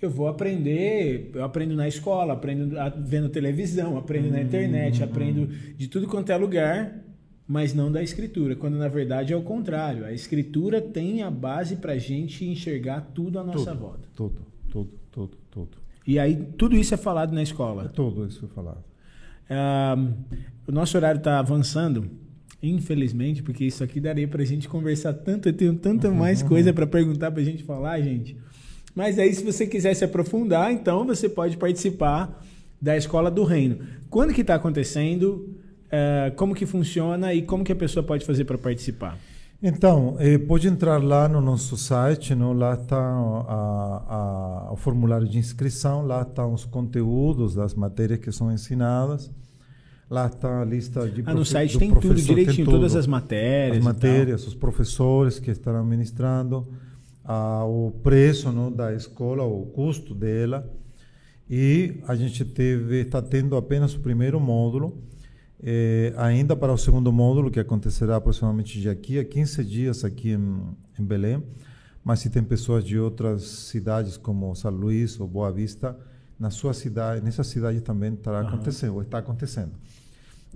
eu 0.00 0.10
vou 0.10 0.28
aprender, 0.28 1.30
eu 1.34 1.42
aprendo 1.42 1.74
na 1.74 1.88
escola, 1.88 2.32
aprendo 2.32 2.76
vendo 2.98 3.28
televisão, 3.28 3.98
aprendo 3.98 4.30
na 4.30 4.40
internet, 4.40 4.98
uhum. 5.02 5.04
aprendo 5.04 5.46
de 5.46 5.88
tudo 5.88 6.06
quanto 6.06 6.30
é 6.30 6.36
lugar, 6.36 7.02
mas 7.46 7.74
não 7.74 7.90
da 7.90 8.02
escritura, 8.02 8.54
quando 8.54 8.76
na 8.76 8.86
verdade 8.86 9.32
é 9.32 9.36
o 9.36 9.42
contrário. 9.42 10.04
A 10.04 10.12
escritura 10.12 10.80
tem 10.80 11.22
a 11.22 11.30
base 11.30 11.76
para 11.76 11.94
a 11.94 11.98
gente 11.98 12.44
enxergar 12.44 13.10
tudo 13.12 13.40
à 13.40 13.44
nossa 13.44 13.72
tudo, 13.72 13.80
volta. 13.80 14.08
Tudo, 14.14 14.46
tudo, 14.70 14.90
tudo, 15.10 15.38
tudo. 15.50 15.78
E 16.06 16.18
aí 16.18 16.36
tudo 16.56 16.76
isso 16.76 16.94
é 16.94 16.96
falado 16.96 17.32
na 17.32 17.42
escola. 17.42 17.86
É 17.86 17.88
tudo 17.88 18.26
isso 18.26 18.44
é 18.44 18.48
falado. 18.48 18.84
o 20.66 20.70
nosso 20.70 20.96
horário 20.96 21.18
está 21.18 21.40
avançando. 21.40 22.08
Infelizmente, 22.62 23.42
porque 23.42 23.64
isso 23.64 23.84
aqui 23.84 24.00
daria 24.00 24.26
para 24.26 24.42
a 24.42 24.44
gente 24.44 24.68
conversar 24.68 25.12
tanto, 25.12 25.48
eu 25.48 25.52
tenho 25.52 25.74
tanta 25.74 26.10
mais 26.10 26.42
coisa 26.42 26.72
para 26.72 26.86
perguntar 26.86 27.30
para 27.30 27.40
a 27.40 27.44
gente 27.44 27.62
falar, 27.62 28.00
gente. 28.00 28.36
Mas 28.94 29.18
aí, 29.18 29.32
se 29.32 29.44
você 29.44 29.66
quiser 29.66 29.94
se 29.94 30.04
aprofundar, 30.04 30.72
então 30.72 31.06
você 31.06 31.28
pode 31.28 31.56
participar 31.56 32.44
da 32.82 32.96
Escola 32.96 33.30
do 33.30 33.44
Reino. 33.44 33.78
Quando 34.10 34.34
que 34.34 34.40
está 34.40 34.56
acontecendo? 34.56 35.54
Uh, 35.86 36.34
como 36.36 36.54
que 36.54 36.66
funciona 36.66 37.32
e 37.32 37.42
como 37.42 37.64
que 37.64 37.72
a 37.72 37.76
pessoa 37.76 38.04
pode 38.04 38.24
fazer 38.24 38.44
para 38.44 38.58
participar? 38.58 39.16
Então, 39.60 40.16
eh, 40.20 40.38
pode 40.38 40.68
entrar 40.68 41.02
lá 41.02 41.28
no 41.28 41.40
nosso 41.40 41.76
site, 41.76 42.32
lá 42.32 42.74
está 42.74 44.70
o 44.70 44.76
formulário 44.76 45.26
de 45.26 45.36
inscrição, 45.36 46.06
lá 46.06 46.22
estão 46.22 46.52
os 46.52 46.64
conteúdos 46.64 47.56
das 47.56 47.74
matérias 47.74 48.20
que 48.20 48.30
são 48.30 48.52
ensinadas, 48.52 49.32
lá 50.10 50.26
está 50.26 50.62
a 50.62 50.64
lista 50.64 51.08
de 51.08 51.22
ah, 51.26 51.34
no 51.34 51.44
site 51.44 51.78
tem 51.78 51.94
tudo 51.94 52.14
direitinho, 52.14 52.64
tudo, 52.64 52.76
todas 52.76 52.96
as 52.96 53.06
matérias. 53.06 53.78
As 53.78 53.84
matérias, 53.84 54.46
os 54.46 54.54
professores 54.54 55.38
que 55.38 55.50
estarão 55.50 55.84
ministrando 55.84 56.66
o 57.66 57.90
preço 58.02 58.50
não, 58.50 58.72
da 58.72 58.94
escola, 58.94 59.44
o 59.44 59.66
custo 59.66 60.14
dela. 60.14 60.68
E 61.48 62.00
a 62.06 62.14
gente 62.14 62.44
teve, 62.44 63.00
está 63.00 63.22
tendo 63.22 63.56
apenas 63.56 63.94
o 63.94 64.00
primeiro 64.00 64.38
módulo, 64.38 65.02
eh, 65.62 66.12
ainda 66.16 66.54
para 66.54 66.72
o 66.72 66.78
segundo 66.78 67.10
módulo, 67.12 67.50
que 67.50 67.58
acontecerá 67.60 68.16
aproximadamente 68.16 68.80
de 68.80 68.88
aqui 68.88 69.18
a 69.18 69.24
15 69.24 69.64
dias 69.64 70.04
aqui 70.04 70.32
em, 70.32 70.60
em 70.98 71.04
Belém. 71.04 71.42
Mas 72.04 72.20
se 72.20 72.30
tem 72.30 72.42
pessoas 72.42 72.84
de 72.84 72.98
outras 72.98 73.42
cidades, 73.42 74.16
como 74.16 74.54
São 74.54 74.70
Luís 74.70 75.18
ou 75.18 75.26
Boa 75.26 75.50
Vista, 75.50 75.98
na 76.38 76.50
sua 76.50 76.72
cidade, 76.72 77.24
nessa 77.24 77.42
cidade 77.42 77.80
também 77.80 78.14
estará 78.14 78.40
uhum. 78.40 78.48
acontecendo, 78.48 78.94
ou 78.94 79.02
está 79.02 79.18
acontecendo. 79.18 79.72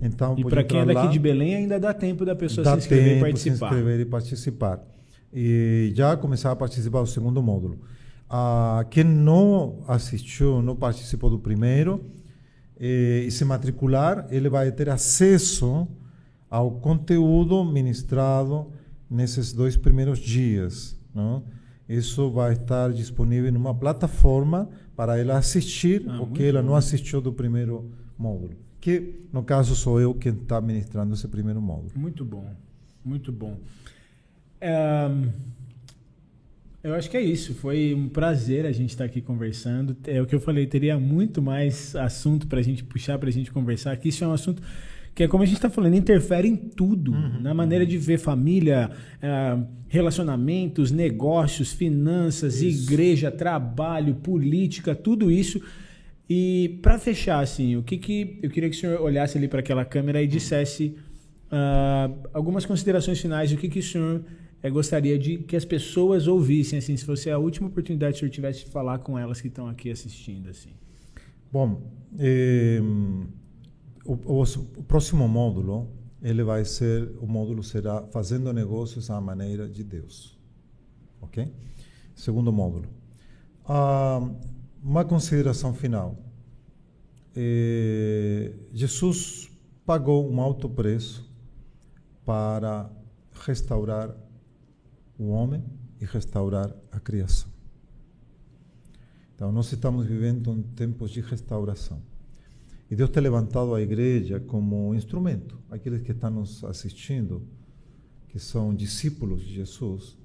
Então, 0.01 0.35
e 0.37 0.43
para 0.43 0.63
quem 0.63 0.79
é 0.79 0.85
daqui 0.85 1.05
lá, 1.05 1.07
de 1.07 1.19
Belém, 1.19 1.55
ainda 1.55 1.79
dá 1.79 1.93
tempo 1.93 2.25
da 2.25 2.35
pessoa 2.35 2.65
se 2.65 2.77
inscrever 2.77 3.13
tempo, 3.13 3.17
e 3.17 3.31
participar. 3.31 3.57
Se 3.57 3.65
inscrever 3.65 3.99
e 3.99 4.05
participar 4.05 4.93
e 5.33 5.91
já 5.95 6.15
começar 6.15 6.51
a 6.51 6.55
participar 6.55 7.01
do 7.01 7.07
segundo 7.07 7.41
módulo. 7.41 7.79
Ah, 8.29 8.85
quem 8.89 9.03
não 9.03 9.83
assistiu, 9.87 10.61
não 10.61 10.75
participou 10.75 11.29
do 11.29 11.39
primeiro, 11.39 12.05
eh, 12.79 13.23
e 13.25 13.31
se 13.31 13.43
matricular, 13.43 14.27
ele 14.29 14.47
vai 14.47 14.71
ter 14.71 14.89
acesso 14.89 15.87
ao 16.49 16.71
conteúdo 16.71 17.63
ministrado 17.65 18.71
nesses 19.09 19.51
dois 19.51 19.75
primeiros 19.75 20.19
dias. 20.19 20.95
Não? 21.13 21.43
Isso 21.89 22.31
vai 22.31 22.53
estar 22.53 22.91
disponível 22.93 23.51
numa 23.51 23.73
plataforma 23.73 24.69
para 24.95 25.17
ela 25.17 25.37
assistir 25.37 26.03
ah, 26.07 26.21
o 26.21 26.27
que 26.27 26.43
ela 26.43 26.61
bom. 26.61 26.69
não 26.69 26.75
assistiu 26.75 27.21
do 27.21 27.33
primeiro 27.33 27.91
módulo. 28.17 28.53
Que, 28.79 29.21
no 29.31 29.43
caso, 29.43 29.75
sou 29.75 29.99
eu 29.99 30.13
quem 30.13 30.33
está 30.33 30.59
ministrando 30.59 31.13
esse 31.13 31.27
primeiro 31.27 31.61
módulo. 31.61 31.91
Muito 31.95 32.25
bom, 32.25 32.45
muito 33.03 33.31
bom. 33.31 33.57
Um, 34.61 35.29
eu 36.83 36.93
acho 36.93 37.09
que 37.09 37.15
é 37.15 37.21
isso. 37.21 37.53
Foi 37.53 37.93
um 37.93 38.09
prazer 38.09 38.65
a 38.65 38.71
gente 38.73 38.89
estar 38.89 39.05
aqui 39.05 39.21
conversando. 39.21 39.95
É 40.05 40.21
o 40.21 40.25
que 40.25 40.35
eu 40.35 40.39
falei, 40.39 40.67
teria 40.67 40.99
muito 40.99 41.41
mais 41.41 41.95
assunto 41.95 42.45
para 42.45 42.59
a 42.59 42.61
gente 42.61 42.83
puxar, 42.83 43.17
para 43.17 43.29
a 43.29 43.31
gente 43.31 43.51
conversar. 43.51 43.95
Que 43.95 44.09
isso 44.09 44.23
é 44.23 44.27
um 44.27 44.33
assunto 44.33 44.61
que 45.15 45.23
é 45.23 45.27
como 45.27 45.43
a 45.43 45.45
gente 45.45 45.57
está 45.57 45.69
falando, 45.69 45.95
interfere 45.95 46.47
em 46.47 46.55
tudo, 46.55 47.11
uhum, 47.11 47.39
na 47.41 47.53
maneira 47.53 47.85
de 47.85 47.97
ver 47.97 48.17
família, 48.17 48.89
uh, 49.17 49.65
relacionamentos, 49.87 50.91
negócios, 50.91 51.71
finanças, 51.71 52.61
isso. 52.61 52.91
igreja, 52.91 53.29
trabalho, 53.29 54.15
política, 54.15 54.95
tudo 54.95 55.29
isso. 55.29 55.61
E 56.27 56.79
para 56.81 56.97
fechar, 56.97 57.41
assim, 57.41 57.75
o 57.75 57.83
que, 57.83 57.97
que 57.97 58.39
eu 58.41 58.49
queria 58.49 58.69
que 58.69 58.75
o 58.75 58.79
senhor 58.79 59.01
olhasse 59.01 59.37
ali 59.37 59.47
para 59.47 59.59
aquela 59.59 59.85
câmera 59.85 60.21
e 60.21 60.25
dissesse 60.25 60.95
uh, 61.51 62.27
algumas 62.33 62.65
considerações 62.65 63.19
finais. 63.19 63.51
O 63.51 63.57
que, 63.57 63.69
que 63.69 63.79
o 63.79 63.83
senhor 63.83 64.23
é, 64.63 64.69
gostaria 64.69 65.19
de 65.19 65.37
que 65.39 65.55
as 65.55 65.65
pessoas 65.65 66.25
ouvissem, 66.25 66.79
assim, 66.79 66.97
se 66.97 67.05
fosse 67.05 67.29
a 67.29 67.37
última 67.37 67.67
oportunidade 67.67 68.13
que 68.13 68.17
o 68.17 68.19
senhor 68.21 68.31
tivesse 68.31 68.65
de 68.65 68.71
falar 68.71 68.97
com 68.99 69.19
elas 69.19 69.39
que 69.41 69.47
estão 69.47 69.67
aqui 69.67 69.91
assistindo, 69.91 70.49
assim. 70.49 70.71
Bom, 71.51 71.83
é, 72.17 72.81
o, 74.05 74.13
o, 74.13 74.41
o, 74.41 74.83
próximo 74.83 75.27
módulo 75.27 75.89
ele 76.21 76.43
vai 76.43 76.65
ser 76.65 77.11
o 77.21 77.27
módulo 77.27 77.63
será 77.63 78.03
fazendo 78.07 78.51
negócios 78.53 79.09
à 79.09 79.19
maneira 79.19 79.67
de 79.67 79.83
Deus, 79.83 80.37
ok? 81.21 81.53
Segundo 82.15 82.51
módulo. 82.51 82.87
Ah, 83.65 84.19
uma 84.81 85.05
consideração 85.05 85.73
final. 85.73 86.17
É, 87.35 88.53
Jesus 88.71 89.49
pagou 89.85 90.29
um 90.29 90.39
alto 90.39 90.69
preço 90.69 91.29
para 92.25 92.89
restaurar 93.45 94.15
o 95.17 95.29
homem 95.29 95.63
e 95.99 96.05
restaurar 96.05 96.73
a 96.91 96.99
criação. 96.99 97.49
Então, 99.35 99.51
nós 99.51 99.71
estamos 99.71 100.05
vivendo 100.05 100.63
tempos 100.75 101.11
de 101.11 101.21
restauração. 101.21 102.01
E 102.93 102.95
Deus 102.95 103.09
tem 103.09 103.23
levantado 103.23 103.73
a 103.73 103.81
igreja 103.81 104.39
como 104.39 104.93
instrumento. 104.93 105.57
Aqueles 105.71 106.03
que 106.03 106.11
estão 106.11 106.29
nos 106.29 106.63
assistindo, 106.63 107.41
que 108.27 108.37
são 108.37 108.71
discípulos 108.71 109.41
de 109.41 109.51
Jesus, 109.51 110.15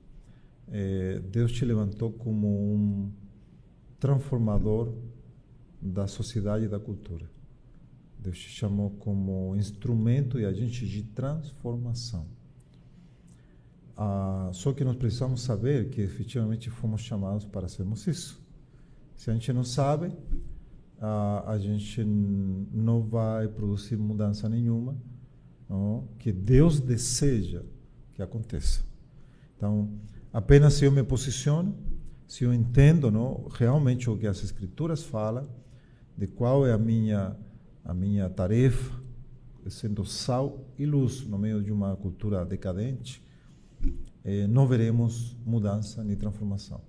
eh, 0.71 1.19
Deus 1.31 1.51
te 1.51 1.65
levantou 1.65 2.13
como 2.13 2.47
um 2.47 3.11
transformador 3.99 4.93
da 5.81 6.07
sociedade 6.07 6.67
e 6.67 6.69
da 6.69 6.79
cultura. 6.79 7.25
Deus 8.19 8.39
te 8.39 8.51
chamou 8.51 8.91
como 8.99 9.57
instrumento 9.57 10.39
e 10.39 10.45
agente 10.45 10.87
de 10.87 11.05
transformação. 11.05 12.27
Ah, 13.97 14.51
só 14.53 14.75
que 14.75 14.85
nós 14.85 14.97
precisamos 14.97 15.41
saber 15.41 15.89
que 15.89 16.03
efetivamente 16.03 16.69
fomos 16.69 17.01
chamados 17.01 17.47
para 17.47 17.67
sermos 17.67 18.07
isso. 18.07 18.39
Se 19.17 19.31
a 19.31 19.33
gente 19.33 19.55
não 19.55 19.65
sabe, 19.65 20.13
ah, 21.01 21.45
a 21.47 21.59
gente 21.59 22.05
não 22.05 23.03
vai 23.03 23.49
produzir 23.49 23.97
mudança 23.97 24.49
nenhuma 24.49 24.97
não? 25.69 26.09
que 26.19 26.33
Deus 26.33 26.81
deseja 26.81 27.63
que 28.15 28.23
aconteça. 28.23 28.83
Então, 29.57 29.91
apenas 30.33 30.75
se 30.75 30.85
eu 30.85 30.93
me 30.93 31.03
posiciono, 31.03 31.77
se 32.27 32.45
eu 32.45 32.53
entendo 32.53 33.11
não, 33.11 33.47
realmente 33.51 34.11
o 34.11 34.17
que 34.17 34.27
as 34.27 34.43
Escrituras 34.43 35.03
falam, 35.05 35.49
de 36.17 36.27
qual 36.27 36.67
é 36.67 36.73
a 36.73 36.79
minha, 36.79 37.37
a 37.85 37.95
minha 37.95 38.29
tarefa, 38.29 38.99
sendo 39.69 40.05
sal 40.05 40.65
e 40.79 40.87
luz 40.87 41.27
no 41.27 41.39
meio 41.39 41.63
de 41.63 41.71
uma 41.71 41.95
cultura 41.97 42.45
decadente, 42.45 43.23
eh, 44.25 44.47
não 44.47 44.67
veremos 44.67 45.37
mudança 45.45 46.03
nem 46.03 46.17
transformação. 46.17 46.81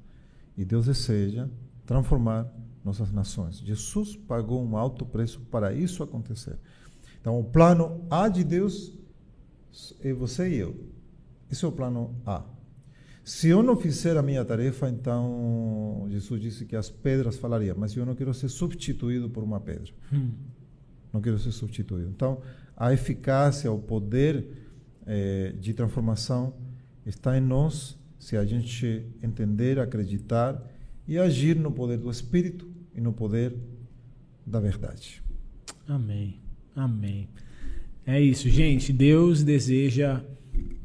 E 0.57 0.64
Deus 0.64 0.86
deseja 0.86 1.47
transformar 1.86 2.51
nossas 2.84 3.12
nações. 3.12 3.60
Jesus 3.60 4.16
pagou 4.16 4.64
um 4.64 4.78
alto 4.78 5.06
preço 5.06 5.40
para 5.52 5.74
isso 5.74 6.02
acontecer. 6.04 6.58
Então, 7.20 7.40
o 7.40 7.44
plano 7.44 8.06
A 8.10 8.28
de 8.28 8.44
Deus 8.44 8.98
é 10.02 10.14
você 10.14 10.50
e 10.50 10.58
eu. 10.58 10.76
Esse 11.52 11.66
é 11.66 11.68
o 11.68 11.72
plano 11.72 12.16
A. 12.26 12.44
Se 13.24 13.48
eu 13.50 13.62
não 13.62 13.76
fizer 13.76 14.18
a 14.18 14.24
minha 14.24 14.44
tarefa, 14.44 14.90
então 14.90 16.08
Jesus 16.10 16.42
disse 16.42 16.66
que 16.66 16.76
as 16.76 16.90
pedras 16.90 17.38
falariam, 17.38 17.76
mas 17.78 17.96
eu 17.96 18.06
não 18.06 18.16
quero 18.16 18.34
ser 18.34 18.50
substituído 18.50 19.30
por 19.30 19.44
uma 19.44 19.60
pedra. 19.60 19.92
Hum. 20.12 20.32
Não 21.14 21.22
quero 21.22 21.38
ser 21.38 21.52
substituído. 21.52 22.10
Então, 22.10 22.42
a 22.76 22.94
eficácia, 22.94 23.72
o 23.72 23.80
poder 23.80 24.48
eh, 25.06 25.54
de 25.60 25.74
transformação 25.74 26.54
está 27.06 27.38
em 27.38 27.42
nós 27.42 27.98
se 28.20 28.36
a 28.38 28.46
gente 28.46 29.06
entender, 29.24 29.80
acreditar 29.80 30.62
e 31.08 31.18
agir 31.18 31.56
no 31.56 31.72
poder 31.72 31.98
do 31.98 32.12
Espírito 32.12 32.68
e 33.00 33.02
no 33.02 33.14
poder 33.14 33.56
da 34.45 34.60
verdade. 34.60 35.24
Amém. 35.88 36.36
Amém. 36.76 37.30
É 38.06 38.20
isso, 38.22 38.50
gente. 38.50 38.91
Deus 38.91 39.41
deseja 39.41 40.22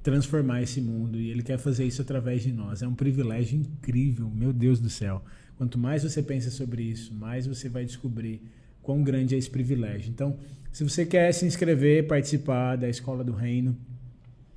transformar 0.01 0.62
esse 0.62 0.81
mundo 0.81 1.19
e 1.19 1.31
Ele 1.31 1.43
quer 1.43 1.59
fazer 1.59 1.85
isso 1.85 2.01
através 2.01 2.43
de 2.43 2.53
nós. 2.53 2.83
É 2.83 2.89
um 2.89 2.95
privilégio 2.95 3.59
incrível, 3.59 4.31
meu 4.31 4.53
Deus 4.53 4.79
do 4.79 4.89
céu. 4.89 5.25
Quanto 5.57 5.77
mais 5.77 6.05
você 6.05 6.23
pensa 6.23 6.51
sobre 6.51 6.85
isso, 6.85 7.12
mais 7.12 7.47
você 7.47 7.69
vai 7.69 7.85
descobrir 7.85 8.41
quão 8.81 9.03
grande 9.03 9.35
é 9.35 9.39
esse 9.39 9.51
privilégio. 9.51 10.11
Então, 10.11 10.37
se 10.71 10.85
você 10.85 11.05
quer 11.05 11.33
se 11.33 11.45
inscrever, 11.45 12.07
participar 12.07 12.77
da 12.77 12.89
Escola 12.89 13.25
do 13.25 13.33
Reino, 13.33 13.77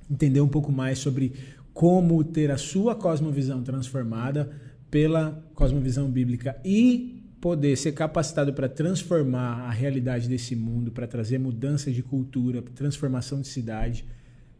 entender 0.08 0.40
um 0.40 0.48
pouco 0.48 0.70
mais 0.70 0.98
sobre 0.98 1.32
como 1.72 2.22
ter 2.22 2.50
a 2.50 2.56
sua 2.56 2.94
cosmovisão 2.94 3.62
transformada 3.62 4.50
pela 4.90 5.44
cosmovisão 5.54 6.10
bíblica 6.10 6.60
e 6.64 7.17
poder 7.40 7.76
ser 7.76 7.92
capacitado 7.92 8.52
para 8.52 8.68
transformar 8.68 9.62
a 9.62 9.70
realidade 9.70 10.28
desse 10.28 10.56
mundo, 10.56 10.90
para 10.90 11.06
trazer 11.06 11.38
mudança 11.38 11.90
de 11.90 12.02
cultura, 12.02 12.62
transformação 12.62 13.40
de 13.40 13.48
cidade 13.48 14.04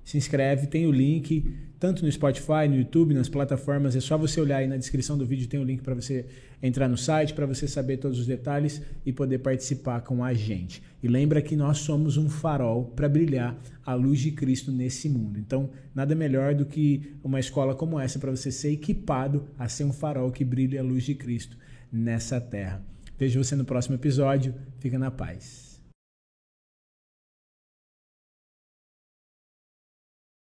se 0.09 0.16
inscreve, 0.16 0.66
tem 0.66 0.87
o 0.87 0.91
link, 0.91 1.45
tanto 1.79 2.03
no 2.03 2.11
Spotify, 2.11 2.66
no 2.66 2.76
YouTube, 2.76 3.12
nas 3.12 3.29
plataformas. 3.29 3.95
É 3.95 4.01
só 4.01 4.16
você 4.16 4.41
olhar 4.41 4.57
aí 4.57 4.66
na 4.66 4.79
descrição 4.79 5.18
do 5.18 5.26
vídeo, 5.26 5.47
tem 5.47 5.61
o 5.61 5.64
link 5.64 5.83
para 5.83 5.95
você 5.95 6.24
entrar 6.62 6.89
no 6.89 6.97
site, 6.97 7.35
para 7.35 7.45
você 7.45 7.68
saber 7.68 7.99
todos 7.99 8.18
os 8.18 8.26
detalhes 8.26 8.81
e 9.05 9.12
poder 9.12 9.41
participar 9.41 10.01
com 10.01 10.24
a 10.24 10.33
gente. 10.33 10.83
E 11.03 11.09
lembra 11.09 11.43
que 11.43 11.55
nós 11.55 11.81
somos 11.81 12.16
um 12.16 12.31
farol 12.31 12.87
para 12.87 13.07
brilhar 13.07 13.55
a 13.85 13.93
luz 13.93 14.20
de 14.20 14.31
Cristo 14.31 14.72
nesse 14.72 15.11
mundo. 15.11 15.39
Então, 15.39 15.68
nada 15.95 16.14
melhor 16.14 16.55
do 16.55 16.64
que 16.64 17.12
uma 17.22 17.39
escola 17.39 17.74
como 17.74 18.01
essa 18.01 18.18
para 18.18 18.31
você 18.31 18.51
ser 18.51 18.72
equipado 18.72 19.45
a 19.59 19.68
ser 19.68 19.85
um 19.85 19.93
farol 19.93 20.33
que 20.33 20.43
brilhe 20.43 20.79
a 20.79 20.83
luz 20.83 21.05
de 21.05 21.14
Cristo 21.14 21.59
nessa 21.93 22.41
terra. 22.41 22.82
Vejo 23.18 23.43
você 23.43 23.57
no 23.57 23.64
próximo 23.64 23.97
episódio. 23.97 24.55
Fica 24.78 24.99
na 24.99 25.11
paz. 25.11 25.67